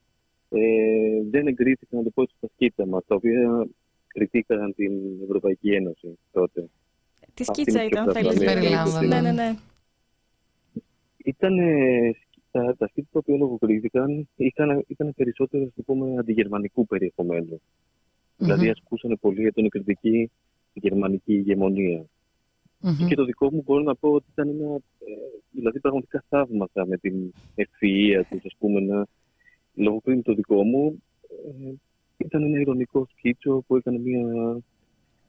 [0.50, 3.68] ε, δεν εγκρίθηκαν, να το πω, στα σκίτσα μα, τα οποία
[4.06, 4.92] κριτήκαν την
[5.22, 6.68] Ευρωπαϊκή Ένωση τότε.
[7.34, 9.06] Τι σκίτσα ήταν, θέλεις να περιλάμβανε.
[9.06, 9.54] Ναι, ναι, ναι.
[11.16, 11.56] Ήταν
[12.50, 17.60] τα, τα σκίτσα τα οποία λογοκρίθηκαν ήταν, ήταν περισσότερο, ας πούμε, αντιγερμανικού περιεχομένου.
[17.60, 18.36] Mm-hmm.
[18.38, 20.30] Δηλαδή ασκούσαν πολύ για την κριτική
[20.72, 22.04] γερμανική ηγεμονία.
[22.82, 23.06] Mm-hmm.
[23.08, 24.74] Και το δικό μου μπορώ να πω ότι ήταν ένα.
[24.74, 25.12] Ε,
[25.50, 29.06] δηλαδή, πραγματικά θαύμασα με την ευφυΐα τους, ας πούμε, να
[29.74, 31.72] λογοκρίνει το δικό μου, ε,
[32.16, 34.22] ήταν ένα ηρωνικό σκίτσο που έκανε μια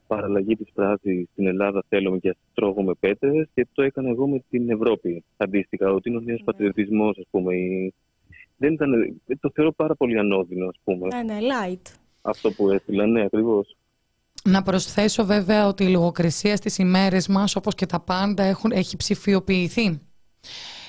[0.06, 4.70] παραλλαγή της φράσης στην Ελλάδα θέλουμε και τρώγουμε πέτρες και το έκανα εγώ με την
[4.70, 6.44] Ευρώπη αντίστοιχα, ότι είναι ο νέος ναι.
[6.44, 7.52] πατριωτισμός ας πούμε.
[8.56, 11.08] Δεν ήταν, το θεωρώ πάρα πολύ ανώδυνο ας πούμε.
[11.08, 11.94] Ναι, ναι, light.
[12.22, 13.76] Αυτό που έστειλα, ναι ακριβώς.
[14.44, 18.96] Να προσθέσω βέβαια ότι η λογοκρισία στις ημέρες μας όπως και τα πάντα έχουν, έχει
[18.96, 20.00] ψηφιοποιηθεί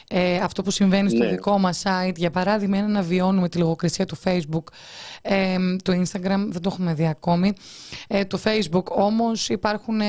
[0.10, 1.30] ε, αυτό που συμβαίνει στο ναι.
[1.30, 2.16] δικό μας site.
[2.16, 4.64] Για παράδειγμα, είναι να βιώνουμε τη λογοκρισία του Facebook,
[5.22, 7.54] ε, το Instagram δεν το έχουμε δει ακόμη.
[8.08, 10.02] Ε, το Facebook όμως υπάρχουν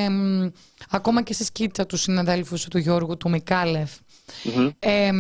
[0.91, 3.91] ακόμα και στη σκίτσα του συναδέλφου του Γιώργου του Μικάλεφ
[4.45, 5.11] mm ε,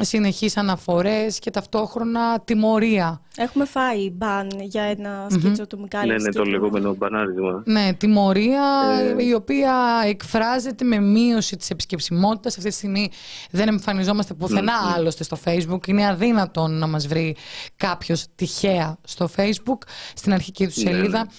[0.00, 3.22] συνεχείς αναφορές και ταυτόχρονα τιμωρία.
[3.36, 6.22] Έχουμε φάει μπαν για ένα σκίτσο του Μικάλης.
[6.22, 7.62] Ναι, ναι, το λεγόμενο μπανάρισμα.
[7.64, 8.62] Ναι, τιμωρία
[9.18, 9.24] ε...
[9.24, 12.56] η οποία εκφράζεται με μείωση της επισκεψιμότητας.
[12.56, 13.10] Αυτή τη στιγμή
[13.50, 14.96] δεν εμφανιζόμαστε πουθενά mm-hmm.
[14.96, 15.86] άλλωστε στο Facebook.
[15.86, 17.36] Είναι αδύνατον να μας βρει
[17.76, 19.78] κάποιος τυχαία στο Facebook,
[20.14, 21.18] στην αρχική του ναι, σελίδα.
[21.18, 21.30] Ναι.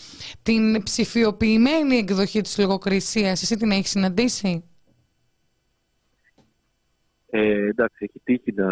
[0.44, 4.64] Την ψηφιοποιημένη εκδοχή της λογοκρισίας, εσύ την έχεις συναντήσει;
[7.30, 8.68] Ε, εντάξει, έχει τύχει να,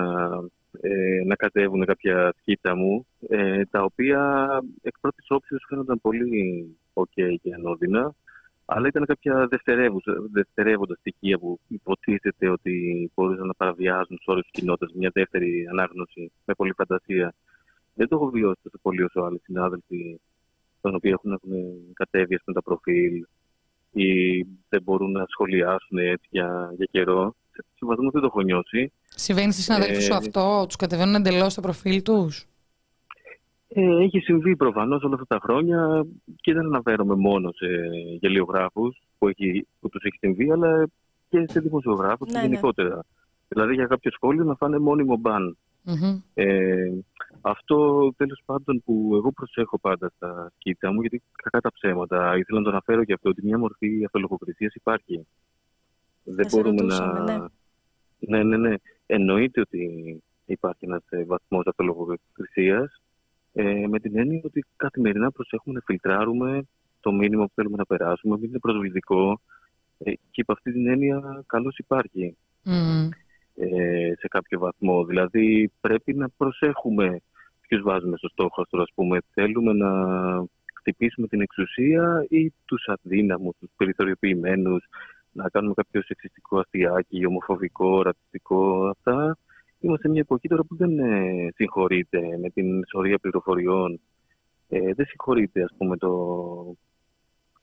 [0.82, 4.48] ε, να κατέβουν κάποια σκίτσα μου, ε, τα οποία
[4.82, 8.16] εκ πρώτης όψη φαίνονταν πολύ ok και ανώδυνα,
[8.66, 9.48] αλλά ήταν κάποια
[10.32, 16.32] δευτερεύοντα στοιχεία που υποτίθεται ότι μπορούσαν να παραβιάζουν του όρους της κοινότητας μια δεύτερη ανάγνωση
[16.46, 17.34] με πολλή φαντασία.
[17.94, 20.20] Δεν το έχω βιώσει τόσο πολύ όσο άλλοι συνάδελφοι,
[20.82, 21.52] των οποίων έχουν, έχουν
[21.94, 23.26] κατέβει με τα προφίλ
[23.92, 27.36] ή δεν μπορούν να σχολιάσουν έτσι για, για καιρό
[27.76, 28.92] σε βαθμό δεν το έχω νιώσει.
[29.06, 32.48] Συμβαίνει στι συναδέλφους σου ε, αυτό, τους κατεβαίνουν εντελώς το προφίλ τους;
[33.68, 36.06] Ε, έχει συμβεί προφανώς όλα αυτά τα χρόνια
[36.36, 37.68] και δεν αναφέρομαι μόνο σε
[38.20, 39.30] γελιογράφους που,
[39.80, 40.88] που τους έχει συμβεί, αλλά
[41.30, 43.04] και σε δημοσιογράφους ναι, ναι, γενικότερα.
[43.48, 45.58] Δηλαδή για κάποιο σχόλιο να φάνε μόνιμο μπαν.
[45.86, 46.22] Mm-hmm.
[46.34, 46.90] Ε,
[47.42, 52.58] αυτό τέλος πάντων που εγώ προσέχω πάντα στα σκίτσα μου, γιατί κακά τα ψέματα, ήθελα
[52.60, 55.28] να το αναφέρω και αυτό, ότι μια μορφή αυτολογοκρισία υπάρχει.
[56.30, 57.24] Δεν μπορούμε να.
[57.24, 57.38] Ναι.
[58.20, 58.76] ναι, ναι, ναι.
[59.06, 62.92] Εννοείται ότι υπάρχει ένας ε, βαθμός αυτολογοκρισία.
[63.54, 66.68] Ε, με την έννοια ότι καθημερινά προσέχουμε να φιλτράρουμε
[67.00, 69.42] το μήνυμα που θέλουμε να περάσουμε, μην είναι προσβλητικό.
[69.98, 73.10] Ε, και υπ' αυτή την έννοια καλώς υπάρχει mm.
[73.56, 75.06] ε, σε κάποιο βαθμό.
[75.06, 77.22] Δηλαδή πρέπει να προσέχουμε
[77.62, 78.62] ποιους βάζουμε στο στόχο.
[78.62, 79.90] Α πούμε, θέλουμε να
[80.74, 84.84] χτυπήσουμε την εξουσία ή τους αδύναμους, τους περιθωριοποιημένους,
[85.38, 89.38] να κάνουμε κάποιο σεξιστικό αστιάκι, ομοφοβικό, ρατσιστικό, αυτά.
[89.80, 94.00] Είμαστε σε μια εποχή τώρα που δεν ε, συγχωρείται με την σωρία πληροφοριών.
[94.70, 96.10] Ε, δεν συγχωρείται, ας πούμε, το,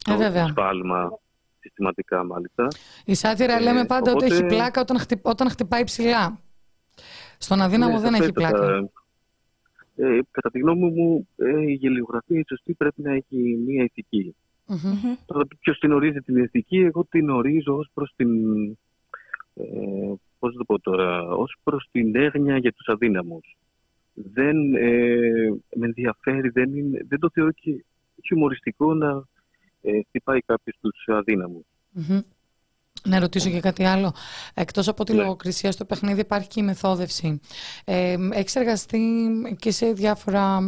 [0.06, 1.18] ε, το σφάλμα
[1.60, 2.68] συστηματικά μάλιστα.
[3.04, 6.40] Η σάτυρα λέμε πάντα ότι έχει πλάκα όταν, όταν χτυπάει ψηλά.
[7.38, 8.90] Στον αδύναμο ναι, δεν έχει πλάκα.
[9.96, 14.36] Ε, κατά τη γνώμη μου, ε, η γελιογραφία η σωστή πρέπει να έχει μία ηθική.
[14.68, 15.16] Mm-hmm.
[15.26, 18.30] Τώρα ποιος την ορίζει την ηθική, εγώ την ορίζω ως προς την...
[19.54, 23.56] Ε, πώς το πω τώρα, ως προς την έγνοια για τους αδύναμους.
[24.14, 26.70] Δεν ε, με ενδιαφέρει, δεν,
[27.08, 27.84] δεν το θεωρώ και
[28.24, 29.24] χιουμοριστικό να
[29.82, 31.64] ε, χτυπάει κάποιος τους αδύναμους.
[33.08, 34.14] Να ρωτήσω και κάτι άλλο.
[34.54, 35.22] Εκτός από τη ναι.
[35.22, 37.40] λογοκρισία στο παιχνίδι υπάρχει και η μεθόδευση.
[37.84, 39.26] Ε, έχεις εργαστεί
[39.58, 40.60] και σε διάφορα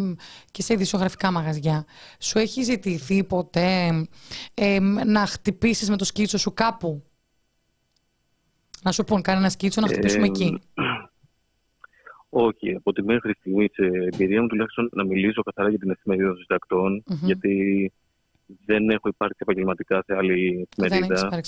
[0.51, 1.85] και σε ειδησιογραφικά μαγαζιά.
[2.21, 3.89] Σου έχει ζητηθεί ποτέ
[4.55, 7.05] ε, να χτυπήσεις με το σκίτσο σου κάπου;
[8.83, 10.59] Να σου πούν κάνει ένα σκίτσο να χτυπήσουμε εκεί.
[12.29, 16.29] Όχι, από τη μέχρι στιγμή σε εμπειρία μου τουλάχιστον να μιλήσω καθαρά για την εφημερίδα
[16.29, 17.93] των συντακτών, γιατί
[18.65, 21.43] δεν έχω υπάρξει επαγγελματικά σε άλλη εφημερίδα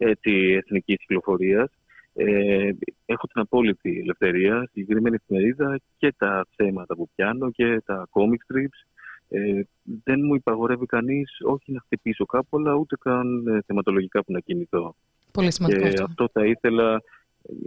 [0.00, 1.70] ε, έτσι, εθνικής κυκλοφορίας.
[2.14, 2.70] Ε,
[3.06, 8.86] έχω την απόλυτη ελευθερία, συγκεκριμένη εφημερίδα και τα θέματα που πιάνω και τα comic strips.
[9.28, 9.62] Ε,
[10.04, 14.40] δεν μου υπαγορεύει κανείς όχι να χτυπήσω κάπου, αλλά ούτε καν ε, θεματολογικά που να
[14.40, 14.94] κινηθώ.
[15.32, 15.88] Πολύ σημαντικό.
[15.88, 17.02] Και αυτό θα ήθελα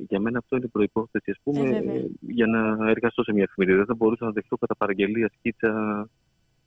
[0.08, 3.78] για μένα αυτό είναι προϋπόθεση ας πούμε, ε, για να εργαστώ σε μια εφημερίδα.
[3.78, 5.72] Δεν θα μπορούσα να δεχτώ κατά παραγγελία σκίτσα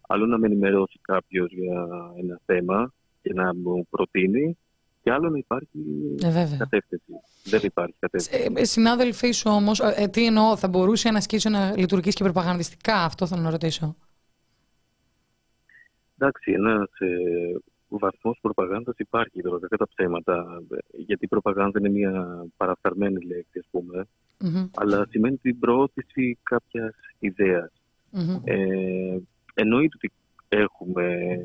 [0.09, 1.87] άλλο να με ενημερώσει κάποιος για
[2.19, 4.59] ένα θέμα και να μου προτείνει
[5.07, 5.79] και άλλο να υπάρχει
[6.23, 7.13] ε, κατεύθυνση.
[7.45, 8.53] Δεν υπάρχει κατεύθυνση.
[8.57, 12.95] Ε, συνάδελφοί σου όμως, ε, τι εννοώ, θα μπορούσε ένα σκίτσο να λειτουργήσει και προπαγανδιστικά,
[12.95, 13.97] αυτό θέλω να ρωτήσω.
[16.19, 17.09] Εντάξει, ένας ε,
[17.89, 20.63] βαθμός προπαγάνδας υπάρχει τώρα, δεν τα ψέματα.
[20.91, 24.07] Γιατί η προπαγάνδα είναι μια παραφθαρμένη λέξη, ας πούμε.
[24.41, 24.71] Mm-hmm.
[24.75, 27.73] Αλλά σημαίνει την προώθηση κάποιας ιδέας.
[28.13, 28.41] Mm-hmm.
[28.45, 29.19] Ε,
[29.55, 30.13] εννοείται ότι
[30.49, 31.37] έχουμε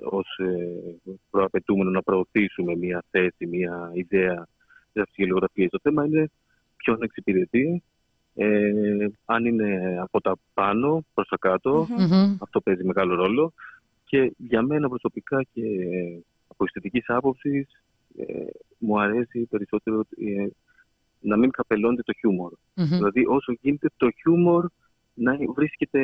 [0.00, 4.46] ως ε, προαπαιτούμενο να προωθήσουμε μια θέση, μια ιδέα
[4.92, 5.70] της αυτογελιογραφίας.
[5.70, 6.30] Το θέμα είναι
[6.76, 7.82] ποιον εξυπηρετεί,
[8.34, 11.86] ε, αν είναι από τα πάνω προς τα κατω
[12.38, 13.52] αυτό παίζει μεγάλο ρόλο.
[14.04, 15.62] Και για μένα προσωπικά και
[16.48, 17.66] από αισθητικής άποψης
[18.16, 18.24] ε,
[18.78, 20.46] μου αρέσει περισσότερο ε,
[21.20, 22.52] να μην καπελώνεται το χιούμορ.
[22.74, 24.66] Δηλαδή όσο γίνεται το χιούμορ
[25.14, 26.00] να βρίσκεται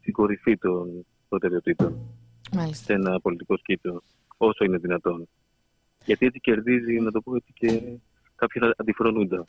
[0.00, 2.21] στην κορυφή των προτεραιοτήτων
[2.54, 2.84] Μάλιστα.
[2.84, 4.02] σε ένα πολιτικό σκήτο,
[4.36, 5.28] όσο είναι δυνατόν.
[6.04, 7.82] Γιατί έτσι κερδίζει, να το πω έτσι, και
[8.34, 9.44] κάποιοι αντιφρονούνται.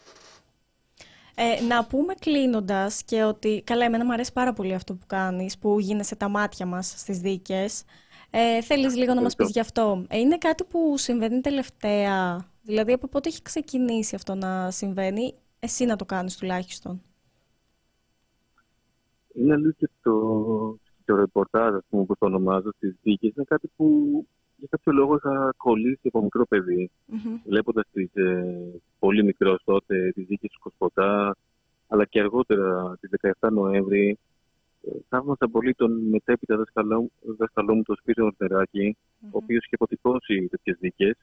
[1.35, 3.61] Ε, να πούμε κλείνοντας και ότι.
[3.65, 7.19] Καλά, εμένα μου αρέσει πάρα πολύ αυτό που κάνεις, που γίνεσαι τα μάτια μας στις
[7.19, 7.83] δίκες.
[8.29, 10.05] Ε, Θέλεις λίγο να μας πεις γι' αυτό.
[10.07, 12.47] Ε, είναι κάτι που συμβαίνει τελευταία.
[12.61, 17.01] Δηλαδή, από πότε έχει ξεκινήσει αυτό να συμβαίνει, εσύ να το κάνεις τουλάχιστον.
[19.35, 20.11] Είναι αλήθεια το,
[21.13, 23.87] το ρεπορτάζ, ας πούμε, που το ονομάζω στις δίκες, είναι κάτι που
[24.55, 26.91] για κάποιο λόγο είχα κολλήσει από μικρό παιδί.
[27.11, 27.41] Mm-hmm.
[27.45, 31.35] Βλέποντας τις ε, πολύ μικρός τότε τις δίκες του Κοσποτά,
[31.87, 33.09] αλλά και αργότερα τις
[33.39, 34.17] 17 Νοέμβρη,
[34.81, 39.27] ε, θαύμασα πολύ τον μετέπειτα δάσκαλό, δάσκαλό μου, τον Σπύριο Ορτεράκη, mm-hmm.
[39.31, 41.15] ο οποίος είχε αποτυπώσει τέτοιες δίκες.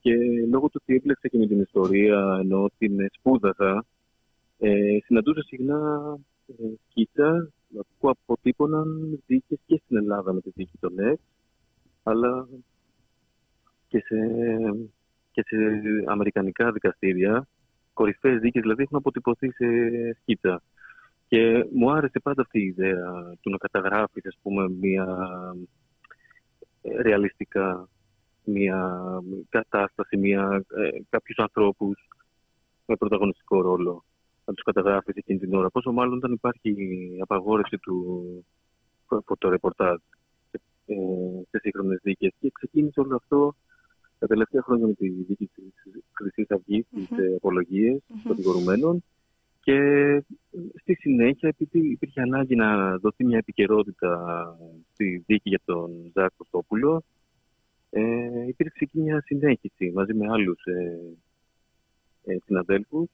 [0.00, 0.14] Και
[0.50, 3.84] λόγω του ότι έπλεξε και με την ιστορία, ενώ την σπούδασα,
[4.58, 5.80] ε, συναντούσα συχνά
[6.46, 6.52] ε,
[6.88, 7.50] σκίτσα
[7.98, 11.18] που αποτύπωναν δίκες και στην Ελλάδα με τη δίκη των ΕΚ,
[12.02, 12.48] αλλά
[13.88, 14.16] και σε,
[15.30, 15.56] και σε
[16.06, 17.48] αμερικανικά δικαστήρια.
[17.92, 19.66] Κορυφαίες δίκες δηλαδή έχουν αποτυπωθεί σε
[20.20, 20.62] σκίτσα.
[21.28, 25.06] Και μου άρεσε πάντα αυτή η ιδέα του να καταγράφεις, ας πούμε, μια
[26.82, 27.88] ε, ρεαλιστικά
[28.46, 29.00] μια
[29.48, 32.08] κατάσταση, μια, ε, κάποιους ανθρώπους
[32.86, 34.04] με πρωταγωνιστικό ρόλο
[34.46, 35.70] να τους καταγράφει εκείνη την ώρα.
[35.70, 36.76] Πόσο μάλλον όταν υπάρχει
[37.20, 37.96] απαγόρευση του
[39.24, 39.98] φωτορεπορτάζ
[40.86, 40.94] ε,
[41.50, 42.32] σε σύγχρονες δίκες.
[42.40, 43.54] Και ξεκίνησε όλο αυτό
[44.18, 45.72] τα τελευταία χρόνια με τη δίκη της
[46.12, 47.16] Χρυσής Αυγής, mm-hmm.
[47.16, 48.20] τις απολογίες mm-hmm.
[48.22, 49.04] των κατηγορουμένων.
[49.60, 49.78] Και
[50.80, 54.10] στη συνέχεια, επειδή υπήρχε ανάγκη να δοθεί μια επικαιρότητα
[54.92, 57.04] στη δίκη για τον Ζάκ Κωστόπουλο,
[57.90, 61.00] ε, υπήρξε και μια συνέχιση μαζί με άλλους ε,
[62.24, 63.08] ε, συναδέλφους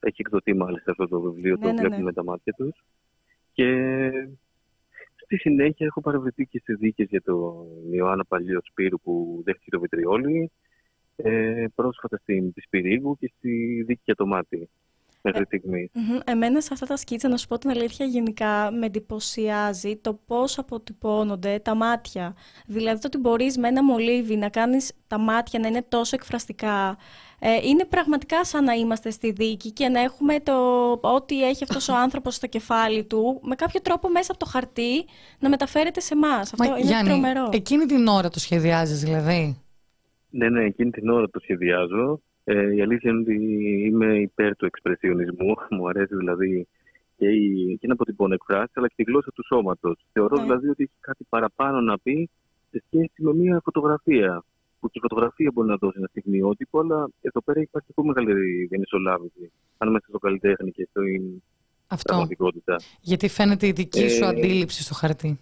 [0.00, 2.12] έχει εκδοθεί μάλιστα αυτό το βιβλίο, ναι, το ναι, βλέπουμε ναι.
[2.12, 2.84] τα μάτια τους.
[3.52, 4.10] Και
[5.16, 9.80] στη συνέχεια έχω παραβρεθεί και σε δίκες για τον Ιωάννα Παλιό Σπύρου που δέχτηκε το
[9.80, 10.50] βιτριόλι.
[11.16, 14.68] Ε, πρόσφατα στην Πισπυρίγου και στη δίκη για το μάτι.
[15.22, 15.90] μέχρι στιγμή.
[15.92, 16.18] Μμμ.
[16.24, 20.58] Εμένα σε αυτά τα σκίτσα, να σου πω την αλήθεια, γενικά με εντυπωσιάζει το πώς
[20.58, 22.36] αποτυπώνονται τα μάτια.
[22.66, 26.96] Δηλαδή το ότι μπορείς με ένα μολύβι να κάνεις τα μάτια να είναι τόσο εκφραστικά.
[27.42, 30.52] Ε, είναι πραγματικά σαν να είμαστε στη δίκη και να έχουμε το
[31.00, 35.04] ό,τι έχει αυτός ο άνθρωπος στο κεφάλι του με κάποιο τρόπο μέσα από το χαρτί
[35.38, 36.52] να μεταφέρεται σε εμάς.
[36.52, 37.48] Αυτό Μα, είναι Γιάννη, τρομερό.
[37.52, 39.58] εκείνη την ώρα το σχεδιάζεις δηλαδή;
[40.30, 42.20] Ναι, ναι, εκείνη την ώρα το σχεδιάζω.
[42.44, 43.34] Ε, η αλήθεια είναι ότι
[43.86, 45.54] είμαι υπέρ του εξπρεσιονισμού.
[45.76, 46.68] Μου αρέσει δηλαδή
[47.16, 49.98] και, η, και να αποτυπώνω εκφράσει, αλλά και τη γλώσσα του σώματος.
[50.12, 50.42] Θεωρώ Ναι.
[50.42, 52.30] δηλαδή ότι έχει κάτι παραπάνω να πει
[52.70, 54.44] σε σχέση με μια φωτογραφία.
[54.80, 58.66] Που και η φωτογραφία μπορεί να δώσει ένα στιγμιότυπο, αλλά εδώ πέρα υπάρχει ακόμη μεγαλύτερη
[58.66, 59.52] διαμεσολάβηση.
[59.78, 61.42] Ανάμεσα στο καλλιτέχνη και στην
[61.86, 62.04] Αυτό.
[62.04, 62.76] πραγματικότητα.
[63.00, 65.38] Γιατί φαίνεται η δική σου Ε, αντίληψη στο χαρτί.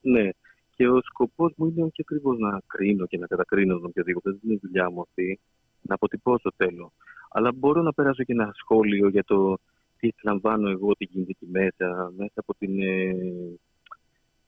[0.00, 0.28] Ναι.
[0.76, 4.30] Και ο σκοπός μου είναι όχι ακριβώς να κρίνω και να κατακρίνω τον οποιοδήποτε.
[4.30, 5.40] Δεν είναι η δουλειά μου αυτή.
[5.82, 6.92] Να αποτυπώσω θέλω.
[7.30, 9.58] Αλλά μπορώ να περάσω και ένα σχόλιο για το
[9.98, 12.80] τι εκλαμβάνω εγώ ότι γίνεται εκεί μέσα, μέσα από την.
[12.80, 13.14] Ε,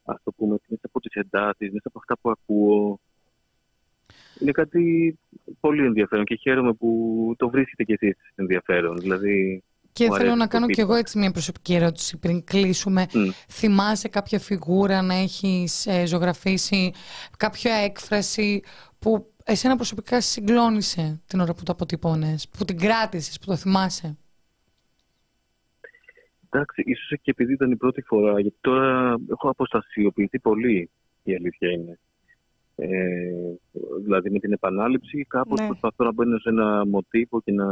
[0.05, 3.01] ας το πούμε, μέσα από τις εντάσεις, μέσα από αυτά που ακούω.
[4.41, 5.19] Είναι κάτι
[5.61, 8.99] πολύ ενδιαφέρον και χαίρομαι που το βρίσκετε κι εσείς ενδιαφέρον.
[8.99, 9.63] Δηλαδή,
[9.93, 10.99] Και μου θέλω αρέσει να το κάνω κι εγώ feedback.
[10.99, 13.07] έτσι μια προσωπική ερώτηση πριν κλείσουμε.
[13.15, 13.29] Μμ.
[13.49, 16.93] Θυμάσαι κάποια φιγούρα να έχεις ε, ζωγραφίσει,
[17.37, 18.63] κάποια έκφραση
[18.99, 23.57] που εσένα προσωπικά σε συγκλώνησε την ώρα που το αποτυπώνες, που την κράτησες, που το
[23.57, 24.17] θυμάσαι;
[26.51, 30.91] Εντάξει, ίσως και επειδή ήταν η πρώτη φορά, γιατί τώρα έχω αποστασιοποιηθεί πολύ,
[31.23, 31.99] η αλήθεια είναι.
[32.81, 32.89] Ε,
[34.03, 35.67] δηλαδή με την επανάληψη κάπως Ναι.
[35.67, 37.67] προσπαθώ να μπαίνω σε ένα μοτίβο και να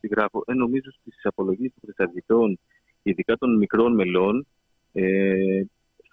[0.00, 0.42] τη γράφω.
[0.46, 2.58] Ε, νομίζω στις απολογίες των Χρισταυγητών,
[3.02, 4.46] ειδικά των μικρών μελών,
[4.92, 5.62] ε,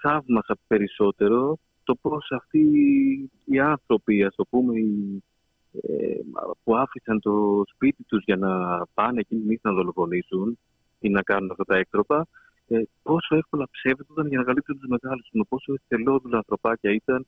[0.02, 2.62] θαύμασα περισσότερο το πώς αυτοί
[3.46, 5.24] οι άνθρωποι, ας το πούμε, οι,
[5.82, 6.20] ε,
[6.64, 8.50] που άφησαν το σπίτι τους για να
[8.94, 10.58] πάνε εκείνη τη νύχτα να δολοφονήσουν
[11.00, 12.28] ή να κάνουν αυτά τα έκτροπα,
[12.68, 17.28] ε, πόσο εύκολα ψεύδονταν για να καλύψουν τους μεγάλους, με πόσο εθελόδουλα ανθρωπάκια ήταν.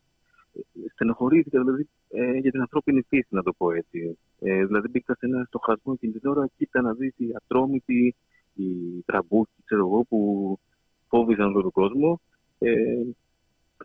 [0.59, 4.17] Ε, Στενοχωρήθηκα δηλαδή ε, για την ανθρώπινη φύση, να το πω έτσι.
[4.39, 8.15] Ε, δηλαδή μπήκα σε ένα στοχασμό εκείνη την ώρα, κοίτα να δεις οι ατρόμητοι,
[8.53, 10.59] οι τραμπούκοι, ξέρω εγώ, που
[11.07, 12.21] φόβιζαν όλο τον κόσμο.
[12.59, 12.73] Ε,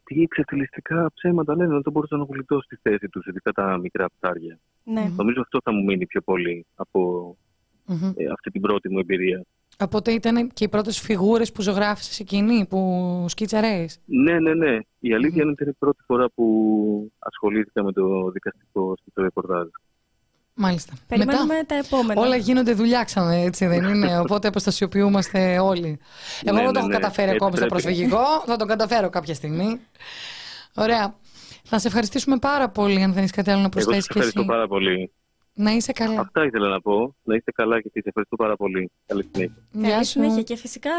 [0.04, 4.06] τι εξευτελιστικά ψέματα λένε, δεν το μπορούσαν να γλιτώσει στη θέση τους, ειδικά τα μικρά
[4.18, 4.58] ψάρια.
[4.84, 5.12] Ναι.
[5.16, 7.36] Νομίζω αυτό θα μου μείνει πιο πολύ από
[7.86, 8.12] Μμμ.
[8.16, 9.44] ε, αυτή την πρώτη μου εμπειρία.
[9.78, 14.78] Οπότε ήταν και οι πρώτες φιγούρες που ζωγράφησες εκείνη, που σκίτσαρες; Ναι, ναι, ναι.
[14.98, 19.66] Η αλήθεια είναι ότι είναι η πρώτη φορά που ασχολήθηκα με το δικαστικό στο ρεπορτάζ.
[20.56, 20.92] Μάλιστα.
[21.08, 22.20] Περιμένουμε Μετά τα επόμενα.
[22.20, 25.98] όλα γίνονται δουλειά ξανά, έτσι δεν είναι; Οπότε αποστασιοποιούμαστε όλοι.
[26.44, 26.92] Εγώ Ναι, δεν το ναι, έχω ναι.
[26.94, 27.82] καταφέρει Έτσι ακόμη στο πρέπει.
[27.82, 28.22] προσφυγικό.
[28.46, 29.80] Θα το καταφέρω κάποια στιγμή.
[30.74, 31.14] Ωραία.
[31.70, 34.12] Να σε ευχαριστήσουμε πάρα πολύ, αν δεν έχεις κάτι άλλο να Εγώ σας προσθέσεις και
[34.18, 34.48] ευχαριστώ εσύ.
[34.48, 35.12] πάρα πολύ.
[35.56, 36.20] Να είσαι καλά.
[36.20, 37.14] Αυτά ήθελα να πω.
[37.22, 38.04] Να είστε καλά και εσείς.
[38.06, 38.90] Ευχαριστώ πάρα πολύ.
[39.06, 39.54] Καλή συνέχεια.
[39.72, 40.10] Γεια Καλή σου.
[40.10, 40.90] συνέχεια και φυσικά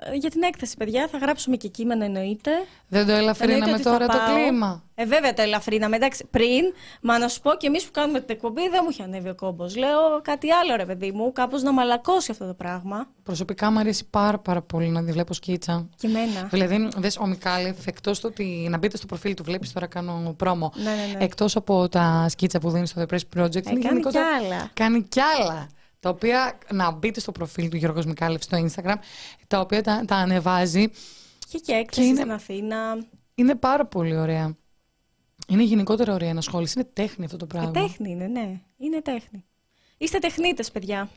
[0.00, 1.08] ε, για την έκθεση, παιδιά.
[1.08, 2.50] Θα γράψουμε και κείμενο, εννοείται.
[2.88, 4.34] Δεν το ελαφρύναμε Εννοείται ότι τώρα θα το πάω.
[4.44, 4.82] κλίμα.
[4.94, 5.96] Ε, βέβαια το ελαφρύναμε.
[5.96, 6.62] Εντάξει, πριν,
[7.02, 9.34] μα να σου πω και εμείς που κάνουμε την εκπομπή, δεν μου είχε ανέβει ο
[9.34, 9.76] κόμπος.
[9.76, 13.08] Λέω κάτι άλλο, ρε παιδί μου, κάπως να μαλακώσει αυτό το πράγμα.
[13.22, 15.88] Προσωπικά μου αρέσει πάρα, πάρα πολύ να τη βλέπω σκίτσα.
[15.96, 16.48] Και εμένα.
[16.50, 20.34] Δηλαδή, δες, ο Μικάλεφ, εκτός το ότι να μπείτε στο προφίλ του, βλέπεις τώρα κάνω
[20.36, 21.24] πρόμο, Ναι, ναι, ναι.
[21.24, 24.44] εκτός από τα σκίτσα που δίνεις στο The Press Project, Ε, είναι κάνει γενικότερα- κι
[24.54, 24.70] άλλα.
[24.74, 25.68] Κάνει κι άλλα.
[26.00, 28.94] Τα οποία να μπείτε στο προφίλ του Γιώργος Μικάλεφ στο Instagram,
[29.46, 30.88] τα οποία τα, τα ανεβάζει.
[31.48, 33.04] Και και έκθεση είναι- στην Αθήνα.
[33.34, 34.56] Είναι πάρα πολύ ωραία.
[35.48, 36.78] Είναι γενικότερα ωραία ενασχόληση.
[36.78, 37.70] Είναι τέχνη αυτό το Ε, πράγμα.
[37.70, 38.60] τέχνη είναι, ναι.
[38.78, 39.44] Είναι τέχνη.
[39.98, 41.08] Είστε τεχνίτες, παιδιά.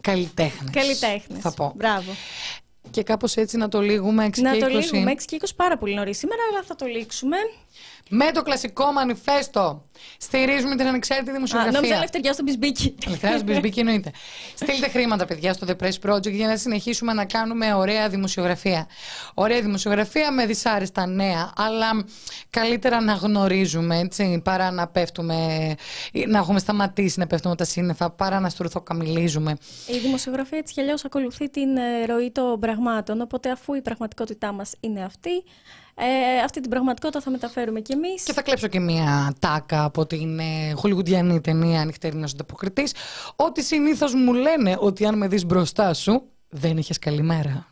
[0.00, 0.70] Καλλιτέχνες.
[0.70, 1.40] Καλλιτέχνες.
[1.40, 1.72] Θα πω.
[1.76, 2.12] Μπράβο.
[2.90, 4.92] Και κάπως έτσι να το λύγουμε 6 Να και το 20.
[4.92, 7.36] λύγουμε 6 και 20 πάρα πολύ νωρίς σήμερα, αλλά θα το λήξουμε.
[8.12, 9.84] Με το κλασικό μανιφέστο
[10.18, 11.72] στηρίζουμε την ανεξάρτητη Α, δημοσιογραφία.
[11.72, 12.94] νόμιζα ελευθεριά στον Μπισμπίκι.
[13.06, 14.10] Ελευθερία Μπισμπίκη εννοείται.
[14.54, 18.86] Στείλτε χρήματα, παιδιά, στο The Press Project για να συνεχίσουμε να κάνουμε ωραία δημοσιογραφία.
[19.34, 22.04] Ωραία δημοσιογραφία με δυσάρεστα νέα, αλλά
[22.50, 25.36] καλύτερα να γνωρίζουμε, έτσι, παρά να πέφτουμε,
[26.28, 29.56] να έχουμε σταματήσει να πέφτουμε τα σύννεφα, παρά να στουρθοκαμιλίζουμε.
[29.86, 33.20] Η δημοσιογραφία έτσι κι αλλιώς ακολουθεί την ε, ροή των πραγμάτων.
[33.20, 35.30] Οπότε, αφού η πραγματικότητά μας είναι αυτή,
[36.00, 38.22] ε, αυτή την πραγματικότητα θα μεταφέρουμε κι εμείς.
[38.22, 42.94] Και θα κλέψω και μία τάκα από την ε, χολιγουντιανή ταινία Νυχτερινός Ανταποκριτής,
[43.36, 47.66] ότι συνήθως μου λένε ότι αν με δεις μπροστά σου, δεν είχες καλημέρα.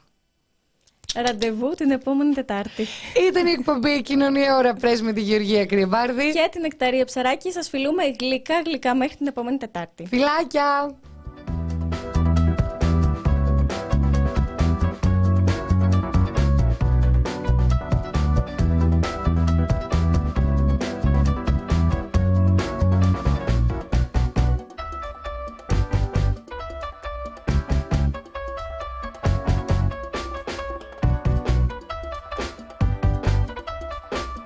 [1.14, 2.86] Ραντεβού την επόμενη Τετάρτη.
[3.28, 6.32] Ήταν η εκπομπή Κοινωνία Ωρα Πρέσ με τη Γεωργία Κρυβάρδη.
[6.32, 10.06] Και την Εκταρία Ψαράκη σας φιλούμε γλυκά γλυκά μέχρι την επόμενη Τετάρτη.
[10.06, 10.96] Φιλάκια!